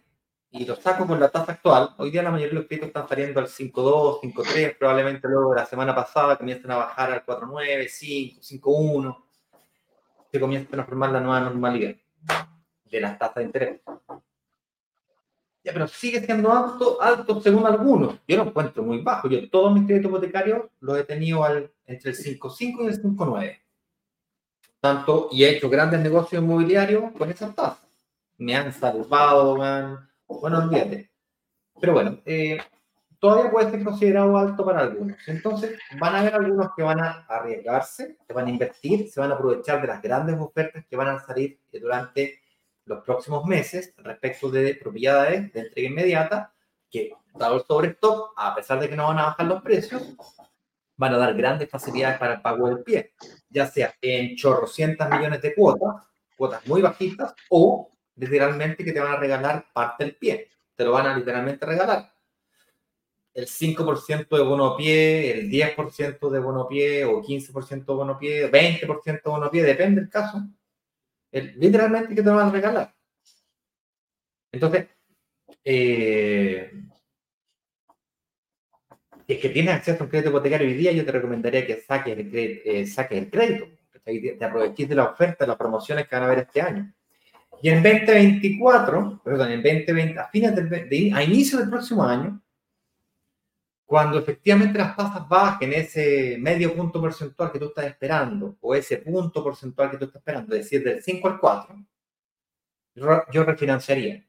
y 0.52 0.66
lo 0.66 0.76
saco 0.76 1.06
con 1.06 1.18
la 1.18 1.30
tasa 1.30 1.52
actual, 1.52 1.94
hoy 1.96 2.10
día 2.10 2.22
la 2.22 2.30
mayoría 2.30 2.50
de 2.50 2.54
los 2.56 2.66
créditos 2.66 2.88
están 2.88 3.08
saliendo 3.08 3.40
al 3.40 3.46
5.2, 3.46 4.20
5.3, 4.20 4.76
probablemente 4.76 5.26
luego 5.26 5.54
de 5.54 5.60
la 5.60 5.66
semana 5.66 5.94
pasada 5.94 6.36
comienzan 6.36 6.70
a 6.72 6.76
bajar 6.76 7.10
al 7.10 7.24
4.9, 7.24 7.88
5, 7.88 8.40
5.1, 8.42 9.24
se 10.30 10.40
comienza 10.40 10.78
a 10.78 10.84
formar 10.84 11.10
la 11.10 11.20
nueva 11.20 11.40
normalidad 11.40 11.94
de 12.84 13.00
las 13.00 13.18
tasas 13.18 13.36
de 13.36 13.42
interés. 13.44 13.80
Ya, 15.64 15.72
pero 15.72 15.88
sigue 15.88 16.20
siendo 16.20 16.52
alto, 16.52 17.00
alto 17.00 17.40
según 17.40 17.64
algunos. 17.64 18.16
Yo 18.28 18.36
lo 18.36 18.42
encuentro 18.42 18.82
muy 18.82 19.00
bajo. 19.00 19.28
Yo 19.28 19.48
todos 19.48 19.72
mis 19.72 19.86
créditos 19.86 20.10
hipotecarios 20.10 20.66
los 20.80 20.98
he 20.98 21.04
tenido 21.04 21.44
al, 21.44 21.72
entre 21.86 22.10
el 22.10 22.16
5.5 22.16 22.82
y 22.82 22.86
el 22.88 23.02
5.9. 23.02 23.58
Tanto, 24.80 25.28
y 25.30 25.44
he 25.44 25.56
hecho 25.56 25.70
grandes 25.70 26.00
negocios 26.00 26.42
inmobiliarios 26.42 27.12
con 27.16 27.30
esas 27.30 27.54
tasas. 27.54 27.86
Me 28.36 28.56
han 28.56 28.72
salvado, 28.72 29.56
man 29.56 30.11
bueno, 30.40 30.58
olvídate. 30.58 31.10
Pero 31.80 31.94
bueno, 31.94 32.20
eh, 32.24 32.58
todavía 33.18 33.50
puede 33.50 33.70
ser 33.70 33.84
considerado 33.84 34.36
alto 34.36 34.64
para 34.64 34.80
algunos. 34.80 35.16
Entonces, 35.28 35.78
van 35.98 36.14
a 36.14 36.20
haber 36.20 36.34
algunos 36.34 36.68
que 36.76 36.82
van 36.82 37.00
a 37.00 37.24
arriesgarse, 37.28 38.16
que 38.26 38.34
van 38.34 38.46
a 38.46 38.50
invertir, 38.50 39.08
se 39.08 39.20
van 39.20 39.30
a 39.30 39.34
aprovechar 39.34 39.80
de 39.80 39.88
las 39.88 40.02
grandes 40.02 40.38
ofertas 40.38 40.84
que 40.88 40.96
van 40.96 41.08
a 41.08 41.20
salir 41.20 41.60
durante 41.72 42.40
los 42.84 43.04
próximos 43.04 43.44
meses 43.44 43.94
respecto 43.98 44.50
de 44.50 44.74
propiedades 44.74 45.52
de 45.52 45.60
entrega 45.60 45.88
inmediata, 45.88 46.52
que 46.90 47.12
dado 47.34 47.56
el 47.56 47.62
sobrestock, 47.62 48.34
a 48.36 48.54
pesar 48.54 48.80
de 48.80 48.88
que 48.88 48.96
no 48.96 49.06
van 49.06 49.18
a 49.20 49.26
bajar 49.26 49.46
los 49.46 49.62
precios, 49.62 50.02
van 50.96 51.14
a 51.14 51.18
dar 51.18 51.34
grandes 51.34 51.70
facilidades 51.70 52.18
para 52.18 52.34
el 52.34 52.42
pago 52.42 52.68
del 52.68 52.82
pie, 52.82 53.14
ya 53.48 53.66
sea 53.66 53.94
en 54.00 54.36
chorrocientas 54.36 55.08
millones 55.10 55.40
de 55.42 55.54
cuotas, 55.54 56.06
cuotas 56.36 56.66
muy 56.66 56.82
bajitas, 56.82 57.34
o 57.50 57.88
literalmente 58.16 58.84
que 58.84 58.92
te 58.92 59.00
van 59.00 59.12
a 59.12 59.16
regalar 59.16 59.66
parte 59.72 60.04
del 60.04 60.16
pie. 60.16 60.48
Te 60.74 60.84
lo 60.84 60.92
van 60.92 61.06
a 61.06 61.16
literalmente 61.16 61.66
regalar. 61.66 62.12
El 63.34 63.46
5% 63.46 64.36
de 64.36 64.42
bono 64.42 64.76
pie, 64.76 65.32
el 65.32 65.50
10% 65.50 66.30
de 66.30 66.38
bono 66.40 66.68
pie, 66.68 67.04
o 67.04 67.22
15% 67.22 67.92
de 67.92 67.94
bono 67.94 68.18
pie, 68.18 68.50
20% 68.50 69.22
de 69.22 69.30
bono 69.30 69.50
pie, 69.50 69.62
depende 69.62 70.00
del 70.02 70.10
caso. 70.10 70.42
literalmente 71.32 72.14
que 72.14 72.22
te 72.22 72.28
lo 72.28 72.36
van 72.36 72.48
a 72.48 72.52
regalar. 72.52 72.94
Entonces, 74.52 74.86
eh, 75.64 76.70
si 79.26 79.32
es 79.32 79.40
que 79.40 79.48
tienes 79.48 79.74
acceso 79.74 80.02
a 80.02 80.04
un 80.04 80.10
crédito 80.10 80.30
hipotecario 80.30 80.66
hoy 80.66 80.74
día, 80.74 80.92
yo 80.92 81.04
te 81.04 81.12
recomendaría 81.12 81.66
que 81.66 81.80
saques 81.80 82.18
el, 82.18 82.30
eh, 82.34 82.86
saques 82.86 83.18
el 83.18 83.30
crédito, 83.30 83.66
te 84.04 84.44
aproveches 84.44 84.88
de 84.88 84.94
la 84.94 85.04
oferta, 85.04 85.44
de 85.44 85.48
las 85.48 85.56
promociones 85.56 86.06
que 86.06 86.16
van 86.16 86.24
a 86.24 86.26
haber 86.26 86.40
este 86.40 86.60
año. 86.60 86.92
Y 87.62 87.68
en 87.68 87.80
2024, 87.80 89.20
perdón, 89.22 89.52
en 89.52 89.62
2020, 89.62 90.18
a 90.18 90.28
fines 90.28 90.54
del, 90.56 91.14
a 91.14 91.22
inicio 91.22 91.60
del 91.60 91.70
próximo 91.70 92.02
año, 92.02 92.42
cuando 93.86 94.18
efectivamente 94.18 94.78
las 94.78 94.96
tasas 94.96 95.28
bajen 95.28 95.72
ese 95.72 96.38
medio 96.40 96.74
punto 96.74 97.00
porcentual 97.00 97.52
que 97.52 97.60
tú 97.60 97.66
estás 97.66 97.86
esperando, 97.86 98.56
o 98.60 98.74
ese 98.74 98.96
punto 98.96 99.44
porcentual 99.44 99.92
que 99.92 99.98
tú 99.98 100.06
estás 100.06 100.18
esperando, 100.18 100.56
es 100.56 100.62
decir, 100.62 100.82
del 100.82 101.00
5 101.04 101.28
al 101.28 101.38
4, 101.38 101.86
yo 103.30 103.44
refinanciaría. 103.44 104.26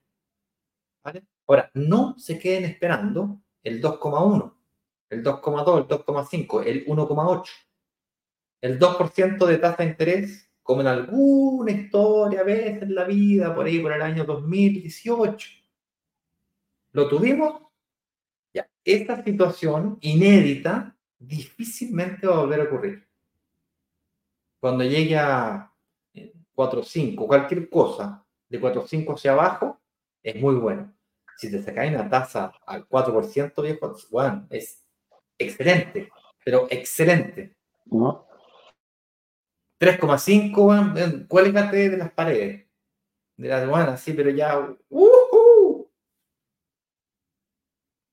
¿Vale? 1.03 1.23
Ahora, 1.47 1.71
no 1.73 2.15
se 2.19 2.37
queden 2.37 2.65
esperando 2.65 3.41
el 3.63 3.81
2,1, 3.81 4.53
el 5.09 5.23
2,2, 5.23 5.77
el 5.79 5.87
2,5, 5.87 6.63
el 6.67 6.85
1,8. 6.85 7.49
El 8.61 8.79
2% 8.79 9.45
de 9.47 9.57
tasa 9.57 9.83
de 9.83 9.89
interés 9.89 10.52
como 10.63 10.81
en 10.81 10.87
alguna 10.87 11.71
historia 11.71 12.39
a 12.39 12.43
veces 12.43 12.81
en 12.81 12.95
la 12.95 13.03
vida, 13.03 13.53
por 13.53 13.65
ahí 13.65 13.79
por 13.79 13.91
el 13.91 14.01
año 14.01 14.23
2018. 14.23 15.49
¿Lo 16.93 17.09
tuvimos? 17.09 17.61
Ya, 18.53 18.67
esta 18.83 19.23
situación 19.23 19.97
inédita 20.01 20.95
difícilmente 21.19 22.25
va 22.27 22.37
a 22.37 22.39
volver 22.39 22.61
a 22.61 22.63
ocurrir. 22.63 23.07
Cuando 24.59 24.85
llegue 24.85 25.17
a 25.17 25.69
4.5, 26.55 27.27
cualquier 27.27 27.69
cosa 27.69 28.25
de 28.47 28.61
4.5 28.61 29.13
hacia 29.15 29.33
abajo, 29.33 29.81
es 30.21 30.39
muy 30.39 30.55
bueno. 30.55 30.93
Si 31.35 31.51
te 31.51 31.61
sacáis 31.61 31.91
una 31.91 32.09
tasa 32.09 32.53
al 32.65 32.87
4%, 32.87 33.61
viejo, 33.61 33.97
bueno, 34.11 34.47
es 34.49 34.81
excelente, 35.37 36.09
pero 36.45 36.67
excelente. 36.69 37.57
No, 37.85 38.27
3,5, 39.83 41.27
cuélgate 41.27 41.89
de 41.89 41.97
las 41.97 42.11
paredes. 42.11 42.65
De 43.37 43.49
las 43.49 43.67
bueno, 43.67 43.97
sí, 43.97 44.13
pero 44.13 44.29
ya. 44.29 44.57
Uh 44.89 45.85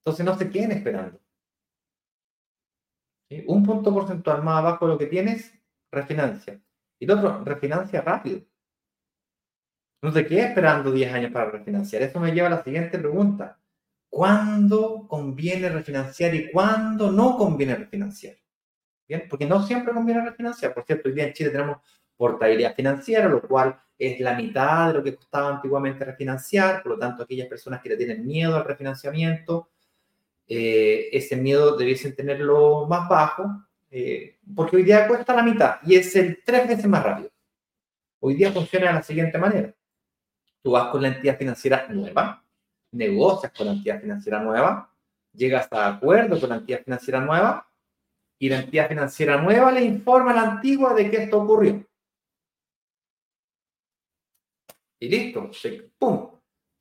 Entonces 0.03 0.25
no 0.25 0.37
se 0.37 0.49
queden 0.49 0.71
esperando. 0.73 1.21
Un 3.47 3.63
punto 3.63 3.93
porcentual 3.93 4.43
más 4.43 4.59
abajo 4.59 4.85
de 4.85 4.93
lo 4.93 4.97
que 4.97 5.05
tienes, 5.05 5.57
refinancia. 5.91 6.61
Y 6.99 7.05
el 7.05 7.11
otro, 7.11 7.43
refinancia 7.45 8.01
rápido. 8.01 8.41
No 10.03 10.11
se 10.11 10.25
quede 10.25 10.47
esperando 10.47 10.91
10 10.91 11.13
años 11.13 11.31
para 11.31 11.51
refinanciar. 11.51 12.01
Eso 12.01 12.19
me 12.19 12.33
lleva 12.33 12.47
a 12.47 12.51
la 12.51 12.63
siguiente 12.63 12.99
pregunta. 12.99 13.61
¿Cuándo 14.09 15.07
conviene 15.07 15.69
refinanciar 15.69 16.35
y 16.35 16.51
cuándo 16.51 17.11
no 17.11 17.37
conviene 17.37 17.75
refinanciar? 17.75 18.40
Porque 19.29 19.45
no 19.45 19.61
siempre 19.65 19.93
conviene 19.93 20.23
refinanciar. 20.23 20.73
Por 20.73 20.85
cierto, 20.85 21.09
hoy 21.09 21.15
día 21.15 21.27
en 21.27 21.33
Chile 21.33 21.49
tenemos 21.49 21.77
portabilidad 22.15 22.75
financiera, 22.75 23.27
lo 23.27 23.41
cual 23.41 23.79
es 23.97 24.19
la 24.19 24.33
mitad 24.33 24.87
de 24.87 24.93
lo 24.95 25.03
que 25.03 25.15
costaba 25.15 25.49
antiguamente 25.55 26.03
refinanciar, 26.05 26.81
por 26.81 26.93
lo 26.93 26.99
tanto, 26.99 27.23
aquellas 27.23 27.47
personas 27.47 27.81
que 27.81 27.89
le 27.89 27.97
tienen 27.97 28.25
miedo 28.25 28.55
al 28.55 28.65
refinanciamiento, 28.65 29.69
eh, 30.47 31.09
ese 31.11 31.35
miedo 31.35 31.77
debiesen 31.77 32.15
tenerlo 32.15 32.85
más 32.87 33.07
bajo, 33.07 33.63
eh, 33.89 34.37
porque 34.55 34.77
hoy 34.77 34.83
día 34.83 35.07
cuesta 35.07 35.35
la 35.35 35.43
mitad 35.43 35.75
y 35.83 35.95
es 35.95 36.15
el 36.15 36.41
tres 36.43 36.67
veces 36.67 36.87
más 36.87 37.03
rápido. 37.03 37.29
Hoy 38.19 38.35
día 38.35 38.51
funciona 38.51 38.87
de 38.87 38.93
la 38.93 39.03
siguiente 39.03 39.37
manera. 39.37 39.73
Tú 40.61 40.71
vas 40.71 40.89
con 40.89 41.01
la 41.01 41.09
entidad 41.09 41.37
financiera 41.37 41.87
nueva, 41.89 42.43
negocias 42.91 43.51
con 43.55 43.67
la 43.67 43.73
entidad 43.73 43.99
financiera 43.99 44.39
nueva, 44.39 44.91
llegas 45.33 45.67
a 45.71 45.87
acuerdo 45.87 46.39
con 46.39 46.49
la 46.49 46.55
entidad 46.57 46.83
financiera 46.83 47.19
nueva, 47.21 47.67
y 48.41 48.49
la 48.49 48.61
entidad 48.61 48.87
financiera 48.87 49.39
nueva 49.39 49.71
le 49.71 49.83
informa 49.83 50.31
a 50.31 50.33
la 50.33 50.51
antigua 50.53 50.95
de 50.95 51.11
que 51.11 51.17
esto 51.17 51.43
ocurrió. 51.43 51.85
Y 54.99 55.07
listo, 55.07 55.51
¡pum! 55.99 56.31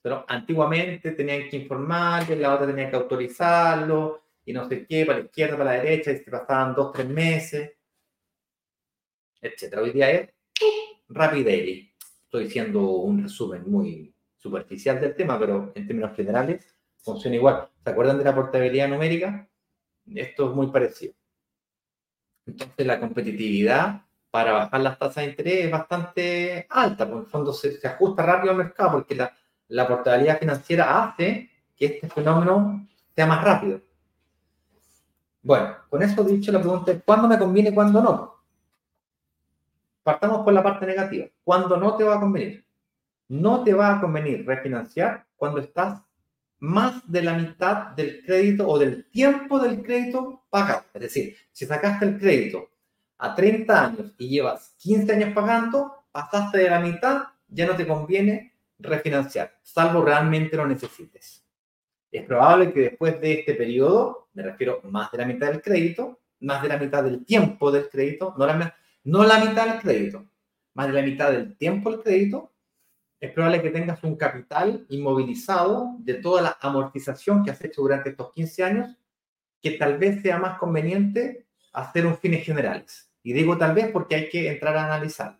Pero 0.00 0.24
antiguamente 0.26 1.10
tenían 1.10 1.50
que 1.50 1.58
informarle, 1.58 2.36
la 2.36 2.54
otra 2.54 2.66
tenía 2.66 2.88
que 2.88 2.96
autorizarlo, 2.96 4.22
y 4.46 4.54
no 4.54 4.66
sé 4.66 4.86
qué, 4.86 5.04
para 5.04 5.18
la 5.18 5.24
izquierda, 5.26 5.58
para 5.58 5.76
la 5.76 5.82
derecha, 5.82 6.12
y 6.12 6.16
se 6.16 6.30
pasaban 6.30 6.74
dos, 6.74 6.92
tres 6.94 7.08
meses, 7.10 7.72
etc. 9.42 9.76
Hoy 9.82 9.90
día 9.90 10.10
es 10.12 10.30
rapidez. 11.10 11.90
Estoy 12.24 12.44
diciendo 12.44 12.88
un 12.88 13.24
resumen 13.24 13.70
muy 13.70 14.14
superficial 14.38 14.98
del 14.98 15.14
tema, 15.14 15.38
pero 15.38 15.72
en 15.74 15.86
términos 15.86 16.16
generales 16.16 16.74
funciona 16.96 17.36
igual. 17.36 17.68
¿Se 17.84 17.90
acuerdan 17.90 18.16
de 18.16 18.24
la 18.24 18.34
portabilidad 18.34 18.88
numérica? 18.88 19.46
Esto 20.06 20.48
es 20.48 20.56
muy 20.56 20.68
parecido. 20.68 21.19
Entonces 22.46 22.86
la 22.86 22.98
competitividad 22.98 24.02
para 24.30 24.52
bajar 24.52 24.80
las 24.80 24.98
tasas 24.98 25.24
de 25.24 25.30
interés 25.30 25.64
es 25.66 25.70
bastante 25.70 26.66
alta, 26.70 27.04
porque 27.04 27.18
en 27.18 27.24
el 27.24 27.30
fondo 27.30 27.52
se, 27.52 27.86
ajusta 27.86 28.24
rápido 28.24 28.52
al 28.52 28.58
mercado, 28.58 28.92
porque 28.92 29.14
la, 29.14 29.32
la 29.68 29.88
portabilidad 29.88 30.38
financiera 30.38 31.04
hace 31.04 31.50
que 31.76 31.86
este 31.86 32.08
fenómeno 32.08 32.86
sea 33.14 33.26
más 33.26 33.42
rápido. 33.42 33.80
Bueno, 35.42 35.74
con 35.88 36.02
eso 36.02 36.22
dicho, 36.22 36.52
la 36.52 36.60
pregunta 36.60 36.92
es, 36.92 37.02
¿cuándo 37.04 37.26
me 37.26 37.38
conviene 37.38 37.70
y 37.70 37.74
cuándo 37.74 38.02
no? 38.02 38.40
Partamos 40.02 40.44
por 40.44 40.52
la 40.52 40.62
parte 40.62 40.86
negativa. 40.86 41.26
¿Cuándo 41.42 41.76
no 41.76 41.96
te 41.96 42.04
va 42.04 42.16
a 42.16 42.20
convenir? 42.20 42.64
No 43.28 43.64
te 43.64 43.72
va 43.72 43.96
a 43.96 44.00
convenir 44.00 44.46
refinanciar 44.46 45.26
cuando 45.36 45.60
estás 45.60 46.02
más 46.60 47.10
de 47.10 47.22
la 47.22 47.34
mitad 47.34 47.88
del 47.88 48.22
crédito 48.24 48.68
o 48.68 48.78
del 48.78 49.06
tiempo 49.10 49.58
del 49.58 49.82
crédito 49.82 50.44
pagado. 50.50 50.84
Es 50.94 51.00
decir, 51.00 51.36
si 51.50 51.66
sacaste 51.66 52.04
el 52.04 52.18
crédito 52.18 52.70
a 53.18 53.34
30 53.34 53.84
años 53.84 54.14
y 54.18 54.28
llevas 54.28 54.74
15 54.78 55.12
años 55.12 55.34
pagando, 55.34 56.04
pasaste 56.12 56.58
de 56.58 56.70
la 56.70 56.80
mitad, 56.80 57.22
ya 57.48 57.66
no 57.66 57.76
te 57.76 57.86
conviene 57.86 58.54
refinanciar, 58.78 59.58
salvo 59.62 60.04
realmente 60.04 60.56
lo 60.56 60.66
necesites. 60.66 61.44
Es 62.10 62.24
probable 62.24 62.72
que 62.72 62.80
después 62.80 63.20
de 63.20 63.40
este 63.40 63.54
periodo, 63.54 64.28
me 64.32 64.42
refiero 64.42 64.80
más 64.84 65.10
de 65.12 65.18
la 65.18 65.26
mitad 65.26 65.48
del 65.48 65.62
crédito, 65.62 66.20
más 66.40 66.62
de 66.62 66.68
la 66.68 66.78
mitad 66.78 67.04
del 67.04 67.24
tiempo 67.24 67.70
del 67.70 67.88
crédito, 67.88 68.34
no 68.36 68.46
la, 68.46 68.74
no 69.04 69.24
la 69.24 69.44
mitad 69.44 69.66
del 69.66 69.80
crédito, 69.80 70.26
más 70.74 70.88
de 70.88 70.92
la 70.92 71.02
mitad 71.02 71.30
del 71.30 71.56
tiempo 71.56 71.90
del 71.90 72.00
crédito, 72.00 72.49
es 73.20 73.32
probable 73.32 73.60
que 73.60 73.70
tengas 73.70 74.02
un 74.02 74.16
capital 74.16 74.86
inmovilizado 74.88 75.96
de 75.98 76.14
toda 76.14 76.40
la 76.40 76.56
amortización 76.60 77.44
que 77.44 77.50
has 77.50 77.62
hecho 77.62 77.82
durante 77.82 78.10
estos 78.10 78.32
15 78.32 78.64
años, 78.64 78.96
que 79.60 79.72
tal 79.72 79.98
vez 79.98 80.22
sea 80.22 80.38
más 80.38 80.58
conveniente 80.58 81.46
hacer 81.74 82.06
un 82.06 82.16
fines 82.16 82.44
generales. 82.44 83.12
Y 83.22 83.34
digo 83.34 83.58
tal 83.58 83.74
vez 83.74 83.90
porque 83.92 84.14
hay 84.14 84.28
que 84.30 84.50
entrar 84.50 84.74
a 84.76 84.86
analizar. 84.86 85.38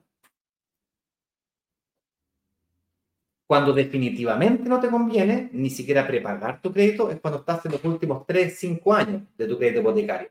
Cuando 3.47 3.73
definitivamente 3.73 4.69
no 4.69 4.79
te 4.79 4.91
conviene 4.91 5.49
ni 5.53 5.71
siquiera 5.71 6.07
prepagar 6.07 6.61
tu 6.61 6.73
crédito 6.73 7.11
es 7.11 7.19
cuando 7.19 7.41
estás 7.41 7.65
en 7.65 7.73
los 7.73 7.85
últimos 7.85 8.27
3, 8.27 8.57
5 8.57 8.95
años 8.95 9.23
de 9.37 9.47
tu 9.49 9.59
crédito 9.59 9.81
hipotecario. 9.81 10.31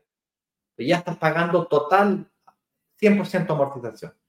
ya 0.78 0.98
estás 0.98 1.18
pagando 1.18 1.66
total 1.66 2.30
100% 2.98 3.50
amortización. 3.50 4.19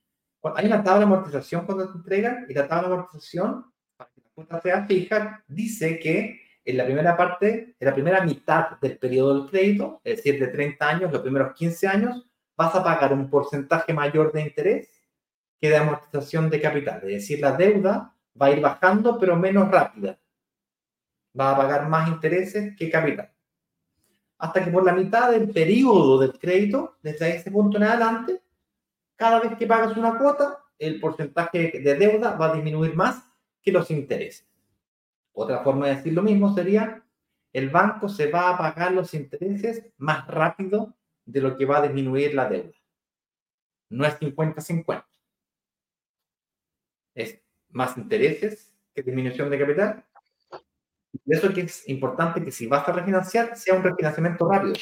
Hay 0.43 0.65
una 0.65 0.83
tabla 0.83 0.99
de 0.99 1.05
amortización 1.05 1.65
cuando 1.65 1.91
te 1.91 1.97
entregan 1.97 2.45
y 2.49 2.53
la 2.53 2.67
tabla 2.67 2.87
de 2.87 2.93
amortización, 2.95 3.65
para 3.95 4.09
que 4.11 4.21
la 4.21 4.29
cuenta 4.33 4.61
sea 4.61 4.85
fija, 4.85 5.43
dice 5.47 5.99
que 5.99 6.41
en 6.65 6.77
la 6.77 6.85
primera 6.85 7.17
parte, 7.17 7.75
en 7.79 7.87
la 7.87 7.93
primera 7.93 8.23
mitad 8.23 8.79
del 8.79 8.97
periodo 8.97 9.41
del 9.41 9.49
crédito, 9.49 10.01
es 10.03 10.17
decir, 10.17 10.39
de 10.39 10.47
30 10.47 10.87
años, 10.87 11.11
los 11.11 11.21
primeros 11.21 11.53
15 11.53 11.87
años, 11.87 12.27
vas 12.55 12.75
a 12.75 12.83
pagar 12.83 13.13
un 13.13 13.29
porcentaje 13.29 13.93
mayor 13.93 14.31
de 14.31 14.41
interés 14.41 15.01
que 15.59 15.69
de 15.69 15.77
amortización 15.77 16.49
de 16.49 16.61
capital. 16.61 17.01
Es 17.03 17.21
decir, 17.21 17.39
la 17.39 17.51
deuda 17.53 18.15
va 18.39 18.47
a 18.47 18.51
ir 18.51 18.61
bajando, 18.61 19.17
pero 19.19 19.35
menos 19.35 19.69
rápida. 19.69 20.19
Va 21.39 21.51
a 21.51 21.57
pagar 21.57 21.87
más 21.87 22.09
intereses 22.09 22.75
que 22.75 22.89
capital. 22.89 23.31
Hasta 24.37 24.63
que 24.63 24.71
por 24.71 24.83
la 24.83 24.93
mitad 24.93 25.31
del 25.31 25.49
periodo 25.49 26.19
del 26.19 26.37
crédito, 26.39 26.97
desde 27.01 27.35
ese 27.35 27.51
punto 27.51 27.77
en 27.77 27.83
adelante, 27.83 28.40
cada 29.21 29.39
vez 29.39 29.55
que 29.55 29.67
pagas 29.67 29.95
una 29.95 30.17
cuota, 30.17 30.65
el 30.79 30.99
porcentaje 30.99 31.79
de 31.79 31.93
deuda 31.93 32.35
va 32.37 32.47
a 32.47 32.55
disminuir 32.55 32.95
más 32.95 33.23
que 33.61 33.71
los 33.71 33.91
intereses. 33.91 34.49
Otra 35.31 35.63
forma 35.63 35.85
de 35.85 35.97
decir 35.97 36.13
lo 36.13 36.23
mismo 36.23 36.55
sería, 36.55 37.05
el 37.53 37.69
banco 37.69 38.09
se 38.09 38.31
va 38.31 38.49
a 38.49 38.57
pagar 38.57 38.93
los 38.93 39.13
intereses 39.13 39.85
más 39.99 40.25
rápido 40.25 40.97
de 41.23 41.39
lo 41.39 41.55
que 41.55 41.65
va 41.65 41.77
a 41.77 41.81
disminuir 41.83 42.33
la 42.33 42.49
deuda. 42.49 42.73
No 43.91 44.07
es 44.07 44.19
50-50. 44.19 45.05
Es 47.13 47.43
más 47.69 47.95
intereses 47.97 48.73
que 48.95 49.03
disminución 49.03 49.51
de 49.51 49.59
capital. 49.59 50.03
Y 51.25 51.31
eso 51.31 51.53
que 51.53 51.61
es 51.61 51.87
importante 51.87 52.43
que 52.43 52.51
si 52.51 52.65
vas 52.65 52.89
a 52.89 52.91
refinanciar, 52.91 53.55
sea 53.55 53.75
un 53.75 53.83
refinanciamiento 53.83 54.49
rápido 54.49 54.73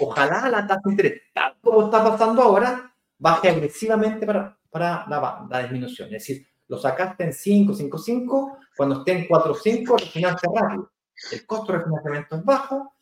ojalá 0.00 0.48
la 0.48 0.66
tasa 0.66 0.80
de 0.84 0.90
interés, 0.90 1.22
tal 1.34 1.56
como 1.60 1.84
está 1.84 2.02
pasando 2.04 2.42
ahora, 2.42 2.94
baje 3.18 3.48
agresivamente 3.48 4.26
para, 4.26 4.56
para 4.70 5.06
la, 5.08 5.62
disminución. 5.62 6.06
Es 6.08 6.26
decir, 6.26 6.46
lo 6.68 6.78
sacaste 6.78 7.24
en 7.24 7.32
5, 7.32 7.74
5, 7.74 7.98
5, 7.98 8.58
cuando 8.76 8.98
esté 8.98 9.12
en 9.12 9.28
4, 9.28 9.54
5, 9.54 9.96
refinancia 9.96 10.48
rápido. 10.54 10.90
El 11.32 11.46
costo 11.46 11.72
de 11.72 11.78
refinanciamiento 11.78 12.36
es 12.36 12.44
bajo 12.44 12.92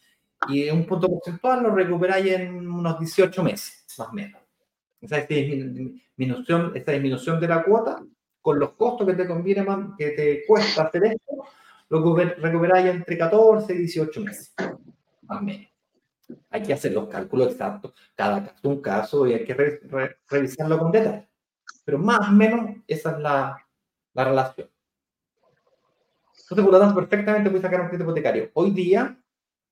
y 0.49 0.71
un 0.71 0.87
punto 0.87 1.09
porcentual 1.09 1.63
lo 1.63 1.75
recuperáis 1.75 2.33
en 2.33 2.69
unos 2.71 2.99
18 2.99 3.43
meses, 3.43 3.85
más 3.99 4.09
o 4.09 4.13
menos. 4.13 4.41
Esa 5.01 5.21
disminución, 5.21 6.73
esta 6.75 6.93
disminución 6.93 7.41
de 7.41 7.49
la 7.49 7.63
cuota, 7.63 8.03
con 8.41 8.59
los 8.59 8.73
costos 8.73 9.07
que 9.07 9.15
te 9.15 9.27
conviene, 9.27 9.67
que 9.99 10.11
te 10.11 10.45
cuesta 10.47 10.85
hacer 10.85 11.05
esto, 11.05 11.45
lo 11.89 12.17
recuperáis 12.17 12.87
entre 12.87 13.19
14 13.19 13.75
y 13.75 13.79
18 13.79 14.21
meses, 14.21 14.55
más 15.23 15.41
o 15.41 15.45
menos. 15.45 15.76
Hay 16.51 16.63
que 16.63 16.73
hacer 16.73 16.93
los 16.93 17.09
cálculos 17.09 17.53
exactos, 17.53 17.95
cada 18.15 18.45
caso 18.45 18.69
un 18.69 18.81
caso 18.81 19.27
y 19.27 19.35
hay 19.35 19.45
que 19.45 19.55
revisarlo 20.29 20.79
con 20.79 20.91
detalle. 20.93 21.29
Pero 21.85 21.99
más 21.99 22.29
o 22.29 22.33
menos 22.33 22.77
esa 22.87 23.13
es 23.13 23.19
la, 23.19 23.67
la 24.13 24.25
relación. 24.25 24.69
Entonces, 26.49 26.65
por 26.65 26.73
lo 26.73 26.79
tanto, 26.81 26.95
perfectamente 26.95 27.51
puedes 27.51 27.63
sacar 27.63 27.81
un 27.81 27.89
crédito 27.89 28.05
hipotecario. 28.05 28.51
Hoy 28.55 28.71
día, 28.71 29.19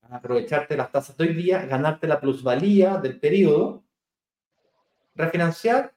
aprovecharte 0.01 0.75
las 0.75 0.91
tasas 0.91 1.15
de 1.15 1.23
hoy 1.23 1.33
día, 1.33 1.65
ganarte 1.65 2.07
la 2.07 2.19
plusvalía 2.19 2.97
del 2.97 3.19
periodo, 3.19 3.83
refinanciar 5.15 5.93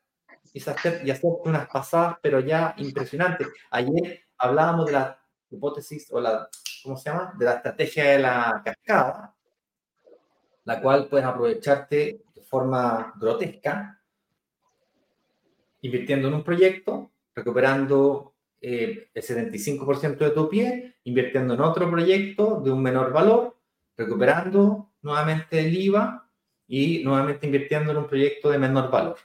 y 0.52 0.61
hacer, 0.61 1.02
y 1.04 1.11
hacer 1.11 1.30
unas 1.44 1.68
pasadas, 1.68 2.18
pero 2.22 2.40
ya 2.40 2.74
impresionantes. 2.78 3.48
Ayer 3.70 4.20
hablábamos 4.38 4.86
de 4.86 4.92
la 4.92 5.20
hipótesis 5.50 6.09
o 6.12 6.20
la, 6.20 6.48
¿cómo 6.82 6.96
se 6.96 7.11
llama? 7.11 7.34
De 7.36 7.44
la 7.44 7.54
estrategia 7.54 8.04
de 8.12 8.18
la 8.20 8.62
cascada, 8.64 9.34
la 10.69 10.83
cual 10.83 11.09
puedes 11.09 11.25
aprovecharte 11.25 12.21
de 12.35 12.43
forma 12.43 13.14
grotesca, 13.19 13.99
invirtiendo 15.81 16.29
en 16.29 16.35
un 16.35 16.45
proyecto, 16.45 17.11
recuperando 17.35 18.35
eh, 18.61 19.09
el 19.14 19.23
75% 19.23 20.19
de 20.19 20.31
tu 20.31 20.47
pie, 20.51 20.97
invirtiendo 21.05 21.55
en 21.55 21.62
otro 21.62 21.91
proyecto 21.91 22.61
de 22.62 22.71
un 22.71 22.83
menor 22.83 23.14
valor, 23.14 23.57
recuperando 23.97 24.91
nuevamente 25.01 25.59
el 25.59 25.75
IVA 25.75 26.29
y 26.66 27.03
nuevamente 27.03 27.47
invirtiendo 27.47 27.93
en 27.93 27.97
un 27.97 28.07
proyecto 28.07 28.51
de 28.51 28.59
menor 28.59 28.91
valor. 28.91 29.16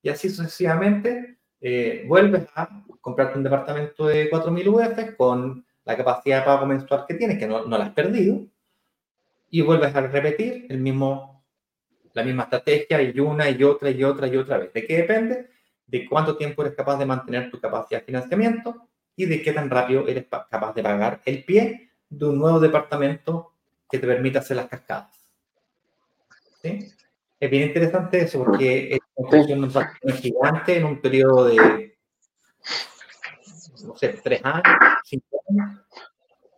Y 0.00 0.08
así 0.08 0.30
sucesivamente 0.30 1.40
eh, 1.60 2.06
vuelves 2.08 2.46
a 2.54 2.82
comprarte 3.02 3.36
un 3.36 3.44
departamento 3.44 4.06
de 4.06 4.30
4.000 4.30 4.66
UF 4.66 5.16
con 5.18 5.62
la 5.84 5.94
capacidad 5.94 6.38
de 6.38 6.46
pago 6.46 6.64
mensual 6.64 7.04
que 7.06 7.16
tienes, 7.16 7.38
que 7.38 7.46
no, 7.46 7.66
no 7.66 7.76
la 7.76 7.84
has 7.84 7.92
perdido, 7.92 8.46
y 9.50 9.60
vuelves 9.62 9.94
a 9.94 10.00
repetir 10.00 10.66
el 10.68 10.78
mismo, 10.78 11.44
la 12.12 12.22
misma 12.22 12.44
estrategia 12.44 13.02
y 13.02 13.18
una 13.18 13.50
y 13.50 13.62
otra 13.64 13.90
y 13.90 14.04
otra 14.04 14.28
y 14.28 14.36
otra 14.36 14.58
vez. 14.58 14.72
¿De 14.72 14.86
qué 14.86 14.98
depende? 14.98 15.50
De 15.86 16.08
cuánto 16.08 16.36
tiempo 16.36 16.62
eres 16.62 16.76
capaz 16.76 16.98
de 16.98 17.06
mantener 17.06 17.50
tu 17.50 17.60
capacidad 17.60 18.00
de 18.00 18.06
financiamiento 18.06 18.88
y 19.16 19.26
de 19.26 19.42
qué 19.42 19.52
tan 19.52 19.68
rápido 19.68 20.06
eres 20.06 20.26
capaz 20.28 20.72
de 20.74 20.82
pagar 20.82 21.20
el 21.24 21.44
pie 21.44 21.90
de 22.08 22.26
un 22.26 22.38
nuevo 22.38 22.60
departamento 22.60 23.54
que 23.90 23.98
te 23.98 24.06
permita 24.06 24.38
hacer 24.38 24.56
las 24.56 24.68
cascadas. 24.68 25.10
¿Sí? 26.62 26.88
Es 27.40 27.50
bien 27.50 27.68
interesante 27.68 28.20
eso 28.20 28.44
porque 28.44 28.92
es 28.92 29.00
una 29.48 29.86
gigante 30.12 30.76
en 30.76 30.84
un 30.84 31.00
periodo 31.00 31.46
de, 31.46 31.98
no 33.84 33.96
sé, 33.96 34.20
tres 34.22 34.44
años, 34.44 34.62
cinco 35.04 35.42
años. 35.48 35.80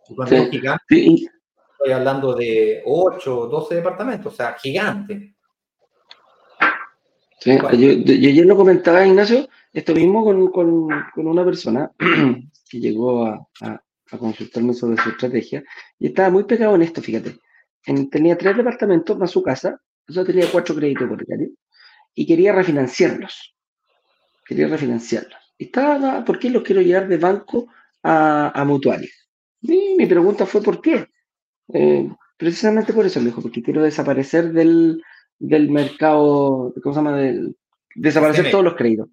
Y 0.09 0.15
cuando 0.15 0.35
es 0.35 0.49
gigante, 0.49 1.29
estoy 1.83 1.99
hablando 1.99 2.33
de 2.33 2.81
8 2.85 3.39
o 3.39 3.47
12 3.47 3.75
departamentos, 3.75 4.33
o 4.33 4.35
sea, 4.35 4.53
gigante. 4.53 5.35
Sí, 7.39 7.57
yo, 7.57 7.91
yo, 7.91 8.29
ayer 8.29 8.45
lo 8.45 8.55
comentaba, 8.55 9.05
Ignacio, 9.05 9.49
esto 9.73 9.93
mismo 9.93 10.23
con, 10.23 10.49
con, 10.49 10.87
con 11.13 11.27
una 11.27 11.43
persona 11.43 11.91
que 12.69 12.79
llegó 12.79 13.25
a, 13.25 13.45
a, 13.61 14.17
consultarme 14.17 14.73
sobre 14.73 15.01
su 15.01 15.09
estrategia 15.09 15.63
y 15.99 16.07
estaba 16.07 16.29
muy 16.29 16.45
pegado 16.45 16.75
en 16.75 16.83
esto, 16.83 17.01
fíjate. 17.01 17.37
tenía 18.09 18.37
tres 18.37 18.55
departamentos 18.55 19.17
más 19.17 19.31
su 19.31 19.43
casa, 19.43 19.81
yo 20.07 20.23
tenía 20.23 20.47
cuatro 20.49 20.75
créditos 20.75 21.03
hipotecarios 21.03 21.49
y 22.15 22.25
quería 22.25 22.53
refinanciarlos. 22.53 23.57
Quería 24.45 24.67
refinanciarlos. 24.67 25.53
Y 25.57 25.65
estaba, 25.65 26.23
¿por 26.23 26.39
qué 26.39 26.49
los 26.49 26.63
quiero 26.63 26.81
llevar 26.81 27.09
de 27.09 27.17
banco 27.17 27.67
a, 28.03 28.57
a 28.57 28.63
mutuarios? 28.63 29.29
Y 29.61 29.95
mi 29.97 30.05
pregunta 30.05 30.45
fue, 30.45 30.61
¿por 30.61 30.79
qué? 30.79 31.07
Eh, 31.73 32.09
precisamente 32.37 32.93
por 32.93 33.05
eso, 33.05 33.19
me 33.19 33.27
dijo, 33.27 33.41
porque 33.41 33.63
quiero 33.63 33.83
desaparecer 33.83 34.51
del, 34.51 35.01
del 35.39 35.69
mercado, 35.69 36.73
¿cómo 36.81 36.93
se 36.93 36.99
llama? 36.99 37.17
Del, 37.17 37.55
desaparecer 37.95 38.51
todos 38.51 38.63
los 38.63 38.75
créditos. 38.75 39.09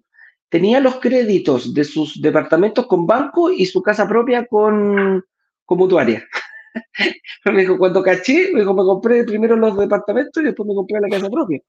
Tenía 0.49 0.79
los 0.79 0.95
créditos 0.95 1.73
de 1.73 1.83
sus 1.83 2.21
departamentos 2.21 2.87
con 2.87 3.07
banco 3.07 3.51
y 3.51 3.65
su 3.65 3.81
casa 3.81 4.07
propia 4.07 4.45
con, 4.45 5.23
con 5.65 5.77
mutuaria. 5.77 6.27
me 7.45 7.61
dijo, 7.61 7.77
cuando 7.77 8.03
caché, 8.03 8.49
me, 8.53 8.61
dijo, 8.61 8.73
me 8.73 8.83
compré 8.83 9.23
primero 9.23 9.55
los 9.55 9.77
departamentos 9.77 10.41
y 10.41 10.47
después 10.47 10.67
me 10.67 10.75
compré 10.75 10.99
la 10.99 11.09
casa 11.09 11.29
propia. 11.29 11.61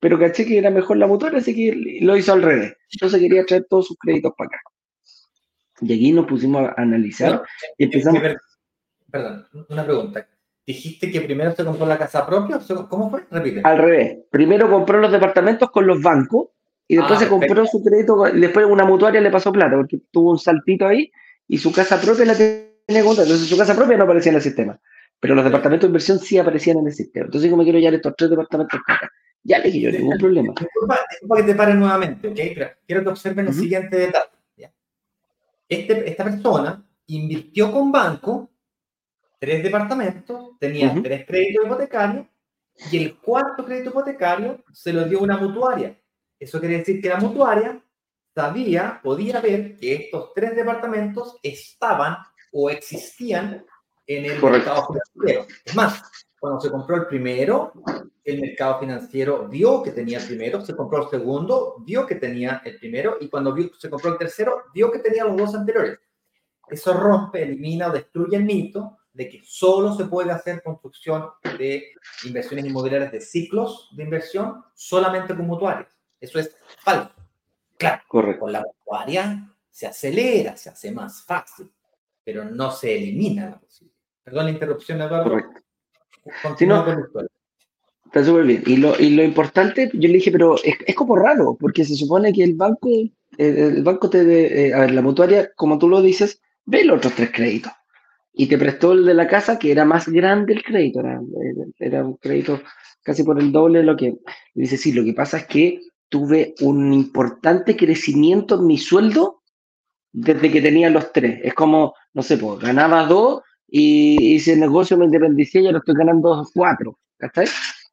pero 0.00 0.18
caché 0.18 0.46
que 0.46 0.58
era 0.58 0.70
mejor 0.70 0.96
la 0.96 1.06
mutuaria, 1.06 1.38
así 1.38 1.54
que 1.54 2.00
lo 2.00 2.16
hizo 2.16 2.32
al 2.32 2.42
revés. 2.42 2.74
Entonces 2.90 3.20
quería 3.20 3.44
traer 3.44 3.66
todos 3.68 3.88
sus 3.88 3.98
créditos 3.98 4.32
para 4.36 4.48
acá. 4.48 4.58
Y 5.82 5.92
aquí 5.92 6.12
nos 6.12 6.26
pusimos 6.26 6.68
a 6.68 6.74
analizar 6.76 7.42
y 7.76 7.84
empezamos... 7.84 8.22
Perdón, 9.12 9.46
una 9.68 9.84
pregunta. 9.84 10.26
¿Dijiste 10.66 11.10
que 11.10 11.20
primero 11.20 11.54
se 11.54 11.64
compró 11.64 11.84
la 11.84 11.98
casa 11.98 12.26
propia? 12.26 12.58
¿Cómo 12.88 13.10
fue? 13.10 13.24
Repite. 13.30 13.60
Al 13.62 13.76
revés. 13.76 14.18
Primero 14.30 14.70
compró 14.70 14.98
los 14.98 15.12
departamentos 15.12 15.70
con 15.70 15.86
los 15.86 16.00
bancos 16.00 16.48
y 16.88 16.96
después 16.96 17.18
ah, 17.20 17.24
se 17.24 17.28
compró 17.28 17.66
su 17.66 17.84
crédito. 17.84 18.22
Después 18.32 18.64
una 18.66 18.84
mutuaria 18.84 19.20
le 19.20 19.30
pasó 19.30 19.52
plata 19.52 19.76
porque 19.76 20.00
tuvo 20.10 20.30
un 20.30 20.38
saltito 20.38 20.86
ahí 20.86 21.12
y 21.46 21.58
su 21.58 21.72
casa 21.72 22.00
propia 22.00 22.24
la 22.24 22.34
tenía 22.34 23.04
contra. 23.04 23.24
Entonces 23.24 23.48
su 23.48 23.58
casa 23.58 23.76
propia 23.76 23.98
no 23.98 24.04
aparecía 24.04 24.30
en 24.30 24.36
el 24.36 24.42
sistema. 24.42 24.80
Pero 25.20 25.34
los 25.34 25.44
departamentos 25.44 25.82
de 25.82 25.88
inversión 25.88 26.18
sí 26.18 26.38
aparecían 26.38 26.78
en 26.78 26.86
el 26.86 26.94
sistema. 26.94 27.26
Entonces 27.26 27.50
yo 27.50 27.56
me 27.56 27.64
quiero 27.64 27.78
llevar 27.78 27.94
estos 27.94 28.14
tres 28.16 28.30
departamentos 28.30 28.80
acá. 28.88 29.10
Ya 29.44 29.58
le 29.58 29.64
dije 29.64 29.80
yo, 29.80 29.90
ningún 29.90 30.16
problema. 30.16 30.54
Disculpa, 30.58 31.36
que 31.36 31.42
te 31.42 31.54
pare 31.54 31.74
nuevamente, 31.74 32.28
¿ok? 32.28 32.38
Pero 32.54 32.70
quiero 32.86 33.02
que 33.02 33.08
observen 33.08 33.48
el 33.48 33.54
siguiente 33.54 33.96
detalle. 33.96 34.72
Este, 35.68 36.08
esta 36.08 36.24
persona 36.24 36.84
invirtió 37.06 37.72
con 37.72 37.90
banco 37.90 38.51
tres 39.42 39.60
departamentos, 39.60 40.56
tenía 40.60 40.94
tres 41.02 41.26
créditos 41.26 41.66
hipotecarios 41.66 42.26
y 42.92 42.96
el 43.02 43.18
cuarto 43.18 43.64
crédito 43.64 43.90
hipotecario 43.90 44.62
se 44.72 44.92
lo 44.92 45.04
dio 45.04 45.18
una 45.18 45.36
mutuaria. 45.36 46.00
Eso 46.38 46.60
quiere 46.60 46.78
decir 46.78 47.02
que 47.02 47.08
la 47.08 47.16
mutuaria 47.16 47.82
sabía, 48.32 49.00
podía 49.02 49.40
ver 49.40 49.76
que 49.76 49.94
estos 49.94 50.32
tres 50.32 50.54
departamentos 50.54 51.40
estaban 51.42 52.18
o 52.52 52.70
existían 52.70 53.66
en 54.06 54.26
el 54.26 54.40
mercado 54.40 54.86
financiero. 54.86 55.48
Es 55.64 55.74
más, 55.74 56.00
cuando 56.38 56.60
se 56.60 56.70
compró 56.70 56.94
el 56.94 57.06
primero, 57.06 57.72
el 58.22 58.40
mercado 58.42 58.78
financiero 58.78 59.48
vio 59.48 59.82
que 59.82 59.90
tenía 59.90 60.20
el 60.20 60.26
primero, 60.28 60.64
se 60.64 60.76
compró 60.76 61.02
el 61.02 61.08
segundo, 61.08 61.78
vio 61.80 62.06
que 62.06 62.14
tenía 62.14 62.62
el 62.64 62.78
primero, 62.78 63.16
y 63.20 63.28
cuando 63.28 63.52
vio, 63.52 63.74
se 63.76 63.90
compró 63.90 64.12
el 64.12 64.18
tercero, 64.18 64.66
vio 64.72 64.92
que 64.92 65.00
tenía 65.00 65.24
los 65.24 65.36
dos 65.36 65.52
anteriores. 65.56 65.98
Eso 66.68 66.92
rompe, 66.92 67.42
elimina 67.42 67.88
o 67.88 67.92
destruye 67.92 68.36
el 68.36 68.44
mito 68.44 68.98
de 69.12 69.28
que 69.28 69.42
solo 69.44 69.94
se 69.94 70.06
puede 70.06 70.30
hacer 70.32 70.62
construcción 70.62 71.28
de 71.58 71.92
inversiones 72.24 72.66
inmobiliarias 72.66 73.12
de 73.12 73.20
ciclos 73.20 73.90
de 73.96 74.04
inversión 74.04 74.64
solamente 74.74 75.34
con 75.36 75.46
mutuarias. 75.46 75.96
Eso 76.20 76.38
es 76.38 76.56
falso. 76.78 77.12
Claro, 77.76 78.02
Correcto. 78.08 78.40
con 78.40 78.52
la 78.52 78.62
mutuaria 78.62 79.54
se 79.70 79.86
acelera, 79.86 80.56
se 80.56 80.70
hace 80.70 80.92
más 80.92 81.24
fácil, 81.24 81.70
pero 82.24 82.44
no 82.44 82.70
se 82.70 82.96
elimina 82.96 83.50
la 83.50 83.58
posibilidad. 83.58 83.98
Perdón 84.22 84.44
la 84.44 84.50
interrupción, 84.52 85.00
Eduardo. 85.00 85.30
Correcto. 85.30 85.60
Continúa 86.42 86.84
con 86.84 87.28
Está 88.06 88.24
súper 88.26 88.44
bien. 88.44 88.62
Y 88.66 88.76
lo, 88.76 88.98
y 89.00 89.10
lo 89.10 89.22
importante, 89.22 89.90
yo 89.94 90.08
le 90.08 90.14
dije, 90.16 90.30
pero 90.30 90.56
es, 90.62 90.76
es 90.86 90.94
como 90.94 91.16
raro, 91.16 91.56
porque 91.58 91.82
se 91.82 91.96
supone 91.96 92.30
que 92.34 92.44
el 92.44 92.54
banco, 92.54 92.90
eh, 92.90 93.08
el 93.38 93.82
banco 93.82 94.10
te, 94.10 94.22
de, 94.22 94.68
eh, 94.68 94.74
a 94.74 94.80
ver, 94.80 94.90
la 94.92 95.00
mutuaria, 95.00 95.50
como 95.56 95.78
tú 95.78 95.88
lo 95.88 96.02
dices, 96.02 96.42
ve 96.66 96.84
los 96.84 96.98
otros 96.98 97.14
tres 97.14 97.30
créditos. 97.32 97.72
Y 98.32 98.46
te 98.46 98.58
prestó 98.58 98.92
el 98.92 99.04
de 99.04 99.14
la 99.14 99.26
casa, 99.26 99.58
que 99.58 99.70
era 99.70 99.84
más 99.84 100.08
grande 100.08 100.54
el 100.54 100.62
crédito, 100.62 101.00
era, 101.00 101.20
era 101.78 102.04
un 102.04 102.16
crédito 102.16 102.62
casi 103.02 103.22
por 103.24 103.38
el 103.38 103.52
doble 103.52 103.80
de 103.80 103.84
lo 103.84 103.96
que... 103.96 104.14
Dice, 104.54 104.76
sí, 104.76 104.92
lo 104.92 105.04
que 105.04 105.12
pasa 105.12 105.38
es 105.38 105.46
que 105.46 105.80
tuve 106.08 106.54
un 106.60 106.92
importante 106.92 107.76
crecimiento 107.76 108.56
en 108.56 108.66
mi 108.66 108.78
sueldo 108.78 109.42
desde 110.12 110.50
que 110.50 110.62
tenía 110.62 110.90
los 110.90 111.12
tres. 111.12 111.40
Es 111.42 111.54
como, 111.54 111.94
no 112.14 112.22
sé, 112.22 112.36
pues 112.36 112.58
ganaba 112.60 113.06
dos 113.06 113.42
y 113.66 114.34
hice 114.34 114.56
negocio, 114.56 114.98
me 114.98 115.06
independicé 115.06 115.60
y 115.60 115.66
ahora 115.66 115.78
estoy 115.78 115.94
ganando 115.94 116.46
cuatro. 116.54 116.98
¿Cachai? 117.16 117.46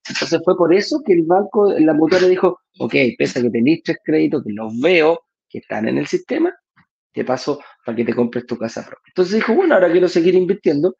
Entonces 0.08 0.42
fue 0.44 0.58
por 0.58 0.74
eso 0.74 1.02
que 1.06 1.14
el 1.14 1.24
banco, 1.24 1.72
la 1.74 1.94
mutuaria 1.94 2.28
dijo, 2.28 2.60
ok, 2.80 2.96
pese 3.18 3.40
a 3.40 3.42
que 3.44 3.50
tenéis 3.52 3.84
tres 3.84 3.98
créditos, 4.04 4.44
que 4.44 4.54
los 4.54 4.78
veo, 4.80 5.22
que 5.48 5.60
están 5.60 5.88
en 5.88 5.98
el 5.98 6.08
sistema, 6.08 6.54
te 7.12 7.24
paso 7.24 7.60
para 7.86 7.96
que 7.96 8.06
te 8.06 8.14
compres 8.14 8.46
tu 8.46 8.58
casa 8.58 8.82
propia. 8.82 9.04
Entonces 9.08 9.36
dijo, 9.36 9.54
bueno, 9.54 9.76
ahora 9.76 9.92
quiero 9.92 10.08
seguir 10.08 10.36
invirtiendo 10.36 10.96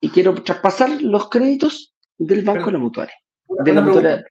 y 0.00 0.10
quiero 0.10 0.34
traspasar 0.34 1.02
los 1.02 1.28
créditos 1.28 1.94
del 2.18 2.44
banco 2.44 2.68
a 2.68 2.72
la 2.72 2.78
mutuaria. 2.78 3.14
De 3.46 3.72
la 3.72 3.80
mutuaria 3.80 4.24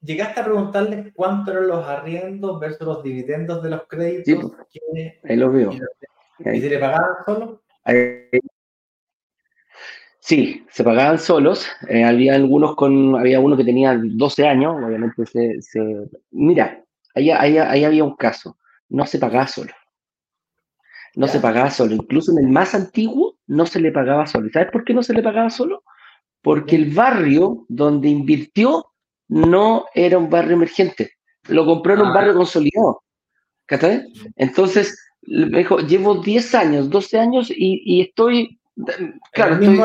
¿Llegaste 0.00 0.40
a 0.40 0.44
preguntarle 0.44 1.12
cuánto 1.12 1.50
eran 1.50 1.66
los 1.66 1.84
arriendos 1.84 2.60
versus 2.60 2.86
los 2.86 3.02
dividendos 3.02 3.62
de 3.62 3.70
los 3.70 3.86
créditos? 3.88 4.52
Sí, 4.70 4.80
ahí 5.24 5.36
los 5.36 5.52
veo. 5.52 5.72
¿Y 6.52 6.60
se 6.60 6.70
le 6.70 6.78
pagaban 6.78 7.24
solo? 7.26 7.62
Sí, 10.20 10.66
se 10.70 10.84
pagaban 10.84 11.18
solos. 11.18 11.66
Eh, 11.88 12.04
había 12.04 12.34
algunos 12.34 12.76
con, 12.76 13.16
había 13.16 13.40
uno 13.40 13.56
que 13.56 13.64
tenía 13.64 13.98
12 13.98 14.46
años, 14.46 14.76
obviamente 14.76 15.24
se, 15.26 16.06
mira, 16.30 16.84
ahí, 17.14 17.30
ahí, 17.30 17.84
había 17.84 18.04
un 18.04 18.14
caso, 18.14 18.56
no 18.88 19.06
se 19.06 19.18
pagaba 19.18 19.46
solo. 19.46 19.72
No 21.14 21.26
se 21.26 21.40
pagaba 21.40 21.70
solo. 21.70 21.94
Incluso 21.94 22.32
en 22.32 22.44
el 22.44 22.50
más 22.50 22.74
antiguo 22.74 23.36
no 23.46 23.66
se 23.66 23.80
le 23.80 23.92
pagaba 23.92 24.26
solo. 24.26 24.48
¿Sabes 24.52 24.70
por 24.70 24.84
qué 24.84 24.94
no 24.94 25.02
se 25.02 25.14
le 25.14 25.22
pagaba 25.22 25.50
solo? 25.50 25.82
Porque 26.42 26.76
el 26.76 26.92
barrio 26.92 27.66
donde 27.68 28.08
invirtió 28.08 28.86
no 29.28 29.86
era 29.94 30.18
un 30.18 30.30
barrio 30.30 30.54
emergente. 30.54 31.12
Lo 31.48 31.64
compró 31.66 31.94
en 31.94 32.00
un 32.00 32.08
ah. 32.08 32.14
barrio 32.14 32.34
consolidado. 32.34 33.02
Entonces, 34.36 34.98
me 35.22 35.58
dijo, 35.58 35.78
llevo 35.78 36.16
10 36.22 36.54
años, 36.54 36.90
12 36.90 37.18
años 37.18 37.52
y, 37.54 38.00
estoy, 38.00 38.58
claro, 39.32 39.54
estoy 39.54 39.78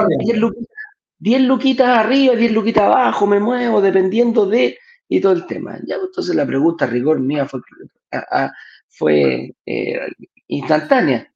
10, 1.20 1.42
luquitas 1.42 1.88
arriba, 1.88 2.36
10 2.36 2.52
luquitas 2.52 2.84
abajo, 2.84 3.28
me 3.28 3.40
muevo 3.40 3.82
dependiendo 3.82 4.46
de, 4.46 4.78
y 5.10 5.20
todo 5.20 5.34
el 5.34 5.46
tema. 5.46 5.78
Ya, 5.86 5.96
pues, 5.96 6.08
entonces 6.08 6.36
la 6.36 6.46
pregunta, 6.46 6.86
rigor 6.86 7.20
mía, 7.20 7.46
fue, 7.46 7.60
fue 8.94 9.56
eh, 9.66 10.00
instantánea. 10.48 11.32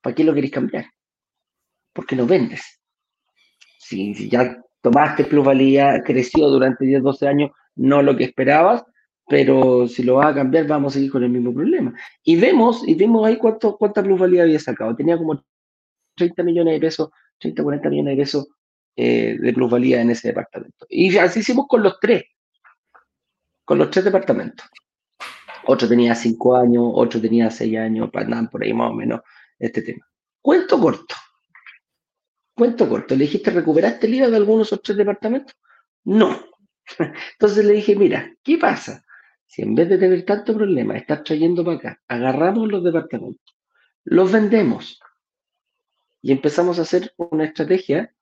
¿Para 0.00 0.14
qué 0.14 0.24
lo 0.24 0.34
queréis 0.34 0.52
cambiar? 0.52 0.86
Porque 1.92 2.16
no 2.16 2.26
vendes. 2.26 2.80
Si, 3.78 4.14
si 4.14 4.28
ya 4.28 4.62
tomaste 4.80 5.24
plusvalía, 5.24 6.02
creció 6.04 6.48
durante 6.48 6.84
10, 6.84 7.02
12 7.02 7.28
años, 7.28 7.50
no 7.76 8.02
lo 8.02 8.16
que 8.16 8.24
esperabas, 8.24 8.84
pero 9.28 9.86
si 9.86 10.02
lo 10.02 10.16
vas 10.16 10.32
a 10.32 10.34
cambiar 10.34 10.66
vamos 10.66 10.92
a 10.92 10.94
seguir 10.94 11.10
con 11.10 11.22
el 11.22 11.30
mismo 11.30 11.54
problema. 11.54 11.94
Y 12.22 12.36
vemos, 12.36 12.86
y 12.86 12.94
vemos 12.94 13.26
ahí 13.26 13.36
cuánto, 13.36 13.76
cuánta 13.76 14.02
plusvalía 14.02 14.42
había 14.42 14.58
sacado. 14.58 14.94
Tenía 14.96 15.16
como 15.16 15.42
30 16.16 16.42
millones 16.42 16.74
de 16.74 16.80
pesos, 16.80 17.10
30, 17.38 17.62
40 17.62 17.88
millones 17.88 18.16
de 18.16 18.22
pesos 18.22 18.48
eh, 18.96 19.38
de 19.40 19.52
plusvalía 19.52 20.00
en 20.00 20.10
ese 20.10 20.28
departamento. 20.28 20.86
Y 20.88 21.16
así 21.16 21.40
hicimos 21.40 21.66
con 21.68 21.82
los 21.82 21.98
tres, 22.00 22.24
con 23.64 23.78
los 23.78 23.90
tres 23.90 24.04
departamentos. 24.04 24.66
Otro 25.66 25.88
tenía 25.88 26.14
5 26.14 26.56
años, 26.56 26.84
otro 26.94 27.20
tenía 27.20 27.50
6 27.50 27.78
años, 27.78 28.10
andaban 28.12 28.48
por 28.48 28.62
ahí 28.62 28.72
más 28.72 28.90
o 28.90 28.94
menos 28.94 29.20
este 29.58 29.82
tema. 29.82 30.06
Cuento 30.40 30.78
corto. 30.80 31.14
Cuento 32.54 32.88
corto. 32.88 33.14
¿Le 33.14 33.24
dijiste, 33.24 33.50
recuperaste 33.50 34.06
el 34.06 34.14
IVA 34.14 34.28
de 34.28 34.36
algunos 34.36 34.70
de 34.70 34.78
tres 34.78 34.98
departamentos? 34.98 35.56
No. 36.04 36.38
Entonces 37.32 37.64
le 37.64 37.74
dije, 37.74 37.96
mira, 37.96 38.34
¿qué 38.42 38.58
pasa? 38.58 39.04
Si 39.46 39.62
en 39.62 39.74
vez 39.74 39.88
de 39.88 39.98
tener 39.98 40.24
tanto 40.24 40.54
problema, 40.54 40.96
estar 40.96 41.22
trayendo 41.22 41.64
para 41.64 41.76
acá, 41.76 42.02
agarramos 42.08 42.68
los 42.68 42.82
departamentos, 42.82 43.56
los 44.04 44.32
vendemos 44.32 44.98
y 46.22 46.32
empezamos 46.32 46.78
a 46.78 46.82
hacer 46.82 47.12
una 47.16 47.44
estrategia 47.44 48.14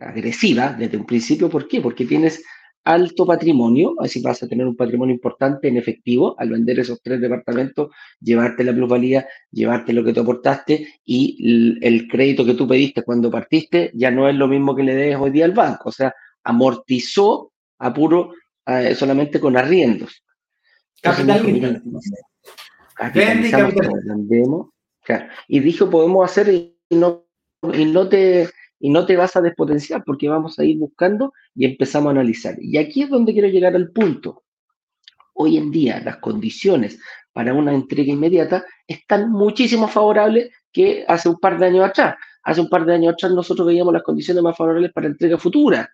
agresiva 0.00 0.72
desde 0.72 0.96
un 0.96 1.06
principio. 1.06 1.48
¿Por 1.48 1.68
qué? 1.68 1.80
Porque 1.80 2.04
tienes 2.04 2.44
alto 2.86 3.26
patrimonio, 3.26 3.96
así 3.98 4.22
vas 4.22 4.40
a 4.42 4.46
tener 4.46 4.64
un 4.64 4.76
patrimonio 4.76 5.12
importante 5.12 5.66
en 5.66 5.76
efectivo 5.76 6.36
al 6.38 6.50
vender 6.50 6.78
esos 6.78 7.02
tres 7.02 7.20
departamentos, 7.20 7.90
llevarte 8.20 8.62
la 8.62 8.72
plusvalía, 8.72 9.26
llevarte 9.50 9.92
lo 9.92 10.04
que 10.04 10.12
tú 10.12 10.20
aportaste 10.20 10.86
y 11.04 11.78
el, 11.82 12.06
crédito 12.06 12.44
que 12.44 12.54
tú 12.54 12.68
pediste 12.68 13.02
cuando 13.02 13.28
partiste 13.28 13.90
ya 13.92 14.12
no 14.12 14.28
es 14.28 14.36
lo 14.36 14.46
mismo 14.46 14.76
que 14.76 14.84
le 14.84 14.94
des 14.94 15.16
hoy 15.16 15.32
día 15.32 15.46
al 15.46 15.52
banco, 15.52 15.88
o 15.88 15.92
sea, 15.92 16.14
amortizó 16.44 17.52
a 17.80 17.92
puro 17.92 18.32
eh, 18.64 18.94
solamente 18.94 19.40
con 19.40 19.56
arriendos. 19.56 20.22
Capital. 21.02 21.42
Y 25.48 25.58
dijo, 25.58 25.90
podemos 25.90 26.30
hacer 26.30 26.48
y 26.54 26.76
no, 26.90 27.26
y 27.74 27.84
no 27.84 28.08
te 28.08 28.48
y 28.78 28.90
no 28.90 29.06
te 29.06 29.16
vas 29.16 29.36
a 29.36 29.40
despotenciar 29.40 30.04
porque 30.04 30.28
vamos 30.28 30.58
a 30.58 30.64
ir 30.64 30.78
buscando 30.78 31.32
y 31.54 31.64
empezamos 31.64 32.08
a 32.08 32.10
analizar. 32.12 32.56
Y 32.60 32.76
aquí 32.76 33.02
es 33.02 33.10
donde 33.10 33.32
quiero 33.32 33.48
llegar 33.48 33.74
al 33.74 33.90
punto. 33.90 34.44
Hoy 35.34 35.56
en 35.56 35.70
día 35.70 36.00
las 36.00 36.18
condiciones 36.18 36.98
para 37.32 37.52
una 37.52 37.74
entrega 37.74 38.12
inmediata 38.12 38.64
están 38.86 39.30
muchísimo 39.30 39.88
favorables 39.88 40.50
que 40.72 41.04
hace 41.06 41.28
un 41.28 41.38
par 41.38 41.58
de 41.58 41.66
años 41.66 41.84
atrás. 41.84 42.16
Hace 42.42 42.60
un 42.60 42.68
par 42.68 42.86
de 42.86 42.94
años 42.94 43.14
atrás 43.14 43.32
nosotros 43.32 43.66
veíamos 43.66 43.92
las 43.92 44.02
condiciones 44.02 44.42
más 44.42 44.56
favorables 44.56 44.92
para 44.92 45.06
entrega 45.06 45.36
futura. 45.36 45.90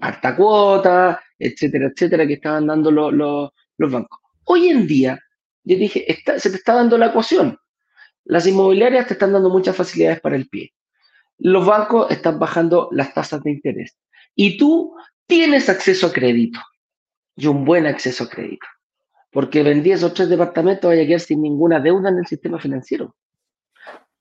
Alta 0.00 0.34
cuota, 0.34 1.20
etcétera, 1.38 1.88
etcétera, 1.88 2.26
que 2.26 2.34
estaban 2.34 2.66
dando 2.66 2.90
los 2.90 3.52
bancos. 3.92 4.18
Hoy 4.44 4.68
en 4.68 4.86
día, 4.86 5.18
yo 5.64 5.76
dije, 5.76 6.06
se 6.38 6.50
te 6.50 6.56
está 6.56 6.74
dando 6.74 6.96
la 6.96 7.06
ecuación. 7.06 7.58
Las 8.24 8.46
inmobiliarias 8.46 9.06
te 9.06 9.14
están 9.14 9.32
dando 9.32 9.50
muchas 9.50 9.76
facilidades 9.76 10.20
para 10.20 10.36
el 10.36 10.48
pie. 10.48 10.72
Los 11.40 11.66
bancos 11.66 12.10
están 12.10 12.38
bajando 12.38 12.88
las 12.92 13.12
tasas 13.14 13.42
de 13.42 13.52
interés. 13.52 13.96
Y 14.34 14.56
tú 14.56 14.94
tienes 15.26 15.68
acceso 15.68 16.08
a 16.08 16.12
crédito. 16.12 16.60
y 17.36 17.46
un 17.46 17.64
buen 17.64 17.86
acceso 17.86 18.24
a 18.24 18.28
crédito. 18.28 18.66
Porque 19.32 19.62
vendí 19.62 19.92
esos 19.92 20.12
tres 20.12 20.28
departamentos, 20.28 20.88
vaya 20.88 21.02
a 21.02 21.06
quedar 21.06 21.20
sin 21.20 21.40
ninguna 21.40 21.80
deuda 21.80 22.10
en 22.10 22.18
el 22.18 22.26
sistema 22.26 22.58
financiero. 22.58 23.14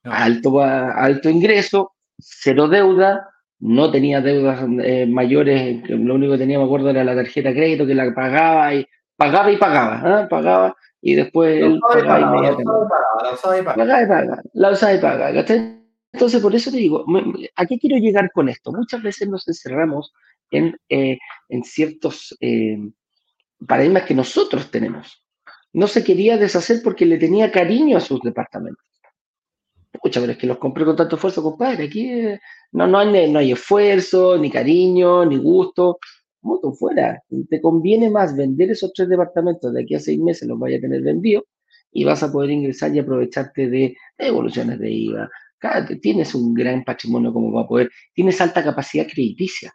Alto, 0.04 0.62
alto 0.62 1.30
ingreso, 1.30 1.94
cero 2.18 2.70
deuda, 2.70 3.28
no 3.60 3.92
tenía 3.92 4.22
deudas 4.22 4.66
eh, 4.84 5.06
mayores, 5.06 5.90
lo 5.90 6.16
único 6.16 6.34
que 6.34 6.38
tenía, 6.40 6.60
me 6.60 6.66
acuerdo, 6.66 6.92
era 6.92 7.04
la 7.04 7.16
tarjeta 7.16 7.50
de 7.50 7.56
crédito 7.56 7.86
que 7.86 7.96
la 7.96 8.14
pagaba 8.14 8.74
y 8.74 8.88
pagaba 9.18 9.52
y 9.52 9.58
pagaba, 9.58 10.22
¿eh? 10.22 10.28
pagaba 10.30 10.76
y 11.02 11.16
después 11.16 11.62
pagaba. 11.92 12.42
La 13.22 13.34
usaba 13.34 13.60
y 13.60 13.64
paga. 13.64 13.76
Pagaba 13.76 14.04
y 14.04 14.08
paga, 14.08 14.42
la 14.54 14.72
usaba 14.72 14.94
y 14.94 15.00
paga. 15.00 15.79
Entonces, 16.12 16.42
por 16.42 16.56
eso 16.56 16.72
te 16.72 16.78
digo, 16.78 17.06
¿a 17.56 17.66
qué 17.66 17.78
quiero 17.78 17.98
llegar 17.98 18.32
con 18.32 18.50
esto? 18.50 18.72
Muchas 18.72 19.02
veces 19.04 19.28
nos 19.28 19.48
encerramos 19.48 20.12
en, 20.50 20.76
eh, 20.90 21.20
en 21.50 21.64
ciertos 21.64 22.36
eh, 22.42 22.80
paradigmas 23.66 24.04
que 24.04 24.16
nosotros 24.16 24.72
tenemos. 24.72 25.24
No 25.72 25.88
se 25.88 26.04
quería 26.04 26.38
deshacer 26.38 26.82
porque 26.84 27.06
le 27.06 27.18
tenía 27.18 27.52
cariño 27.52 27.98
a 27.98 28.02
sus 28.02 28.22
departamentos. 28.22 28.84
Pucha, 30.02 30.20
pero 30.20 30.32
es 30.32 30.38
que 30.38 30.48
los 30.48 30.58
compré 30.58 30.86
con 30.86 30.96
tanto 30.96 31.16
esfuerzo, 31.16 31.44
compadre. 31.44 31.86
Aquí 31.86 32.12
eh, 32.12 32.40
no, 32.72 32.88
no, 32.88 33.00
hay, 33.00 33.32
no 33.32 33.40
hay 33.40 33.52
esfuerzo, 33.52 34.38
ni 34.38 34.50
cariño, 34.50 35.26
ni 35.26 35.38
gusto. 35.38 36.00
Moto 36.42 36.72
fuera. 36.72 37.22
Te 37.50 37.62
conviene 37.62 38.10
más 38.10 38.36
vender 38.36 38.72
esos 38.72 38.94
tres 38.94 39.10
departamentos 39.10 39.74
de 39.74 39.82
aquí 39.82 39.96
a 39.96 40.00
seis 40.00 40.20
meses, 40.20 40.48
los 40.48 40.58
vaya 40.58 40.78
a 40.78 40.82
tener 40.82 41.02
vendidos 41.02 41.44
y 41.92 42.04
vas 42.04 42.24
a 42.24 42.32
poder 42.32 42.52
ingresar 42.52 42.96
y 42.96 43.00
aprovecharte 43.00 43.70
de 43.70 43.98
devoluciones 44.18 44.80
de 44.80 44.92
IVA. 44.92 45.30
Tienes 46.02 46.36
un 46.36 46.54
gran 46.54 46.84
patrimonio 46.84 47.34
como 47.34 47.52
va 47.52 47.62
a 47.62 47.68
poder, 47.68 47.92
tienes 48.14 48.40
alta 48.42 48.64
capacidad 48.64 49.08
crediticia. 49.08 49.74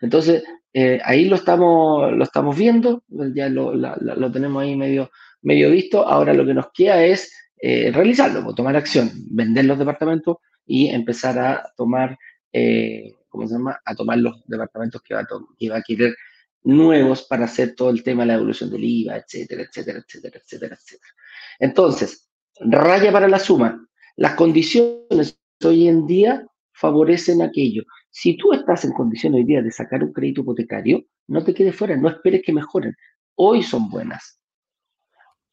Entonces, 0.00 0.42
eh, 0.72 1.00
ahí 1.04 1.24
lo 1.24 1.36
estamos, 1.36 2.12
lo 2.12 2.24
estamos 2.24 2.56
viendo, 2.56 3.02
ya 3.08 3.48
lo, 3.48 4.32
tenemos 4.32 4.62
ahí 4.62 4.76
medio, 4.76 5.10
medio 5.42 5.70
visto. 5.70 6.06
Ahora 6.06 6.34
lo 6.34 6.44
que 6.44 6.54
nos 6.54 6.66
queda 6.72 7.04
es 7.04 7.32
eh, 7.58 7.90
realizarlo, 7.92 8.44
pues, 8.44 8.56
tomar 8.56 8.76
acción, 8.76 9.10
vender 9.30 9.64
los 9.64 9.78
departamentos 9.78 10.36
y 10.66 10.88
empezar 10.88 11.38
a 11.38 11.72
tomar, 11.76 12.18
eh, 12.52 13.14
¿cómo 13.28 13.46
se 13.46 13.54
llama? 13.54 13.80
A 13.84 13.94
tomar 13.94 14.18
los 14.18 14.42
departamentos 14.46 15.02
que 15.02 15.14
va 15.14 15.20
a, 15.20 15.26
que 15.58 15.70
va 15.70 15.78
a 15.78 15.82
querer 15.82 16.14
nuevos 16.62 17.22
para 17.22 17.44
hacer 17.44 17.74
todo 17.74 17.90
el 17.90 18.02
tema 18.02 18.22
de 18.22 18.28
la 18.28 18.34
evolución 18.34 18.70
del 18.70 18.84
IVA, 18.84 19.16
etcétera, 19.18 19.62
etcétera, 19.62 20.00
etcétera, 20.00 20.40
etcétera, 20.42 20.74
etcétera. 20.74 21.12
Entonces, 21.60 22.28
raya 22.60 23.12
para 23.12 23.28
la 23.28 23.38
suma. 23.38 23.85
Las 24.16 24.34
condiciones 24.34 25.38
hoy 25.62 25.88
en 25.88 26.06
día 26.06 26.46
favorecen 26.72 27.42
aquello. 27.42 27.84
Si 28.10 28.36
tú 28.36 28.52
estás 28.52 28.84
en 28.84 28.92
condiciones 28.92 29.38
hoy 29.38 29.44
día 29.44 29.62
de 29.62 29.70
sacar 29.70 30.02
un 30.02 30.12
crédito 30.12 30.40
hipotecario, 30.40 31.04
no 31.28 31.44
te 31.44 31.54
quedes 31.54 31.76
fuera, 31.76 31.96
no 31.96 32.08
esperes 32.08 32.42
que 32.44 32.52
mejoren. 32.52 32.94
Hoy 33.34 33.62
son 33.62 33.90
buenas. 33.90 34.40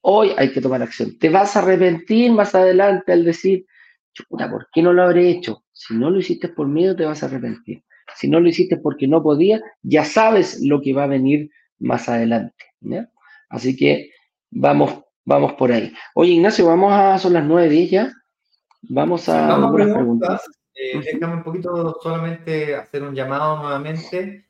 Hoy 0.01 0.31
hay 0.37 0.51
que 0.51 0.61
tomar 0.61 0.81
acción. 0.81 1.17
Te 1.17 1.29
vas 1.29 1.55
a 1.55 1.59
arrepentir 1.59 2.31
más 2.31 2.55
adelante 2.55 3.11
al 3.11 3.23
decir, 3.23 3.65
chuta, 4.13 4.49
¿por 4.49 4.67
qué 4.71 4.81
no 4.81 4.93
lo 4.93 5.03
habré 5.03 5.29
hecho? 5.29 5.63
Si 5.71 5.93
no 5.93 6.09
lo 6.09 6.19
hiciste 6.19 6.49
por 6.49 6.67
miedo, 6.67 6.95
te 6.95 7.05
vas 7.05 7.23
a 7.23 7.25
arrepentir. 7.25 7.83
Si 8.15 8.27
no 8.27 8.39
lo 8.39 8.49
hiciste 8.49 8.77
porque 8.77 9.07
no 9.07 9.23
podía, 9.23 9.61
ya 9.81 10.05
sabes 10.05 10.61
lo 10.61 10.81
que 10.81 10.93
va 10.93 11.05
a 11.05 11.07
venir 11.07 11.49
más 11.79 12.07
adelante. 12.09 12.65
Así 13.49 13.75
que 13.75 14.11
vamos, 14.51 15.01
vamos 15.25 15.53
por 15.53 15.71
ahí. 15.71 15.93
Oye, 16.15 16.31
Ignacio, 16.31 16.65
vamos 16.67 16.93
a, 16.93 17.17
son 17.17 17.33
las 17.33 17.45
nueve 17.45 17.87
ya. 17.87 18.11
Vamos 18.89 19.29
a 19.29 19.47
vamos 19.47 19.73
preguntas. 19.73 20.41
Eh, 20.75 20.99
déjame 20.99 21.35
un 21.35 21.43
poquito 21.43 21.99
solamente 22.01 22.75
hacer 22.75 23.03
un 23.03 23.13
llamado 23.13 23.57
nuevamente 23.57 24.47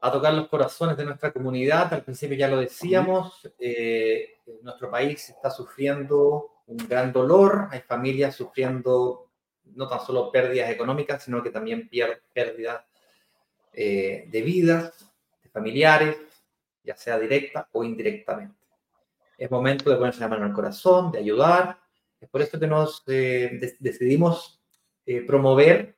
a 0.00 0.12
tocar 0.12 0.34
los 0.34 0.48
corazones 0.48 0.96
de 0.96 1.04
nuestra 1.04 1.32
comunidad. 1.32 1.92
Al 1.94 2.04
principio 2.04 2.36
ya 2.36 2.48
lo 2.48 2.58
decíamos, 2.58 3.48
eh, 3.58 4.36
nuestro 4.62 4.90
país 4.90 5.28
está 5.28 5.50
sufriendo 5.50 6.62
un 6.66 6.76
gran 6.76 7.12
dolor, 7.12 7.68
hay 7.70 7.80
familias 7.80 8.34
sufriendo 8.34 9.30
no 9.74 9.88
tan 9.88 10.00
solo 10.00 10.30
pérdidas 10.30 10.70
económicas, 10.70 11.22
sino 11.22 11.42
que 11.42 11.50
también 11.50 11.88
pérdidas 12.32 12.84
eh, 13.72 14.26
de 14.28 14.42
vidas, 14.42 15.12
de 15.42 15.48
familiares, 15.50 16.16
ya 16.84 16.96
sea 16.96 17.18
directa 17.18 17.68
o 17.72 17.84
indirectamente. 17.84 18.56
Es 19.38 19.50
momento 19.50 19.90
de 19.90 19.96
ponerse 19.96 20.20
la 20.20 20.28
mano 20.28 20.44
al 20.44 20.52
corazón, 20.52 21.10
de 21.10 21.18
ayudar. 21.18 21.81
Es 22.22 22.28
por 22.28 22.40
esto 22.40 22.60
que 22.60 22.68
nos 22.68 23.02
eh, 23.08 23.74
decidimos 23.80 24.62
eh, 25.04 25.22
promover 25.22 25.96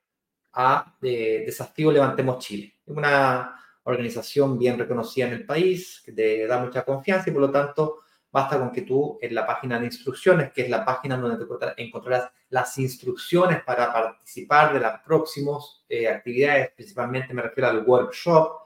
a 0.55 0.97
Desafío 0.99 1.93
Levantemos 1.93 2.39
Chile. 2.39 2.77
Es 2.87 2.97
una 2.97 3.61
organización 3.83 4.59
bien 4.59 4.79
reconocida 4.79 5.27
en 5.27 5.35
el 5.35 5.45
país, 5.45 6.01
que 6.03 6.13
te 6.13 6.47
da 6.47 6.59
mucha 6.59 6.83
confianza 6.83 7.29
y 7.29 7.33
por 7.33 7.43
lo 7.43 7.51
tanto 7.51 7.99
basta 8.33 8.59
con 8.59 8.73
que 8.73 8.83
tú 8.83 9.19
en 9.21 9.35
la 9.35 9.47
página 9.47 9.79
de 9.79 9.87
instrucciones, 9.87 10.51
que 10.53 10.63
es 10.63 10.71
la 10.71 10.83
página 10.83 11.19
donde 11.19 11.45
te 11.45 11.83
encontrarás 11.83 12.31
las 12.49 12.79
instrucciones 12.79 13.63
para 13.63 13.93
participar 13.93 14.73
de 14.73 14.81
las 14.81 15.03
próximas 15.03 15.85
eh, 15.89 16.09
actividades, 16.09 16.71
principalmente 16.75 17.35
me 17.35 17.43
refiero 17.43 17.69
al 17.69 17.85
workshop, 17.85 18.63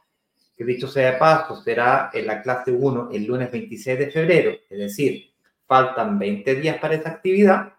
que 0.56 0.64
dicho 0.64 0.86
sea 0.86 1.12
de 1.12 1.18
paso, 1.18 1.60
será 1.60 2.10
en 2.12 2.26
la 2.26 2.40
clase 2.40 2.70
1 2.70 3.10
el 3.12 3.24
lunes 3.24 3.50
26 3.50 3.98
de 3.98 4.10
febrero, 4.10 4.52
es 4.70 4.78
decir, 4.78 5.32
faltan 5.68 6.18
20 6.18 6.54
días 6.56 6.78
para 6.78 6.94
esa 6.94 7.10
actividad, 7.10 7.74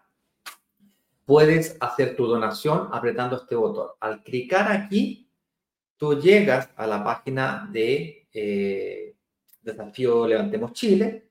puedes 1.26 1.76
hacer 1.80 2.16
tu 2.16 2.26
donación 2.26 2.88
apretando 2.92 3.36
este 3.36 3.56
botón. 3.56 3.88
Al 3.98 4.22
clicar 4.22 4.70
aquí, 4.70 5.28
tú 5.96 6.18
llegas 6.18 6.70
a 6.76 6.86
la 6.86 7.02
página 7.04 7.68
de 7.70 8.28
eh, 8.32 9.16
Desafío 9.60 10.26
Levantemos 10.26 10.72
Chile, 10.72 11.28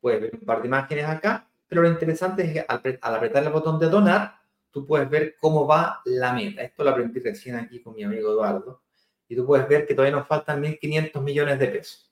puedes 0.00 0.20
ver 0.20 0.34
un 0.34 0.40
par 0.40 0.60
de 0.60 0.66
imágenes 0.66 1.04
acá, 1.06 1.48
pero 1.68 1.82
lo 1.82 1.88
interesante 1.88 2.42
es 2.42 2.52
que 2.52 2.64
al, 2.68 2.98
apretar 3.00 3.44
el 3.44 3.52
botón 3.52 3.78
de 3.78 3.88
donar, 3.88 4.34
tú 4.72 4.84
puedes 4.84 5.08
ver 5.08 5.36
cómo 5.40 5.66
va 5.66 6.02
la 6.04 6.32
meta. 6.32 6.62
Esto 6.62 6.82
lo 6.82 6.90
aprendí 6.90 7.20
recién 7.20 7.56
aquí 7.56 7.80
con 7.80 7.94
mi 7.94 8.02
amigo 8.02 8.30
Eduardo. 8.30 8.82
Y 9.28 9.36
tú 9.36 9.46
puedes 9.46 9.68
ver 9.68 9.86
que 9.86 9.94
todavía 9.94 10.16
nos 10.16 10.26
faltan 10.26 10.62
1.500 10.62 11.22
millones 11.22 11.58
de 11.58 11.66
pesos. 11.68 12.05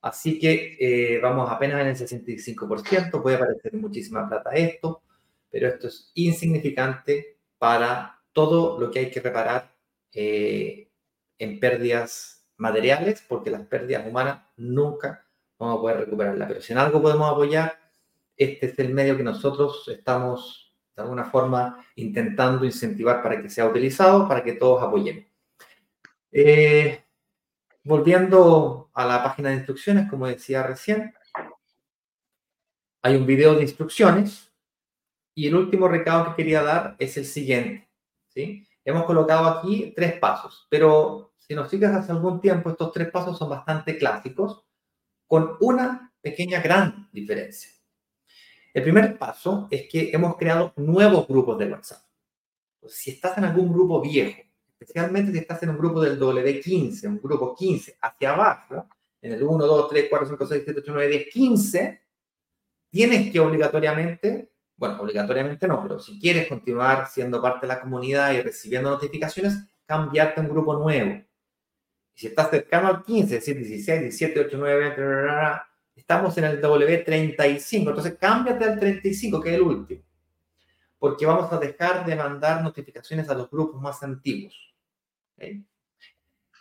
Así 0.00 0.38
que 0.38 0.76
eh, 0.78 1.20
vamos 1.20 1.50
apenas 1.50 1.80
en 1.80 1.88
el 1.88 1.96
65%, 1.96 3.22
puede 3.22 3.38
parecer 3.38 3.74
muchísima 3.74 4.28
plata 4.28 4.50
esto, 4.50 5.02
pero 5.50 5.68
esto 5.68 5.88
es 5.88 6.12
insignificante 6.14 7.38
para 7.58 8.20
todo 8.32 8.78
lo 8.78 8.90
que 8.90 9.00
hay 9.00 9.10
que 9.10 9.20
reparar 9.20 9.74
eh, 10.12 10.88
en 11.38 11.58
pérdidas 11.58 12.46
materiales, 12.56 13.24
porque 13.28 13.50
las 13.50 13.62
pérdidas 13.66 14.06
humanas 14.06 14.42
nunca 14.56 15.26
vamos 15.58 15.78
a 15.78 15.80
poder 15.80 15.96
recuperarla. 15.98 16.46
Pero 16.46 16.60
si 16.60 16.72
en 16.72 16.78
algo 16.78 17.02
podemos 17.02 17.30
apoyar, 17.30 17.78
este 18.36 18.66
es 18.66 18.78
el 18.78 18.94
medio 18.94 19.16
que 19.16 19.24
nosotros 19.24 19.88
estamos 19.88 20.72
de 20.94 21.02
alguna 21.02 21.24
forma 21.24 21.84
intentando 21.96 22.64
incentivar 22.64 23.22
para 23.22 23.40
que 23.40 23.48
sea 23.48 23.66
utilizado, 23.66 24.28
para 24.28 24.42
que 24.42 24.54
todos 24.54 24.82
apoyemos. 24.82 25.24
Eh, 26.30 27.04
volviendo 27.88 28.90
a 28.92 29.06
la 29.06 29.22
página 29.22 29.48
de 29.48 29.56
instrucciones, 29.56 30.10
como 30.10 30.26
decía 30.26 30.62
recién, 30.62 31.14
hay 33.00 33.16
un 33.16 33.24
video 33.24 33.54
de 33.54 33.62
instrucciones 33.62 34.52
y 35.34 35.46
el 35.46 35.54
último 35.54 35.88
recado 35.88 36.26
que 36.26 36.42
quería 36.42 36.62
dar 36.62 36.96
es 36.98 37.16
el 37.16 37.24
siguiente. 37.24 37.88
¿sí? 38.28 38.68
Hemos 38.84 39.04
colocado 39.04 39.46
aquí 39.48 39.94
tres 39.96 40.18
pasos, 40.18 40.66
pero 40.68 41.32
si 41.38 41.54
nos 41.54 41.70
sigues 41.70 41.88
hace 41.88 42.12
algún 42.12 42.42
tiempo, 42.42 42.68
estos 42.68 42.92
tres 42.92 43.10
pasos 43.10 43.38
son 43.38 43.48
bastante 43.48 43.96
clásicos, 43.96 44.66
con 45.26 45.56
una 45.60 46.12
pequeña 46.20 46.60
gran 46.60 47.08
diferencia. 47.10 47.70
El 48.74 48.82
primer 48.82 49.16
paso 49.16 49.66
es 49.70 49.88
que 49.88 50.10
hemos 50.12 50.36
creado 50.36 50.74
nuevos 50.76 51.26
grupos 51.26 51.58
de 51.58 51.70
WhatsApp. 51.70 52.02
Si 52.86 53.12
estás 53.12 53.38
en 53.38 53.44
algún 53.44 53.72
grupo 53.72 54.02
viejo, 54.02 54.42
especialmente 54.78 55.32
si 55.32 55.38
estás 55.38 55.62
en 55.62 55.70
un 55.70 55.78
grupo 55.78 56.00
del 56.00 56.18
W15, 56.18 57.06
un 57.06 57.20
grupo 57.20 57.54
15, 57.54 57.98
hacia 58.00 58.32
abajo, 58.32 58.88
en 59.20 59.32
el 59.32 59.42
1, 59.42 59.66
2, 59.66 59.88
3, 59.88 60.06
4, 60.08 60.28
5, 60.28 60.46
6, 60.46 60.62
7, 60.64 60.80
8, 60.80 60.92
9, 60.94 61.08
10, 61.08 61.28
15, 61.32 62.02
tienes 62.90 63.32
que 63.32 63.40
obligatoriamente, 63.40 64.52
bueno, 64.76 65.00
obligatoriamente 65.00 65.66
no, 65.66 65.82
pero 65.82 65.98
si 65.98 66.20
quieres 66.20 66.46
continuar 66.48 67.08
siendo 67.08 67.42
parte 67.42 67.66
de 67.66 67.74
la 67.74 67.80
comunidad 67.80 68.32
y 68.32 68.42
recibiendo 68.42 68.90
notificaciones, 68.90 69.58
cambiarte 69.84 70.40
a 70.40 70.44
un 70.44 70.50
grupo 70.50 70.74
nuevo. 70.74 71.10
Y 72.14 72.20
si 72.20 72.26
estás 72.28 72.50
cercano 72.50 72.88
al 72.88 73.02
15, 73.02 73.22
es 73.22 73.44
decir, 73.44 73.56
16, 73.56 74.00
17, 74.02 74.40
8, 74.40 74.56
9, 74.58 74.80
20, 74.80 75.02
Estamos 75.96 76.38
en 76.38 76.44
el 76.44 76.62
W35, 76.62 77.88
entonces 77.88 78.16
cámbiate 78.20 78.64
al 78.64 78.78
35, 78.78 79.40
que 79.40 79.48
es 79.50 79.54
el 79.56 79.62
último. 79.62 80.02
Porque 80.96 81.26
vamos 81.26 81.52
a 81.52 81.58
dejar 81.58 82.06
de 82.06 82.14
mandar 82.14 82.62
notificaciones 82.62 83.28
a 83.28 83.34
los 83.34 83.50
grupos 83.50 83.82
más 83.82 84.00
antiguos. 84.04 84.67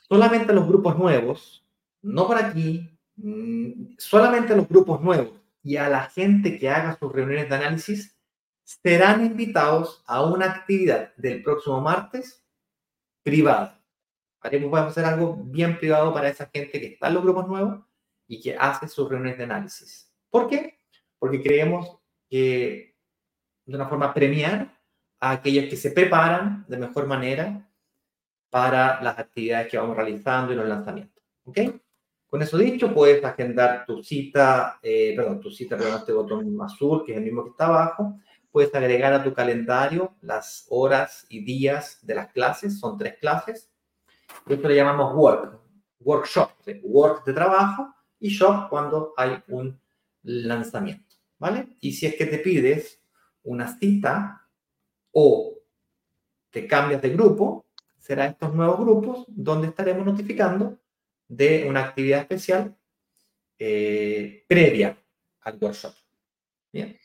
Solamente 0.08 0.52
a 0.52 0.56
los 0.56 0.68
grupos 0.68 0.98
nuevos, 0.98 1.66
no 2.02 2.28
por 2.28 2.38
aquí, 2.38 2.90
mm, 3.16 3.96
solamente 3.98 4.56
los 4.56 4.68
grupos 4.68 5.02
nuevos 5.02 5.42
y 5.64 5.76
a 5.76 5.90
la 5.90 6.04
gente 6.10 6.58
que 6.58 6.70
haga 6.70 6.98
sus 6.98 7.12
reuniones 7.12 7.50
de 7.50 7.56
análisis 7.56 8.18
serán 8.64 9.26
invitados 9.26 10.04
a 10.08 10.24
una 10.24 10.46
actividad 10.46 11.14
del 11.16 11.44
próximo 11.44 11.82
martes 11.82 12.46
privada. 13.24 13.84
Haremos, 14.40 14.72
vamos 14.72 14.88
a 14.88 14.92
hacer 14.92 15.06
algo 15.06 15.36
bien 15.36 15.78
privado 15.78 16.14
para 16.14 16.30
esa 16.30 16.50
gente 16.54 16.80
que 16.80 16.88
está 16.88 17.08
en 17.08 17.16
los 17.16 17.24
grupos 17.24 17.48
nuevos 17.48 17.84
y 18.28 18.42
que 18.42 18.56
hace 18.56 18.88
sus 18.88 19.10
reuniones 19.10 19.38
de 19.38 19.44
análisis. 19.44 20.14
¿Por 20.30 20.48
qué? 20.48 20.80
Porque 21.20 21.42
creemos 21.42 21.98
que 22.30 22.96
de 23.66 23.76
una 23.76 23.88
forma 23.88 24.14
premiar 24.14 24.78
a 25.20 25.32
aquellos 25.32 25.66
que 25.66 25.76
se 25.76 25.92
preparan 25.92 26.66
de 26.68 26.78
mejor 26.78 27.08
manera 27.08 27.67
para 28.50 29.02
las 29.02 29.20
actividades 29.20 29.68
que 29.70 29.78
vamos 29.78 29.96
realizando 29.96 30.54
y 30.54 30.56
los 30.56 30.68
lanzamientos. 30.68 31.24
¿Ok? 31.46 31.60
Con 32.28 32.42
eso 32.42 32.58
dicho, 32.58 32.94
puedes 32.94 33.24
agendar 33.24 33.86
tu 33.86 34.04
cita, 34.04 34.80
eh, 34.82 35.14
perdón, 35.16 35.40
tu 35.40 35.50
cita, 35.50 35.78
perdón, 35.78 36.00
este 36.00 36.12
botón 36.12 36.62
azul, 36.62 37.04
que 37.06 37.14
es 37.14 37.18
el 37.18 37.24
mismo 37.24 37.44
que 37.44 37.52
está 37.52 37.68
abajo. 37.68 38.20
Puedes 38.52 38.74
agregar 38.76 39.14
a 39.14 39.24
tu 39.24 39.34
calendario 39.34 40.16
las 40.22 40.66
horas 40.70 41.26
y 41.30 41.44
días 41.44 42.00
de 42.02 42.16
las 42.16 42.32
clases, 42.34 42.80
son 42.80 42.98
tres 42.98 43.18
clases. 43.20 43.72
Esto 44.46 44.68
le 44.68 44.76
llamamos 44.76 45.16
work, 45.16 45.58
workshop, 46.02 46.52
work 46.84 47.26
de 47.26 47.34
trabajo 47.34 47.94
y 48.20 48.30
shop 48.30 48.70
cuando 48.70 49.14
hay 49.16 49.42
un 49.48 49.80
lanzamiento, 50.24 51.16
¿vale? 51.38 51.78
Y 51.80 51.94
si 51.94 52.08
es 52.08 52.16
que 52.16 52.26
te 52.26 52.40
pides 52.40 53.02
una 53.44 53.78
cita 53.78 54.50
o 55.12 55.54
te 56.50 56.68
cambias 56.68 57.02
de 57.02 57.10
grupo, 57.12 57.67
serán 58.08 58.30
estos 58.30 58.56
nuevos 58.56 58.80
grupos 58.80 59.26
donde 59.28 59.68
estaremos 59.68 60.06
notificando 60.06 60.80
de 61.28 61.68
una 61.68 61.84
actividad 61.84 62.22
especial 62.22 62.74
eh, 63.60 64.46
previa 64.48 64.98
al 65.42 65.58
workshop. 65.60 65.94
Bien. 66.72 66.98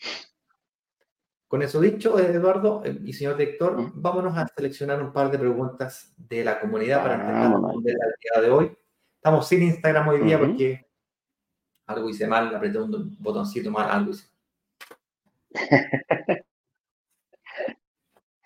Con 1.48 1.60
eso 1.62 1.80
dicho, 1.80 2.16
Eduardo 2.20 2.82
eh, 2.84 2.96
y 3.04 3.12
señor 3.12 3.36
director, 3.36 3.90
vámonos 3.94 4.38
a 4.38 4.46
seleccionar 4.46 5.02
un 5.02 5.12
par 5.12 5.28
de 5.28 5.40
preguntas 5.40 6.14
de 6.16 6.44
la 6.44 6.60
comunidad 6.60 7.02
para 7.02 7.16
responder 7.16 7.96
al 8.00 8.14
día 8.22 8.42
de 8.42 8.50
hoy. 8.50 8.78
Estamos 9.16 9.48
sin 9.48 9.64
Instagram 9.64 10.08
hoy 10.08 10.20
día 10.20 10.38
porque 10.38 10.86
algo 11.86 12.08
hice 12.08 12.28
mal, 12.28 12.54
apreté 12.54 12.78
un 12.78 13.16
botoncito 13.18 13.72
mal, 13.72 13.90
algo 13.90 14.12
hice. 14.12 14.28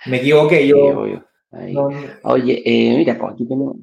Me 0.06 0.18
equivoqué, 0.18 0.66
yo. 0.66 1.20
Oye, 2.22 2.62
eh, 2.64 2.96
mira, 2.96 3.16
pues 3.18 3.32
aquí 3.32 3.46
tenemos. 3.46 3.76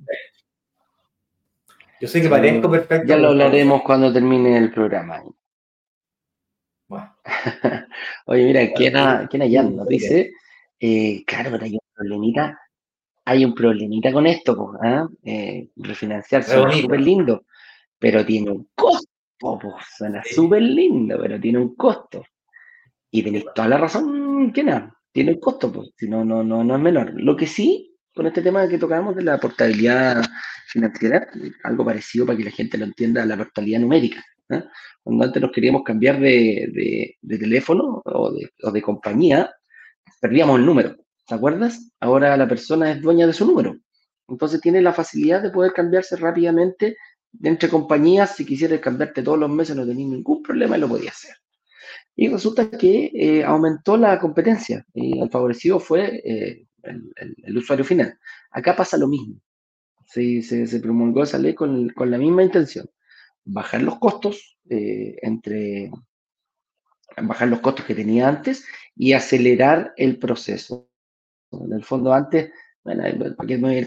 Yo 2.01 2.07
sé 2.07 2.21
que 2.21 2.29
parezco 2.29 2.69
perfecto. 2.69 3.07
Ya 3.07 3.17
lo 3.17 3.29
hablaremos 3.29 3.81
cuando 3.81 4.11
termine 4.11 4.57
el 4.57 4.71
programa. 4.71 5.23
Bueno. 6.87 7.15
Oye, 8.25 8.45
mira, 8.45 8.73
¿quién, 8.73 8.93
¿quién 9.29 9.41
allá 9.41 9.63
nos 9.63 9.87
dice? 9.87 10.33
Eh, 10.79 11.23
claro, 11.25 11.51
pero 11.51 11.63
hay 11.63 11.73
un 11.73 11.79
problemita. 11.93 12.59
Hay 13.25 13.45
un 13.45 13.55
problemita 13.55 14.11
con 14.11 14.27
esto, 14.27 14.57
pues, 14.57 14.81
¿ah? 14.83 15.07
eh, 15.23 15.69
refinanciarse 15.77 16.61
es 16.61 16.77
súper 16.81 16.99
lindo, 16.99 17.45
pero 17.97 18.25
tiene 18.25 18.51
un 18.51 18.67
costo, 18.75 19.07
pues, 19.39 19.75
suena 19.97 20.21
súper 20.25 20.61
lindo, 20.61 21.17
pero 21.21 21.39
tiene 21.39 21.59
un 21.59 21.73
costo. 21.73 22.25
Y 23.09 23.23
tenéis 23.23 23.45
toda 23.55 23.69
la 23.69 23.77
razón, 23.77 24.51
¿quién 24.51 24.69
Tiene 25.13 25.31
un 25.33 25.39
costo, 25.39 25.71
pues, 25.71 25.91
si 25.95 26.09
no, 26.09 26.25
no, 26.25 26.43
no, 26.43 26.63
no 26.63 26.75
es 26.75 26.81
menor. 26.81 27.13
Lo 27.15 27.37
que 27.37 27.47
sí 27.47 27.93
con 28.13 28.27
este 28.27 28.41
tema 28.41 28.67
que 28.67 28.77
tocamos 28.77 29.15
de 29.15 29.23
la 29.23 29.39
portabilidad 29.39 30.23
financiera, 30.67 31.27
algo 31.63 31.85
parecido 31.85 32.25
para 32.25 32.37
que 32.37 32.45
la 32.45 32.51
gente 32.51 32.77
lo 32.77 32.85
entienda, 32.85 33.25
la 33.25 33.37
portabilidad 33.37 33.79
numérica. 33.79 34.23
¿eh? 34.49 34.63
Cuando 35.01 35.25
antes 35.25 35.41
nos 35.41 35.51
queríamos 35.51 35.83
cambiar 35.83 36.19
de, 36.19 37.17
teléfono 37.27 38.01
o 38.05 38.71
de, 38.71 38.81
compañía, 38.81 39.51
perdíamos 40.21 40.59
el 40.59 40.65
número. 40.65 40.95
¿Te 41.27 41.35
acuerdas? 41.35 41.91
Ahora 41.99 42.35
la 42.37 42.47
persona 42.47 42.91
es 42.91 43.01
dueña 43.01 43.25
de 43.25 43.33
su 43.33 43.45
número. 43.45 43.77
Entonces 44.27 44.61
tiene 44.61 44.81
la 44.81 44.93
facilidad 44.93 45.41
de 45.41 45.49
poder 45.49 45.73
cambiarse 45.73 46.15
rápidamente 46.15 46.97
entre 47.41 47.69
compañías. 47.69 48.35
Si 48.35 48.45
quisieras 48.45 48.79
cambiarte 48.79 49.23
todos 49.23 49.39
los 49.39 49.49
meses, 49.49 49.75
no 49.75 49.85
tenías 49.85 50.09
ningún 50.09 50.43
problema 50.43 50.77
y 50.77 50.81
lo 50.81 50.87
podías 50.87 51.15
hacer. 51.15 51.35
Y 52.15 52.27
resulta 52.27 52.69
que 52.69 53.11
eh, 53.13 53.43
aumentó 53.43 53.97
la 53.97 54.19
competencia 54.19 54.85
y 54.93 55.19
el 55.19 55.29
favorecido 55.29 55.79
fue 55.79 56.21
eh, 56.23 56.67
el, 56.83 57.57
usuario 57.57 57.83
final. 57.83 58.17
Acá 58.51 58.75
pasa 58.75 58.97
lo 58.97 59.07
mismo. 59.07 59.39
Se, 60.05 60.79
promulgó 60.81 61.23
esa 61.23 61.39
ley 61.39 61.55
con, 61.55 61.91
la 61.97 62.17
misma 62.17 62.43
intención. 62.43 62.87
Bajar 63.45 63.81
los 63.81 63.97
costos 63.97 64.57
eh, 64.69 65.17
entre 65.21 65.89
bajar 67.17 67.47
los 67.47 67.59
costos 67.59 67.85
que 67.85 67.95
tenía 67.95 68.27
antes 68.27 68.65
y 68.95 69.13
acelerar 69.13 69.93
el 69.97 70.17
proceso. 70.17 70.89
En 71.51 71.73
el 71.73 71.83
fondo 71.83 72.13
antes, 72.13 72.51
bueno, 72.83 73.03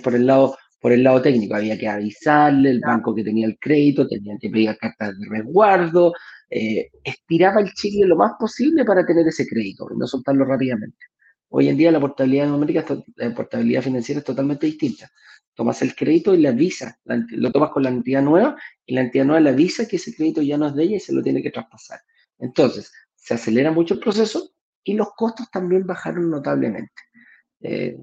por 0.02 0.14
el 0.14 0.26
lado 0.26 0.56
por 0.80 0.92
el 0.92 1.02
lado 1.02 1.22
técnico, 1.22 1.54
había 1.54 1.78
que 1.78 1.88
avisarle, 1.88 2.70
el 2.70 2.80
banco 2.80 3.14
que 3.14 3.24
tenía 3.24 3.46
el 3.46 3.58
crédito 3.58 4.06
tenía 4.06 4.36
que 4.40 4.50
pedir 4.50 4.76
cartas 4.78 5.18
de 5.18 5.26
resguardo, 5.28 6.12
eh, 6.50 6.90
estiraba 7.02 7.60
el 7.60 7.72
chicle 7.72 8.06
lo 8.06 8.16
más 8.16 8.32
posible 8.38 8.84
para 8.84 9.04
tener 9.04 9.26
ese 9.26 9.46
crédito 9.46 9.88
y 9.92 9.98
no 9.98 10.06
soltarlo 10.06 10.44
rápidamente. 10.44 10.98
Hoy 11.48 11.68
en 11.68 11.76
día 11.76 11.90
la 11.90 12.00
portabilidad 12.00 12.48
numérica, 12.48 12.84
la 13.16 13.34
portabilidad 13.34 13.82
financiera 13.82 14.18
es 14.20 14.24
totalmente 14.24 14.66
distinta. 14.66 15.10
Tomas 15.54 15.80
el 15.82 15.94
crédito 15.94 16.34
y 16.34 16.38
le 16.38 16.48
avisa, 16.48 16.98
lo 17.04 17.50
tomas 17.50 17.70
con 17.70 17.82
la 17.82 17.88
entidad 17.88 18.22
nueva 18.22 18.56
y 18.84 18.94
la 18.94 19.00
entidad 19.00 19.24
nueva 19.24 19.40
le 19.40 19.50
avisa 19.50 19.88
que 19.88 19.96
ese 19.96 20.14
crédito 20.14 20.42
ya 20.42 20.58
no 20.58 20.66
es 20.66 20.74
de 20.74 20.82
ella 20.84 20.96
y 20.96 21.00
se 21.00 21.14
lo 21.14 21.22
tiene 21.22 21.42
que 21.42 21.50
traspasar. 21.50 22.00
Entonces, 22.38 22.92
se 23.14 23.34
acelera 23.34 23.72
mucho 23.72 23.94
el 23.94 24.00
proceso 24.00 24.52
y 24.84 24.94
los 24.94 25.08
costos 25.16 25.50
también 25.50 25.86
bajaron 25.86 26.30
notablemente. 26.30 26.92
Eh, 27.60 27.96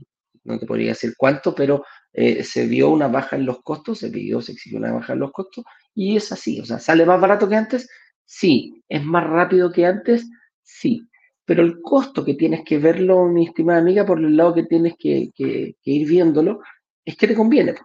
no 0.43 0.59
te 0.59 0.65
podría 0.65 0.89
decir 0.89 1.13
cuánto, 1.15 1.53
pero 1.53 1.85
eh, 2.13 2.43
se 2.43 2.67
vio 2.67 2.89
una 2.89 3.07
baja 3.07 3.35
en 3.35 3.45
los 3.45 3.61
costos, 3.61 3.99
se 3.99 4.09
pidió, 4.09 4.41
se 4.41 4.53
exigió 4.53 4.77
una 4.77 4.93
baja 4.93 5.13
en 5.13 5.19
los 5.19 5.31
costos 5.31 5.65
y 5.93 6.15
es 6.15 6.31
así. 6.31 6.59
O 6.61 6.65
sea, 6.65 6.79
¿sale 6.79 7.05
más 7.05 7.19
barato 7.19 7.49
que 7.49 7.55
antes? 7.55 7.89
Sí. 8.25 8.83
¿Es 8.87 9.03
más 9.03 9.27
rápido 9.27 9.71
que 9.71 9.85
antes? 9.85 10.29
Sí 10.61 11.07
pero 11.45 11.63
el 11.63 11.81
costo 11.81 12.23
que 12.23 12.35
tienes 12.35 12.63
que 12.63 12.77
verlo, 12.77 13.25
mi 13.25 13.45
estimada 13.45 13.79
amiga, 13.79 14.05
por 14.05 14.19
el 14.19 14.35
lado 14.35 14.53
que 14.53 14.63
tienes 14.63 14.95
que, 14.97 15.31
ir 15.35 16.07
viéndolo, 16.07 16.61
es 17.03 17.17
que 17.17 17.27
te 17.27 17.35
conviene. 17.35 17.75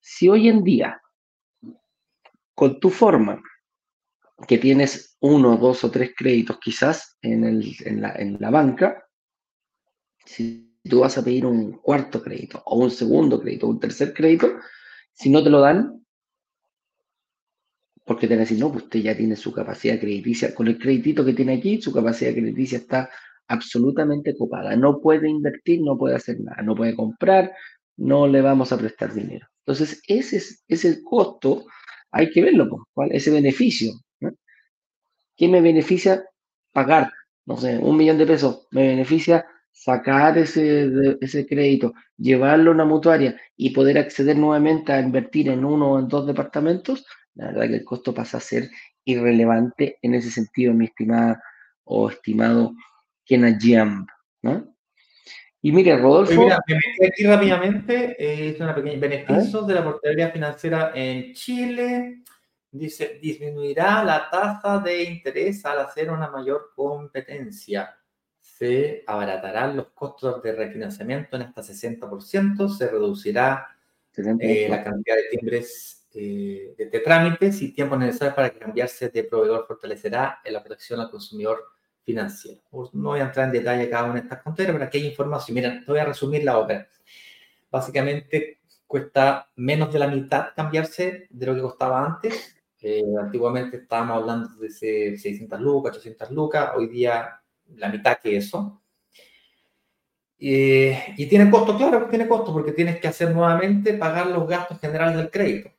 Si 0.00 0.28
hoy 0.28 0.48
en 0.48 0.64
día, 0.64 1.00
con 2.54 2.80
tu 2.80 2.90
forma, 2.90 3.42
que 4.48 4.58
tienes 4.58 5.16
uno, 5.20 5.56
dos 5.56 5.84
o 5.84 5.90
tres 5.90 6.12
créditos 6.16 6.58
quizás 6.58 7.18
en, 7.20 8.00
la, 8.00 8.14
en 8.16 8.36
la 8.40 8.50
banca, 8.50 9.06
si 10.24 10.73
tú 10.88 11.00
vas 11.00 11.16
a 11.18 11.24
pedir 11.24 11.46
un 11.46 11.72
cuarto 11.72 12.22
crédito 12.22 12.62
o 12.66 12.78
un 12.78 12.90
segundo 12.90 13.40
crédito 13.40 13.66
un 13.66 13.80
tercer 13.80 14.12
crédito, 14.12 14.58
si 15.12 15.30
no 15.30 15.42
te 15.42 15.50
lo 15.50 15.60
dan, 15.60 16.04
porque 18.04 18.26
te 18.26 18.34
van 18.34 18.40
a 18.40 18.44
decir, 18.44 18.58
no, 18.58 18.70
pues 18.70 18.84
usted 18.84 19.00
ya 19.00 19.16
tiene 19.16 19.34
su 19.34 19.52
capacidad 19.52 19.98
crediticia, 19.98 20.54
con 20.54 20.68
el 20.68 20.78
crédito 20.78 21.24
que 21.24 21.32
tiene 21.32 21.54
aquí, 21.54 21.80
su 21.80 21.92
capacidad 21.92 22.32
crediticia 22.32 22.78
está 22.78 23.08
absolutamente 23.48 24.36
copada. 24.36 24.76
No 24.76 25.00
puede 25.00 25.28
invertir, 25.28 25.80
no 25.82 25.96
puede 25.96 26.16
hacer 26.16 26.40
nada, 26.40 26.62
no 26.62 26.74
puede 26.74 26.94
comprar, 26.94 27.52
no 27.96 28.26
le 28.26 28.42
vamos 28.42 28.72
a 28.72 28.78
prestar 28.78 29.14
dinero. 29.14 29.46
Entonces, 29.60 30.02
ese 30.06 30.36
es, 30.68 30.84
el 30.84 31.02
costo, 31.02 31.64
hay 32.10 32.30
que 32.30 32.42
verlo, 32.42 32.68
pues, 32.68 32.82
¿cuál? 32.92 33.12
ese 33.12 33.30
beneficio. 33.30 33.92
¿Qué 35.36 35.48
me 35.48 35.60
beneficia 35.60 36.24
pagar? 36.72 37.10
No 37.46 37.56
sé, 37.56 37.78
un 37.78 37.96
millón 37.96 38.18
de 38.18 38.26
pesos, 38.26 38.68
me 38.70 38.86
beneficia 38.88 39.46
sacar 39.74 40.38
ese, 40.38 41.18
ese 41.20 41.46
crédito, 41.46 41.92
llevarlo 42.16 42.70
a 42.70 42.74
una 42.74 42.84
mutuaria 42.84 43.36
y 43.56 43.70
poder 43.70 43.98
acceder 43.98 44.36
nuevamente 44.36 44.92
a 44.92 45.00
invertir 45.00 45.48
en 45.48 45.64
uno 45.64 45.92
o 45.92 45.98
en 45.98 46.08
dos 46.08 46.26
departamentos, 46.26 47.04
la 47.34 47.46
verdad 47.46 47.66
que 47.66 47.74
el 47.74 47.84
costo 47.84 48.14
pasa 48.14 48.38
a 48.38 48.40
ser 48.40 48.70
irrelevante 49.04 49.98
en 50.00 50.14
ese 50.14 50.30
sentido, 50.30 50.72
mi 50.72 50.86
estimada 50.86 51.42
o 51.82 52.08
estimado 52.08 52.72
Kena 53.26 53.58
Jam, 53.60 54.06
¿no? 54.42 54.74
Y 55.60 55.72
mire, 55.72 55.96
Rodolfo. 55.96 56.40
mira, 56.40 56.60
me 56.68 56.74
metí 56.74 57.06
aquí 57.06 57.26
rápidamente, 57.26 58.16
eh, 58.18 58.50
es 58.50 58.60
una 58.60 58.74
pequeña 58.74 59.00
beneficios 59.00 59.66
de 59.66 59.74
la 59.74 59.82
portabilidad 59.82 60.32
financiera 60.32 60.92
en 60.94 61.32
Chile. 61.32 62.22
Dice, 62.70 63.18
disminuirá 63.20 64.04
la 64.04 64.28
tasa 64.30 64.78
de 64.78 65.02
interés 65.04 65.64
al 65.64 65.80
hacer 65.80 66.10
una 66.10 66.30
mayor 66.30 66.70
competencia. 66.76 67.96
Se 68.64 69.04
abaratarán 69.06 69.76
los 69.76 69.88
costos 69.88 70.42
de 70.42 70.52
refinanciamiento 70.52 71.36
en 71.36 71.42
hasta 71.42 71.60
60%, 71.60 72.74
se 72.74 72.88
reducirá 72.88 73.68
eh, 74.16 74.68
la 74.70 74.82
cantidad 74.82 75.16
de 75.16 75.36
timbres 75.36 76.08
eh, 76.14 76.74
de, 76.78 77.00
trámites 77.00 77.60
y 77.60 77.74
tiempo 77.74 77.94
necesario 77.94 78.34
para 78.34 78.58
cambiarse 78.58 79.10
de 79.10 79.24
proveedor 79.24 79.66
fortalecerá 79.66 80.38
la 80.46 80.62
protección 80.62 80.98
al 80.98 81.10
consumidor 81.10 81.62
financiero. 82.04 82.62
No 82.94 83.10
voy 83.10 83.20
a 83.20 83.24
entrar 83.24 83.48
en 83.48 83.52
detalle 83.52 83.90
cada 83.90 84.04
una 84.04 84.14
de 84.14 84.20
estas 84.20 84.42
fronteras, 84.42 84.72
pero 84.72 84.86
aquí 84.86 84.96
hay 84.96 85.08
información. 85.08 85.54
Mira, 85.56 85.82
te 85.84 85.92
voy 85.92 86.00
a 86.00 86.06
resumir 86.06 86.42
la 86.42 86.56
obra. 86.56 86.88
Básicamente 87.70 88.60
cuesta 88.86 89.50
menos 89.56 89.92
de 89.92 89.98
la 89.98 90.08
mitad 90.08 90.54
cambiarse 90.56 91.26
de 91.28 91.46
lo 91.46 91.54
que 91.54 91.60
costaba 91.60 92.02
antes. 92.02 92.56
Eh, 92.80 93.02
antiguamente 93.20 93.76
estábamos 93.76 94.22
hablando 94.22 94.48
de 94.58 94.70
600 94.70 95.60
lucas, 95.60 95.98
800 95.98 96.30
lucas, 96.30 96.70
hoy 96.74 96.88
día 96.88 97.42
la 97.76 97.88
mitad 97.88 98.18
que 98.18 98.36
eso. 98.36 98.82
y 100.38 101.26
tiene 101.26 101.50
costo, 101.50 101.76
claro 101.76 102.04
que 102.04 102.10
tiene 102.10 102.28
costo, 102.28 102.52
porque 102.52 102.72
tienes 102.72 103.00
que 103.00 103.08
hacer 103.08 103.34
nuevamente 103.34 103.94
pagar 103.94 104.26
los 104.26 104.46
gastos 104.48 104.78
generales 104.80 105.16
del 105.16 105.30
crédito. 105.30 105.70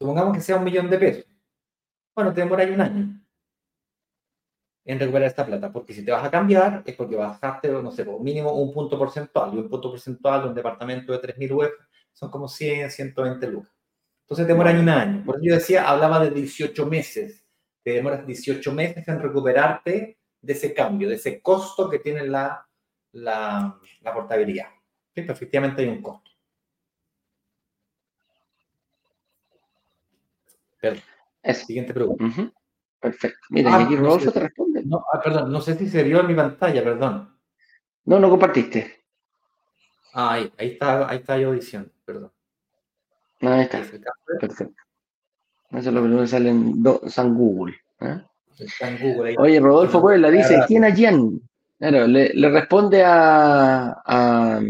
Supongamos 0.00 0.34
que 0.36 0.42
sea 0.42 0.56
un 0.56 0.64
millón 0.64 0.90
de 0.90 0.98
pesos. 0.98 1.26
Bueno, 2.14 2.32
te 2.32 2.40
demora 2.40 2.64
un 2.64 2.80
año 2.80 3.18
en 4.84 4.98
recuperar 4.98 5.28
esta 5.28 5.46
plata, 5.46 5.70
porque 5.72 5.92
si 5.94 6.04
te 6.04 6.10
vas 6.10 6.24
a 6.24 6.30
cambiar 6.30 6.82
es 6.84 6.96
porque 6.96 7.14
bajaste, 7.14 7.68
no 7.68 7.90
sé, 7.92 8.04
mínimo 8.20 8.52
un 8.52 8.72
punto 8.72 8.98
porcentual, 8.98 9.54
y 9.54 9.58
un 9.58 9.68
punto 9.68 9.90
porcentual 9.90 10.42
de 10.42 10.48
un 10.48 10.54
departamento 10.54 11.12
de 11.12 11.20
3.000 11.20 11.52
UF 11.52 11.72
son 12.12 12.30
como 12.30 12.48
100, 12.48 12.90
120 12.90 13.46
lucas. 13.46 13.72
Entonces 14.22 14.46
te 14.46 14.52
demora 14.52 14.72
un 14.72 14.88
año. 14.88 15.24
Por 15.24 15.36
eso 15.36 15.44
yo 15.44 15.54
decía, 15.54 15.88
hablaba 15.88 16.18
de 16.24 16.30
18 16.30 16.86
meses. 16.86 17.46
Te 17.84 17.92
demoras 17.92 18.26
18 18.26 18.72
meses 18.72 19.06
en 19.06 19.20
recuperarte 19.20 20.18
de 20.42 20.52
ese 20.52 20.74
cambio, 20.74 21.08
de 21.08 21.14
ese 21.14 21.40
costo 21.40 21.88
que 21.88 22.00
tiene 22.00 22.26
la, 22.26 22.66
la, 23.12 23.78
la 24.00 24.12
portabilidad. 24.12 24.66
¿Sí? 25.14 25.20
efectivamente 25.20 25.82
hay 25.82 25.88
un 25.88 26.02
costo. 26.02 26.30
Perdón. 30.80 31.02
Siguiente 31.54 31.94
pregunta. 31.94 32.52
Perfecto. 33.00 33.38
Mira, 33.50 33.74
ah, 33.74 33.84
aquí 33.84 33.96
Rodolfo 33.96 34.32
te 34.32 34.40
responde. 34.40 34.82
No, 34.84 35.04
ah, 35.12 35.20
perdón, 35.20 35.50
no 35.50 35.60
sé 35.60 35.76
si 35.76 35.88
se 35.88 36.02
vio 36.02 36.20
en 36.20 36.26
mi 36.26 36.34
pantalla, 36.34 36.82
perdón. 36.82 37.36
No, 38.04 38.18
no 38.18 38.30
compartiste. 38.30 39.04
Ah, 40.14 40.34
ahí, 40.34 40.52
ahí 40.58 40.72
está, 40.72 41.08
ahí 41.08 41.18
está 41.18 41.38
yo 41.38 41.52
diciendo, 41.52 41.90
perdón. 42.04 42.32
Ahí 43.40 43.62
está. 43.62 43.78
Perfecto. 44.40 44.82
Eso 45.70 45.88
es 45.88 45.94
lo 45.94 46.20
que 46.20 46.26
sale 46.26 46.50
en 46.50 46.84
San 47.08 47.34
Google. 47.34 47.74
¿eh? 48.00 48.22
Google 49.00 49.36
Oye, 49.38 49.60
Rodolfo 49.60 50.00
Puebla 50.00 50.30
dice, 50.30 50.62
¿quién 50.66 50.82
Jan? 50.94 51.40
Claro, 51.78 52.06
le, 52.06 52.30
le 52.34 52.48
responde 52.48 53.02
a, 53.02 54.02
a 54.04 54.60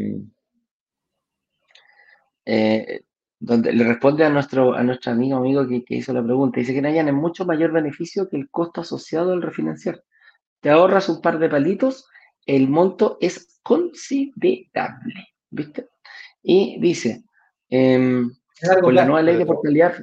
eh, 2.44 3.02
donde 3.38 3.72
le 3.72 3.84
responde 3.84 4.24
a 4.24 4.30
nuestro, 4.30 4.74
a 4.74 4.82
nuestro 4.82 5.12
amigo 5.12 5.36
amigo 5.36 5.66
que, 5.66 5.84
hizo 5.88 6.12
la 6.12 6.22
pregunta. 6.22 6.60
Dice 6.60 6.74
que 6.74 6.82
Nayan 6.82 7.08
es 7.08 7.14
mucho 7.14 7.44
mayor 7.44 7.72
beneficio 7.72 8.28
que 8.28 8.36
el 8.36 8.48
costo 8.50 8.82
asociado 8.82 9.32
al 9.32 9.42
refinanciar. 9.42 10.02
Te 10.60 10.70
ahorras 10.70 11.08
un 11.08 11.20
par 11.20 11.38
de 11.40 11.48
palitos, 11.48 12.06
el 12.46 12.68
monto 12.68 13.18
es 13.20 13.60
considerable. 13.62 15.28
¿Viste? 15.50 15.88
Y 16.42 16.80
dice, 16.80 17.24
em, 17.68 18.30
con 18.80 18.94
la 18.94 19.04
nueva 19.04 19.22
ley 19.22 19.36
de 19.36 19.46
portabilidad, 19.46 19.94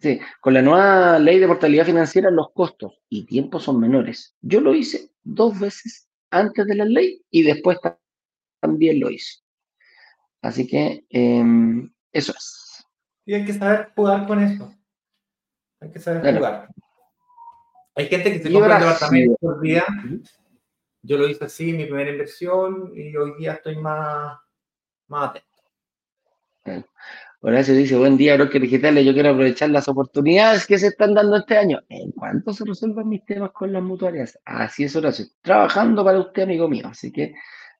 sí, 0.00 0.20
con 0.40 0.54
la 0.54 0.62
nueva 0.62 1.18
ley 1.18 1.38
de 1.38 1.46
portabilidad 1.46 1.86
financiera 1.86 2.30
los 2.30 2.52
costos 2.52 3.00
y 3.08 3.24
tiempos 3.24 3.64
son 3.64 3.80
menores. 3.80 4.34
Yo 4.40 4.60
lo 4.60 4.74
hice 4.74 5.10
dos 5.22 5.58
veces 5.58 6.08
antes 6.30 6.66
de 6.66 6.74
la 6.74 6.84
ley 6.84 7.24
y 7.30 7.42
después 7.42 7.78
también 8.60 9.00
lo 9.00 9.10
hice. 9.10 9.40
Así 10.42 10.66
que 10.66 11.04
em, 11.10 11.92
eso 12.12 12.32
es. 12.32 12.86
Y 13.26 13.34
hay 13.34 13.44
que 13.44 13.52
saber 13.52 13.92
jugar 13.94 14.26
con 14.26 14.42
eso. 14.42 14.72
Hay 15.80 15.90
que 15.90 15.98
saber 15.98 16.36
jugar. 16.36 16.68
Hay 17.94 18.06
gente 18.06 18.32
que 18.32 18.38
se 18.38 18.52
compra 18.52 18.76
un 18.76 18.80
departamento 18.80 19.36
por 19.40 19.60
día. 19.60 19.84
Yo 21.02 21.18
lo 21.18 21.28
hice 21.28 21.44
así, 21.44 21.72
mi 21.72 21.84
primera 21.84 22.10
inversión, 22.10 22.92
y 22.94 23.16
hoy 23.16 23.34
día 23.38 23.54
estoy 23.54 23.76
más, 23.76 24.38
más 25.06 25.30
atento. 25.30 26.86
Horacio 27.40 27.74
dice, 27.74 27.96
buen 27.96 28.16
día, 28.16 28.36
que 28.48 28.58
Digitales, 28.58 29.06
yo 29.06 29.12
quiero 29.12 29.30
aprovechar 29.30 29.70
las 29.70 29.86
oportunidades 29.86 30.66
que 30.66 30.76
se 30.76 30.88
están 30.88 31.14
dando 31.14 31.36
este 31.36 31.56
año. 31.56 31.80
¿En 31.88 32.10
cuánto 32.10 32.52
se 32.52 32.64
resuelvan 32.64 33.08
mis 33.08 33.24
temas 33.24 33.52
con 33.52 33.72
las 33.72 33.82
mutuarias? 33.82 34.38
Así 34.44 34.84
es, 34.84 34.96
Horacio. 34.96 35.26
Trabajando 35.40 36.04
para 36.04 36.18
usted, 36.18 36.42
amigo 36.42 36.68
mío. 36.68 36.88
Así 36.88 37.12
que 37.12 37.34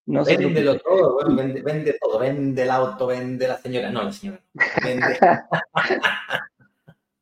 no 0.06 0.24
Véndelo 0.24 0.78
todo, 0.78 1.18
vende, 1.36 1.60
vende, 1.60 1.98
todo, 2.00 2.18
vende 2.18 2.62
el 2.62 2.70
auto, 2.70 3.08
vende 3.08 3.48
la 3.48 3.58
señora, 3.58 3.90
no 3.90 4.04
la 4.04 4.12
señora. 4.12 4.40
Vende, 4.82 5.18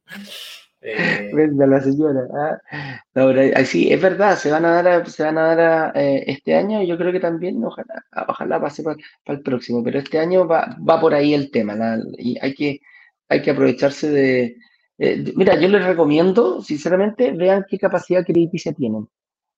eh, 0.86 1.32
a 1.62 1.66
la 1.66 1.80
señora. 1.80 2.28
¿ah? 2.34 3.64
sí, 3.64 3.92
es 3.92 4.00
verdad, 4.00 4.36
se 4.36 4.50
van 4.50 4.64
a 4.64 4.82
dar, 4.82 5.08
se 5.08 5.22
van 5.22 5.38
a 5.38 5.54
dar 5.54 5.96
eh, 5.96 6.24
este 6.26 6.54
año, 6.54 6.82
yo 6.82 6.96
creo 6.96 7.12
que 7.12 7.20
también, 7.20 7.62
ojalá, 7.64 8.04
ojalá 8.28 8.60
pase 8.60 8.82
para, 8.82 8.96
el 9.26 9.42
próximo, 9.42 9.82
pero 9.82 9.98
este 9.98 10.18
año 10.18 10.46
va, 10.46 10.76
va 10.88 11.00
por 11.00 11.14
ahí 11.14 11.34
el 11.34 11.50
tema, 11.50 11.74
y 12.18 12.38
hay 12.40 12.54
que, 12.54 12.80
hay 13.28 13.42
que 13.42 13.50
aprovecharse 13.50 14.10
de, 14.10 14.56
eh, 14.98 15.32
Mira, 15.36 15.58
yo 15.60 15.68
les 15.68 15.84
recomiendo, 15.84 16.62
sinceramente, 16.62 17.32
vean 17.32 17.66
qué 17.68 17.78
capacidad 17.78 18.24
crediticia 18.24 18.72
tienen. 18.72 19.08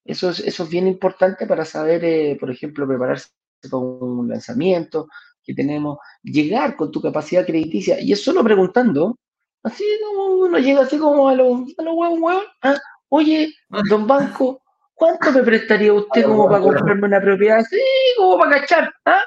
Eso 0.05 0.31
es, 0.31 0.41
eso 0.41 0.65
es 0.65 0.71
bien 0.71 0.87
importante 0.89 1.47
para 1.47 1.65
saber, 1.65 2.05
eh, 2.05 2.37
por 2.41 2.51
ejemplo, 2.51 2.87
prepararse 2.87 3.31
con 3.71 3.83
un 4.03 4.29
lanzamiento 4.29 5.09
que 5.45 5.55
tenemos, 5.55 5.99
llegar 6.23 6.77
con 6.77 6.91
tu 6.91 7.01
capacidad 7.01 7.47
crediticia. 7.47 8.01
Y 8.01 8.13
es 8.13 8.23
solo 8.23 8.43
preguntando, 8.45 9.19
así 9.69 9.85
uno 10.17 10.59
llega 10.59 10.83
así 10.83 10.99
como 10.99 11.29
a 11.29 11.35
los 11.35 11.75
a 11.79 11.83
lo 11.83 11.95
huevos, 11.95 12.43
¿ah? 12.63 12.77
oye, 13.09 13.55
don 13.89 14.07
Banco, 14.07 14.63
¿cuánto 14.95 15.33
me 15.33 15.43
prestaría 15.43 15.93
usted 15.93 16.25
como 16.25 16.49
para 16.49 16.63
comprarme 16.63 17.07
una 17.07 17.21
propiedad 17.21 17.59
así, 17.59 17.81
como 18.17 18.39
para 18.39 18.61
cachar? 18.61 18.93
¿ah? 19.05 19.23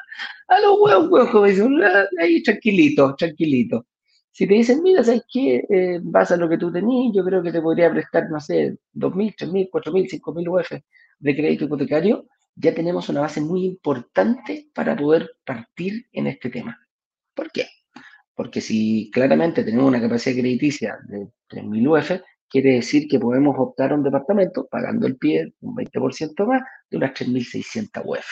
A 0.47 0.59
los 0.59 0.79
huevos, 0.79 1.09
huevos, 1.09 1.29
como 1.29 1.45
dicen, 1.45 1.81
ahí 2.19 2.43
tranquilito, 2.43 3.15
tranquilito. 3.15 3.85
Si 4.31 4.47
te 4.47 4.53
dicen, 4.53 4.81
mira, 4.81 5.03
¿sabes 5.03 5.23
qué? 5.31 5.63
Eh, 5.69 5.99
vas 6.01 6.31
a 6.31 6.37
lo 6.37 6.47
que 6.47 6.57
tú 6.57 6.71
tenías, 6.71 7.13
yo 7.13 7.23
creo 7.23 7.43
que 7.43 7.51
te 7.51 7.61
podría 7.61 7.91
prestar, 7.91 8.29
no 8.29 8.39
sé, 8.39 8.77
2.000, 8.93 9.35
3.000, 9.35 9.69
4.000, 9.69 10.21
5.000 10.21 10.49
UF 10.49 10.71
de 11.19 11.35
crédito 11.35 11.65
hipotecario, 11.65 12.25
ya 12.55 12.73
tenemos 12.73 13.09
una 13.09 13.21
base 13.21 13.41
muy 13.41 13.65
importante 13.65 14.69
para 14.73 14.95
poder 14.95 15.31
partir 15.45 16.07
en 16.11 16.27
este 16.27 16.49
tema. 16.49 16.79
¿Por 17.33 17.51
qué? 17.51 17.67
Porque 18.41 18.59
si 18.59 19.11
claramente 19.13 19.63
tenemos 19.63 19.87
una 19.87 20.01
capacidad 20.01 20.35
crediticia 20.35 20.97
de 21.07 21.27
3.000 21.47 21.87
UF, 21.87 22.21
quiere 22.49 22.71
decir 22.71 23.07
que 23.07 23.19
podemos 23.19 23.55
optar 23.55 23.91
a 23.91 23.93
un 23.93 24.01
departamento 24.01 24.65
pagando 24.65 25.05
el 25.05 25.15
pie 25.15 25.53
un 25.61 25.75
20% 25.75 26.47
más 26.47 26.63
de 26.89 26.97
unas 26.97 27.11
3.600 27.11 28.01
UF. 28.03 28.25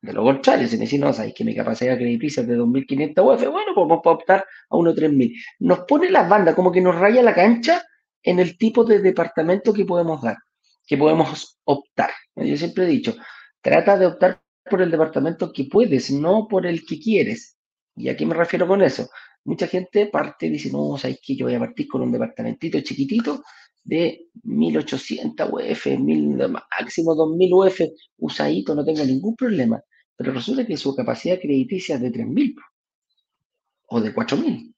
De 0.00 0.14
lo 0.14 0.22
contrario, 0.22 0.66
si 0.66 0.78
me 0.78 0.84
dicen, 0.84 1.02
no, 1.02 1.12
sabéis 1.12 1.34
que 1.34 1.44
mi 1.44 1.54
capacidad 1.54 1.98
crediticia 1.98 2.40
es 2.40 2.48
de 2.48 2.56
2.500 2.56 3.10
UF, 3.18 3.50
bueno, 3.50 3.74
pues 3.74 3.88
vamos 3.88 4.06
a 4.06 4.08
optar 4.08 4.46
a 4.70 4.76
uno 4.78 4.94
3.000. 4.94 5.34
Nos 5.58 5.80
pone 5.80 6.10
las 6.10 6.26
bandas, 6.26 6.54
como 6.54 6.72
que 6.72 6.80
nos 6.80 6.94
raya 6.94 7.22
la 7.22 7.34
cancha 7.34 7.82
en 8.22 8.38
el 8.38 8.56
tipo 8.56 8.84
de 8.84 9.00
departamento 9.00 9.74
que 9.74 9.84
podemos 9.84 10.22
dar, 10.22 10.38
que 10.86 10.96
podemos 10.96 11.58
optar. 11.64 12.08
Yo 12.36 12.56
siempre 12.56 12.84
he 12.84 12.86
dicho, 12.86 13.14
trata 13.60 13.98
de 13.98 14.06
optar 14.06 14.40
por 14.64 14.80
el 14.80 14.90
departamento 14.90 15.52
que 15.52 15.64
puedes, 15.64 16.10
no 16.10 16.48
por 16.48 16.64
el 16.64 16.86
que 16.86 16.98
quieres. 16.98 17.51
¿Y 17.96 18.08
a 18.08 18.16
qué 18.16 18.26
me 18.26 18.34
refiero 18.34 18.66
con 18.66 18.82
eso? 18.82 19.10
Mucha 19.44 19.66
gente 19.66 20.06
parte 20.06 20.46
y 20.46 20.50
dice, 20.50 20.70
no, 20.70 20.96
sabéis 20.96 21.20
que 21.22 21.36
yo 21.36 21.46
voy 21.46 21.54
a 21.54 21.58
partir 21.58 21.88
con 21.88 22.02
un 22.02 22.12
departamentito 22.12 22.80
chiquitito 22.80 23.42
de 23.84 24.28
1800 24.44 25.50
UF, 25.50 25.86
máximo 26.48 27.14
2000 27.14 27.52
UF, 27.52 27.80
usadito, 28.18 28.74
no 28.74 28.84
tengo 28.84 29.04
ningún 29.04 29.34
problema 29.34 29.82
pero 30.22 30.34
resulta 30.34 30.64
que 30.64 30.76
su 30.76 30.94
capacidad 30.94 31.40
crediticia 31.40 31.96
es 31.96 32.00
de 32.00 32.12
3.000 32.12 32.54
o 33.88 34.00
de 34.00 34.14
4.000. 34.14 34.72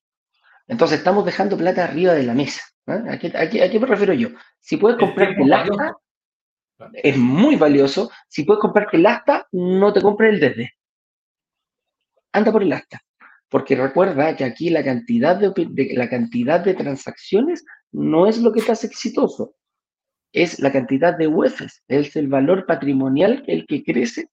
Entonces 0.69 0.99
estamos 0.99 1.25
dejando 1.27 1.59
plata 1.59 1.85
arriba 1.85 2.15
de 2.15 2.23
la 2.23 2.33
mesa. 2.33 2.62
¿eh? 2.87 3.03
¿A, 3.07 3.19
qué, 3.19 3.79
me 3.79 3.87
refiero 3.87 4.15
yo? 4.15 4.31
Si 4.61 4.79
puedes 4.79 4.99
comprarte 4.99 5.43
el 5.43 5.53
asta, 5.53 5.97
es 6.95 7.19
muy 7.19 7.57
valioso. 7.57 8.11
Si 8.27 8.45
puedes 8.45 8.61
comprarte 8.61 8.97
el 8.97 9.05
asta, 9.05 9.47
no 9.53 9.93
te 9.93 10.01
compres 10.01 10.33
el 10.33 10.41
desde. 10.41 10.71
Anda 12.33 12.51
por 12.51 12.62
el 12.62 12.73
asta. 12.73 13.04
Porque 13.55 13.77
recuerda 13.77 14.35
que 14.35 14.43
aquí 14.43 14.69
la 14.69 14.83
cantidad 14.83 15.37
de, 15.37 15.95
la 15.95 16.11
cantidad 16.11 16.59
de 16.59 16.75
transacciones 16.75 17.65
no 17.93 18.27
es 18.27 18.39
lo 18.39 18.51
que 18.51 18.61
te 18.61 18.73
hace 18.73 18.89
exitoso. 18.89 19.55
Es 20.33 20.59
la 20.59 20.73
cantidad 20.73 21.17
de 21.17 21.29
UEFs, 21.29 21.85
es 21.87 22.17
el 22.17 22.27
valor 22.27 22.67
patrimonial 22.67 23.45
el 23.47 23.65
que 23.69 23.85
crece 23.85 24.29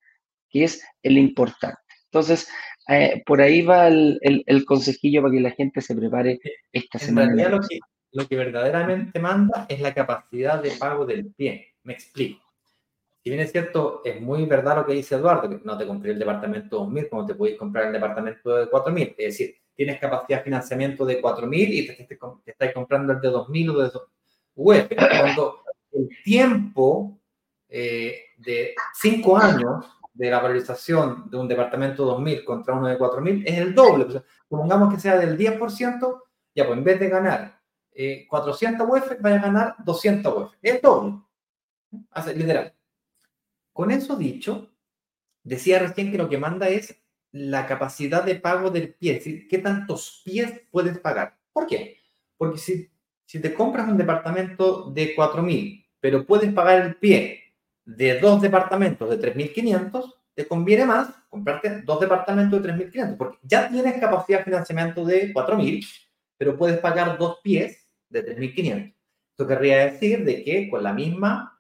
que 0.50 0.64
es 0.64 0.84
el 1.04 1.20
importante. 1.20 1.78
Entonces, 2.06 2.50
eh, 2.88 3.22
por 3.24 3.42
ahí 3.42 3.62
va 3.62 3.90
el, 3.90 4.66
consejillo 4.66 5.22
para 5.22 5.36
que 5.36 5.42
la 5.42 5.52
gente 5.52 5.82
se 5.82 5.96
prepare 5.96 6.40
esta 6.72 6.98
semana. 6.98 7.30
En 7.30 7.38
realidad 7.38 7.60
lo 7.60 7.68
que, 7.68 7.80
lo 8.14 8.28
que 8.28 8.36
verdaderamente 8.38 9.20
manda 9.20 9.68
es 9.70 9.82
la 9.82 9.94
capacidad 9.94 10.64
de 10.64 10.72
pago 10.72 11.06
del 11.06 11.32
pie. 11.36 11.76
Me 11.84 11.94
explico. 11.94 12.51
Si 13.24 13.30
bien 13.30 13.42
es 13.42 13.52
cierto, 13.52 14.02
es 14.04 14.20
muy 14.20 14.46
verdad 14.46 14.78
lo 14.78 14.86
que 14.86 14.94
dice 14.94 15.16
Eduardo, 15.16 15.48
que 15.48 15.62
no 15.64 15.78
te 15.78 15.86
compré 15.86 16.12
el 16.12 16.20
departamento 16.20 16.80
de 16.80 17.02
2.000 17.02 17.10
como 17.10 17.26
te 17.26 17.36
podéis 17.36 17.58
comprar 17.58 17.86
el 17.86 17.94
departamento 17.94 18.56
de 18.56 18.66
4.000. 18.70 19.16
Es 19.18 19.38
decir, 19.38 19.56
tienes 19.76 20.00
capacidad 20.00 20.40
de 20.40 20.44
financiamiento 20.44 21.06
de 21.06 21.22
4.000 21.22 21.68
y 21.70 21.88
te, 21.88 21.94
te, 22.06 22.20
estás 22.46 22.74
comprando 22.74 23.14
el 23.14 23.22
de 23.22 23.30
2.000 23.30 23.70
o 23.70 23.82
de 23.84 23.92
web. 24.56 24.96
Cuando 24.96 25.64
el 25.92 26.10
tiempo 26.24 27.20
eh, 27.70 28.26
de 28.38 28.74
5 28.96 29.38
años 29.38 29.86
de 30.14 30.30
la 30.30 30.40
valorización 30.40 31.30
de 31.30 31.38
un 31.38 31.48
departamento 31.48 32.18
2.000 32.18 32.44
contra 32.44 32.74
uno 32.74 32.88
de 32.88 32.98
4.000 32.98 33.44
es 33.46 33.58
el 33.60 33.76
doble. 33.76 34.06
O 34.06 34.24
supongamos 34.50 34.94
que 34.94 35.00
sea 35.00 35.18
del 35.18 35.38
10%, 35.38 36.22
ya 36.56 36.66
pues 36.66 36.78
en 36.78 36.84
vez 36.84 37.00
de 37.00 37.08
ganar 37.08 37.62
400 38.28 38.88
eh, 38.88 38.92
UF, 38.92 39.22
vaya 39.22 39.36
a 39.36 39.42
ganar 39.42 39.76
200 39.86 40.36
UF. 40.36 40.54
Es 40.62 40.82
doble. 40.82 41.22
Hace, 42.12 42.36
literal. 42.36 42.74
Con 43.74 43.92
eso 43.92 44.16
dicho, 44.16 44.72
decía 45.44 45.80
recién 45.80 46.12
que 46.12 46.18
lo 46.18 46.30
que 46.30 46.38
manda 46.38 46.70
es 46.70 47.02
la 47.32 47.66
capacidad 47.66 48.24
de 48.24 48.36
pago 48.36 48.70
del 48.70 48.94
pie, 48.94 49.14
es 49.14 49.18
decir, 49.20 49.48
qué 49.48 49.60
tantos 49.60 50.22
pies 50.26 50.62
puedes 50.70 51.00
pagar. 51.00 51.38
¿Por 51.54 51.66
qué? 51.66 51.98
Porque 52.38 52.58
si, 52.58 52.90
si 53.26 53.40
te 53.40 53.54
compras 53.54 53.88
un 53.88 53.98
departamento 53.98 54.92
de 54.92 55.16
4.000, 55.16 55.86
pero 56.00 56.26
puedes 56.26 56.54
pagar 56.54 56.86
el 56.86 56.96
pie 56.96 57.42
de 57.86 58.20
dos 58.20 58.42
departamentos 58.42 59.10
de 59.10 59.34
3.500, 59.34 60.14
te 60.34 60.48
conviene 60.48 60.86
más 60.86 61.10
comprarte 61.30 61.82
dos 61.82 62.00
departamentos 62.00 62.62
de 62.62 62.74
3.500, 62.74 63.18
porque 63.18 63.38
ya 63.44 63.70
tienes 63.70 64.00
capacidad 64.00 64.40
de 64.40 64.46
financiamiento 64.46 65.06
de 65.06 65.34
4.000, 65.34 65.86
pero 66.38 66.58
puedes 66.58 66.80
pagar 66.80 67.18
dos 67.18 67.40
pies 67.42 67.88
de 68.10 68.26
3.500. 68.26 68.94
Esto 69.32 69.48
querría 69.48 69.86
decir 69.86 70.26
de 70.26 70.44
que 70.44 70.70
con 70.70 70.84
la 70.84 70.94
misma 70.94 71.51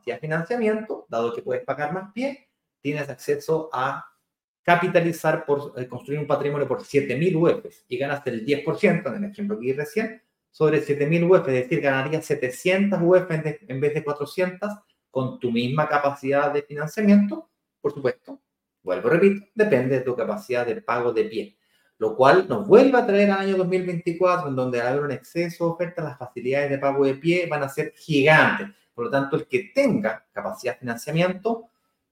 capacidad 0.00 0.16
de 0.16 0.20
financiamiento, 0.20 1.06
dado 1.08 1.34
que 1.34 1.42
puedes 1.42 1.64
pagar 1.64 1.92
más 1.92 2.12
pies, 2.12 2.38
tienes 2.80 3.08
acceso 3.08 3.68
a 3.72 4.04
capitalizar 4.62 5.44
por 5.44 5.72
eh, 5.76 5.86
construir 5.88 6.20
un 6.20 6.26
patrimonio 6.26 6.66
por 6.66 6.82
7.000 6.82 7.36
UFs 7.36 7.84
y 7.88 7.98
ganaste 7.98 8.30
el 8.30 8.44
10%, 8.44 9.06
en 9.06 9.24
el 9.24 9.30
ejemplo 9.30 9.58
que 9.58 9.66
di 9.66 9.72
recién, 9.72 10.22
sobre 10.50 10.82
7.000 10.82 11.30
UF, 11.30 11.48
es 11.48 11.54
decir, 11.54 11.80
ganarías 11.80 12.24
700 12.24 12.98
UF 13.02 13.30
en, 13.30 13.80
vez 13.80 13.94
de 13.94 14.04
400 14.04 14.72
con 15.10 15.38
tu 15.38 15.50
misma 15.50 15.88
capacidad 15.88 16.52
de 16.52 16.62
financiamiento, 16.62 17.50
por 17.80 17.92
supuesto, 17.92 18.40
vuelvo, 18.82 19.08
repito, 19.08 19.46
depende 19.54 19.98
de 19.98 20.04
tu 20.04 20.16
capacidad 20.16 20.66
de 20.66 20.82
pago 20.82 21.12
de 21.12 21.24
pie, 21.24 21.58
lo 22.00 22.16
cual 22.16 22.46
nos 22.48 22.66
vuelve 22.66 22.96
a 22.96 23.06
traer 23.06 23.30
al 23.30 23.40
año 23.40 23.58
2024, 23.58 24.48
en 24.48 24.56
donde 24.56 24.80
al 24.80 24.86
haber 24.86 25.02
un 25.02 25.12
exceso 25.12 25.66
de 25.66 25.70
oferta, 25.72 26.02
las 26.02 26.16
facilidades 26.16 26.70
de 26.70 26.78
pago 26.78 27.04
de 27.04 27.14
pie 27.14 27.46
van 27.46 27.62
a 27.62 27.68
ser 27.68 27.92
gigantes. 27.94 28.68
Por 28.94 29.04
lo 29.04 29.10
tanto, 29.10 29.36
el 29.36 29.46
que 29.46 29.70
tenga 29.74 30.24
capacidad 30.32 30.72
de 30.72 30.78
financiamiento, 30.78 31.66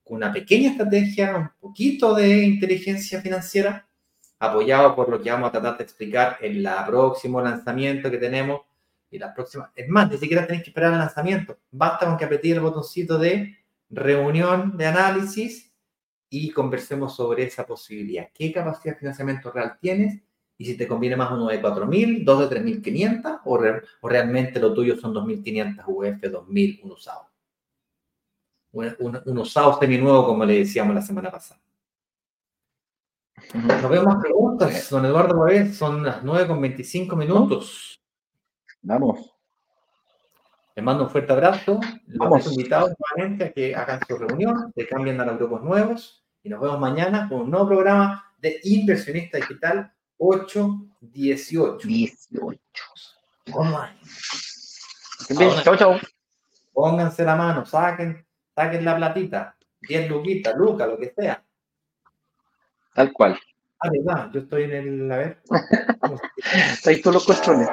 con 0.04 0.18
una 0.18 0.30
pequeña 0.30 0.72
estrategia, 0.72 1.34
un 1.34 1.50
poquito 1.58 2.14
de 2.14 2.44
inteligencia 2.44 3.22
financiera, 3.22 3.86
apoyado 4.38 4.94
por 4.94 5.08
lo 5.08 5.22
que 5.22 5.30
vamos 5.30 5.48
a 5.48 5.52
tratar 5.52 5.78
de 5.78 5.84
explicar 5.84 6.36
en 6.42 6.56
el 6.56 6.68
próximo 6.86 7.40
lanzamiento 7.40 8.10
que 8.10 8.18
tenemos 8.18 8.60
y 9.10 9.18
las 9.18 9.34
próximas. 9.34 9.70
Es 9.74 9.88
más, 9.88 10.10
ni 10.10 10.18
siquiera 10.18 10.46
tenéis 10.46 10.64
que 10.64 10.70
esperar 10.70 10.92
el 10.92 10.98
lanzamiento. 10.98 11.56
Basta 11.70 12.04
con 12.04 12.18
que 12.18 12.26
apretéis 12.26 12.56
el 12.56 12.60
botoncito 12.60 13.18
de 13.18 13.56
reunión 13.88 14.76
de 14.76 14.84
análisis 14.84 15.67
y 16.30 16.50
conversemos 16.50 17.16
sobre 17.16 17.44
esa 17.44 17.66
posibilidad. 17.66 18.28
¿Qué 18.32 18.52
capacidad 18.52 18.94
de 18.94 18.98
financiamiento 19.00 19.50
real 19.50 19.78
tienes? 19.80 20.20
Y 20.56 20.66
si 20.66 20.76
te 20.76 20.88
conviene 20.88 21.16
más 21.16 21.30
uno 21.32 21.48
de 21.48 21.62
4.000, 21.62 22.24
dos 22.24 22.50
de 22.50 22.60
3.500 22.60 23.42
o, 23.44 23.60
o 24.00 24.08
realmente 24.08 24.58
lo 24.60 24.74
tuyo 24.74 24.96
son 24.96 25.14
2.500 25.14 25.84
UF, 25.86 26.22
2.000 26.22 26.80
un 26.82 26.90
usado 26.92 27.28
un, 28.72 28.96
un, 28.98 29.22
un 29.24 29.38
usado 29.38 29.78
seminuevo, 29.78 30.26
como 30.26 30.44
le 30.44 30.58
decíamos 30.58 30.94
la 30.94 31.02
semana 31.02 31.30
pasada. 31.30 31.60
Nos 33.54 33.90
vemos 33.90 34.06
más 34.06 34.22
preguntas, 34.22 34.90
don 34.90 35.04
Eduardo 35.04 35.46
son 35.72 36.04
las 36.04 36.22
9 36.22 36.48
con 36.48 36.60
25 36.60 37.16
minutos. 37.16 38.00
Vamos. 38.82 39.37
Les 40.78 40.84
mando 40.84 41.02
un 41.02 41.10
fuerte 41.10 41.32
abrazo. 41.32 41.80
Los 42.06 42.52
invitados 42.52 42.92
nuevamente 43.00 43.46
a 43.46 43.52
que 43.52 43.74
hagan 43.74 43.98
su 44.06 44.16
reunión, 44.16 44.72
que 44.76 44.86
cambien 44.86 45.20
a 45.20 45.24
los 45.24 45.36
grupos 45.36 45.64
nuevos 45.64 46.24
y 46.40 46.48
nos 46.48 46.60
vemos 46.60 46.78
mañana 46.78 47.28
con 47.28 47.40
un 47.40 47.50
nuevo 47.50 47.66
programa 47.66 48.32
de 48.38 48.60
Inversionista 48.62 49.38
Digital 49.38 49.92
818. 50.18 51.88
18. 51.88 52.60
Chau, 55.64 55.76
chau. 55.76 55.98
Pónganse 56.72 57.24
la 57.24 57.34
mano, 57.34 57.66
saquen 57.66 58.24
saquen 58.54 58.84
la 58.84 58.94
platita, 58.94 59.56
10 59.80 60.08
luquitas, 60.08 60.54
Luca, 60.54 60.86
lo 60.86 60.96
que 60.96 61.10
sea. 61.10 61.42
Tal 62.94 63.12
cual. 63.12 63.36
Ah, 63.80 63.88
verdad, 63.90 64.30
yo 64.32 64.42
estoy 64.42 64.62
en 64.62 64.74
el, 64.74 65.10
a 65.10 65.16
ver. 65.16 65.42
Ahí 66.86 67.02
tú 67.02 67.10
los 67.10 67.26
cuestiones. 67.26 67.68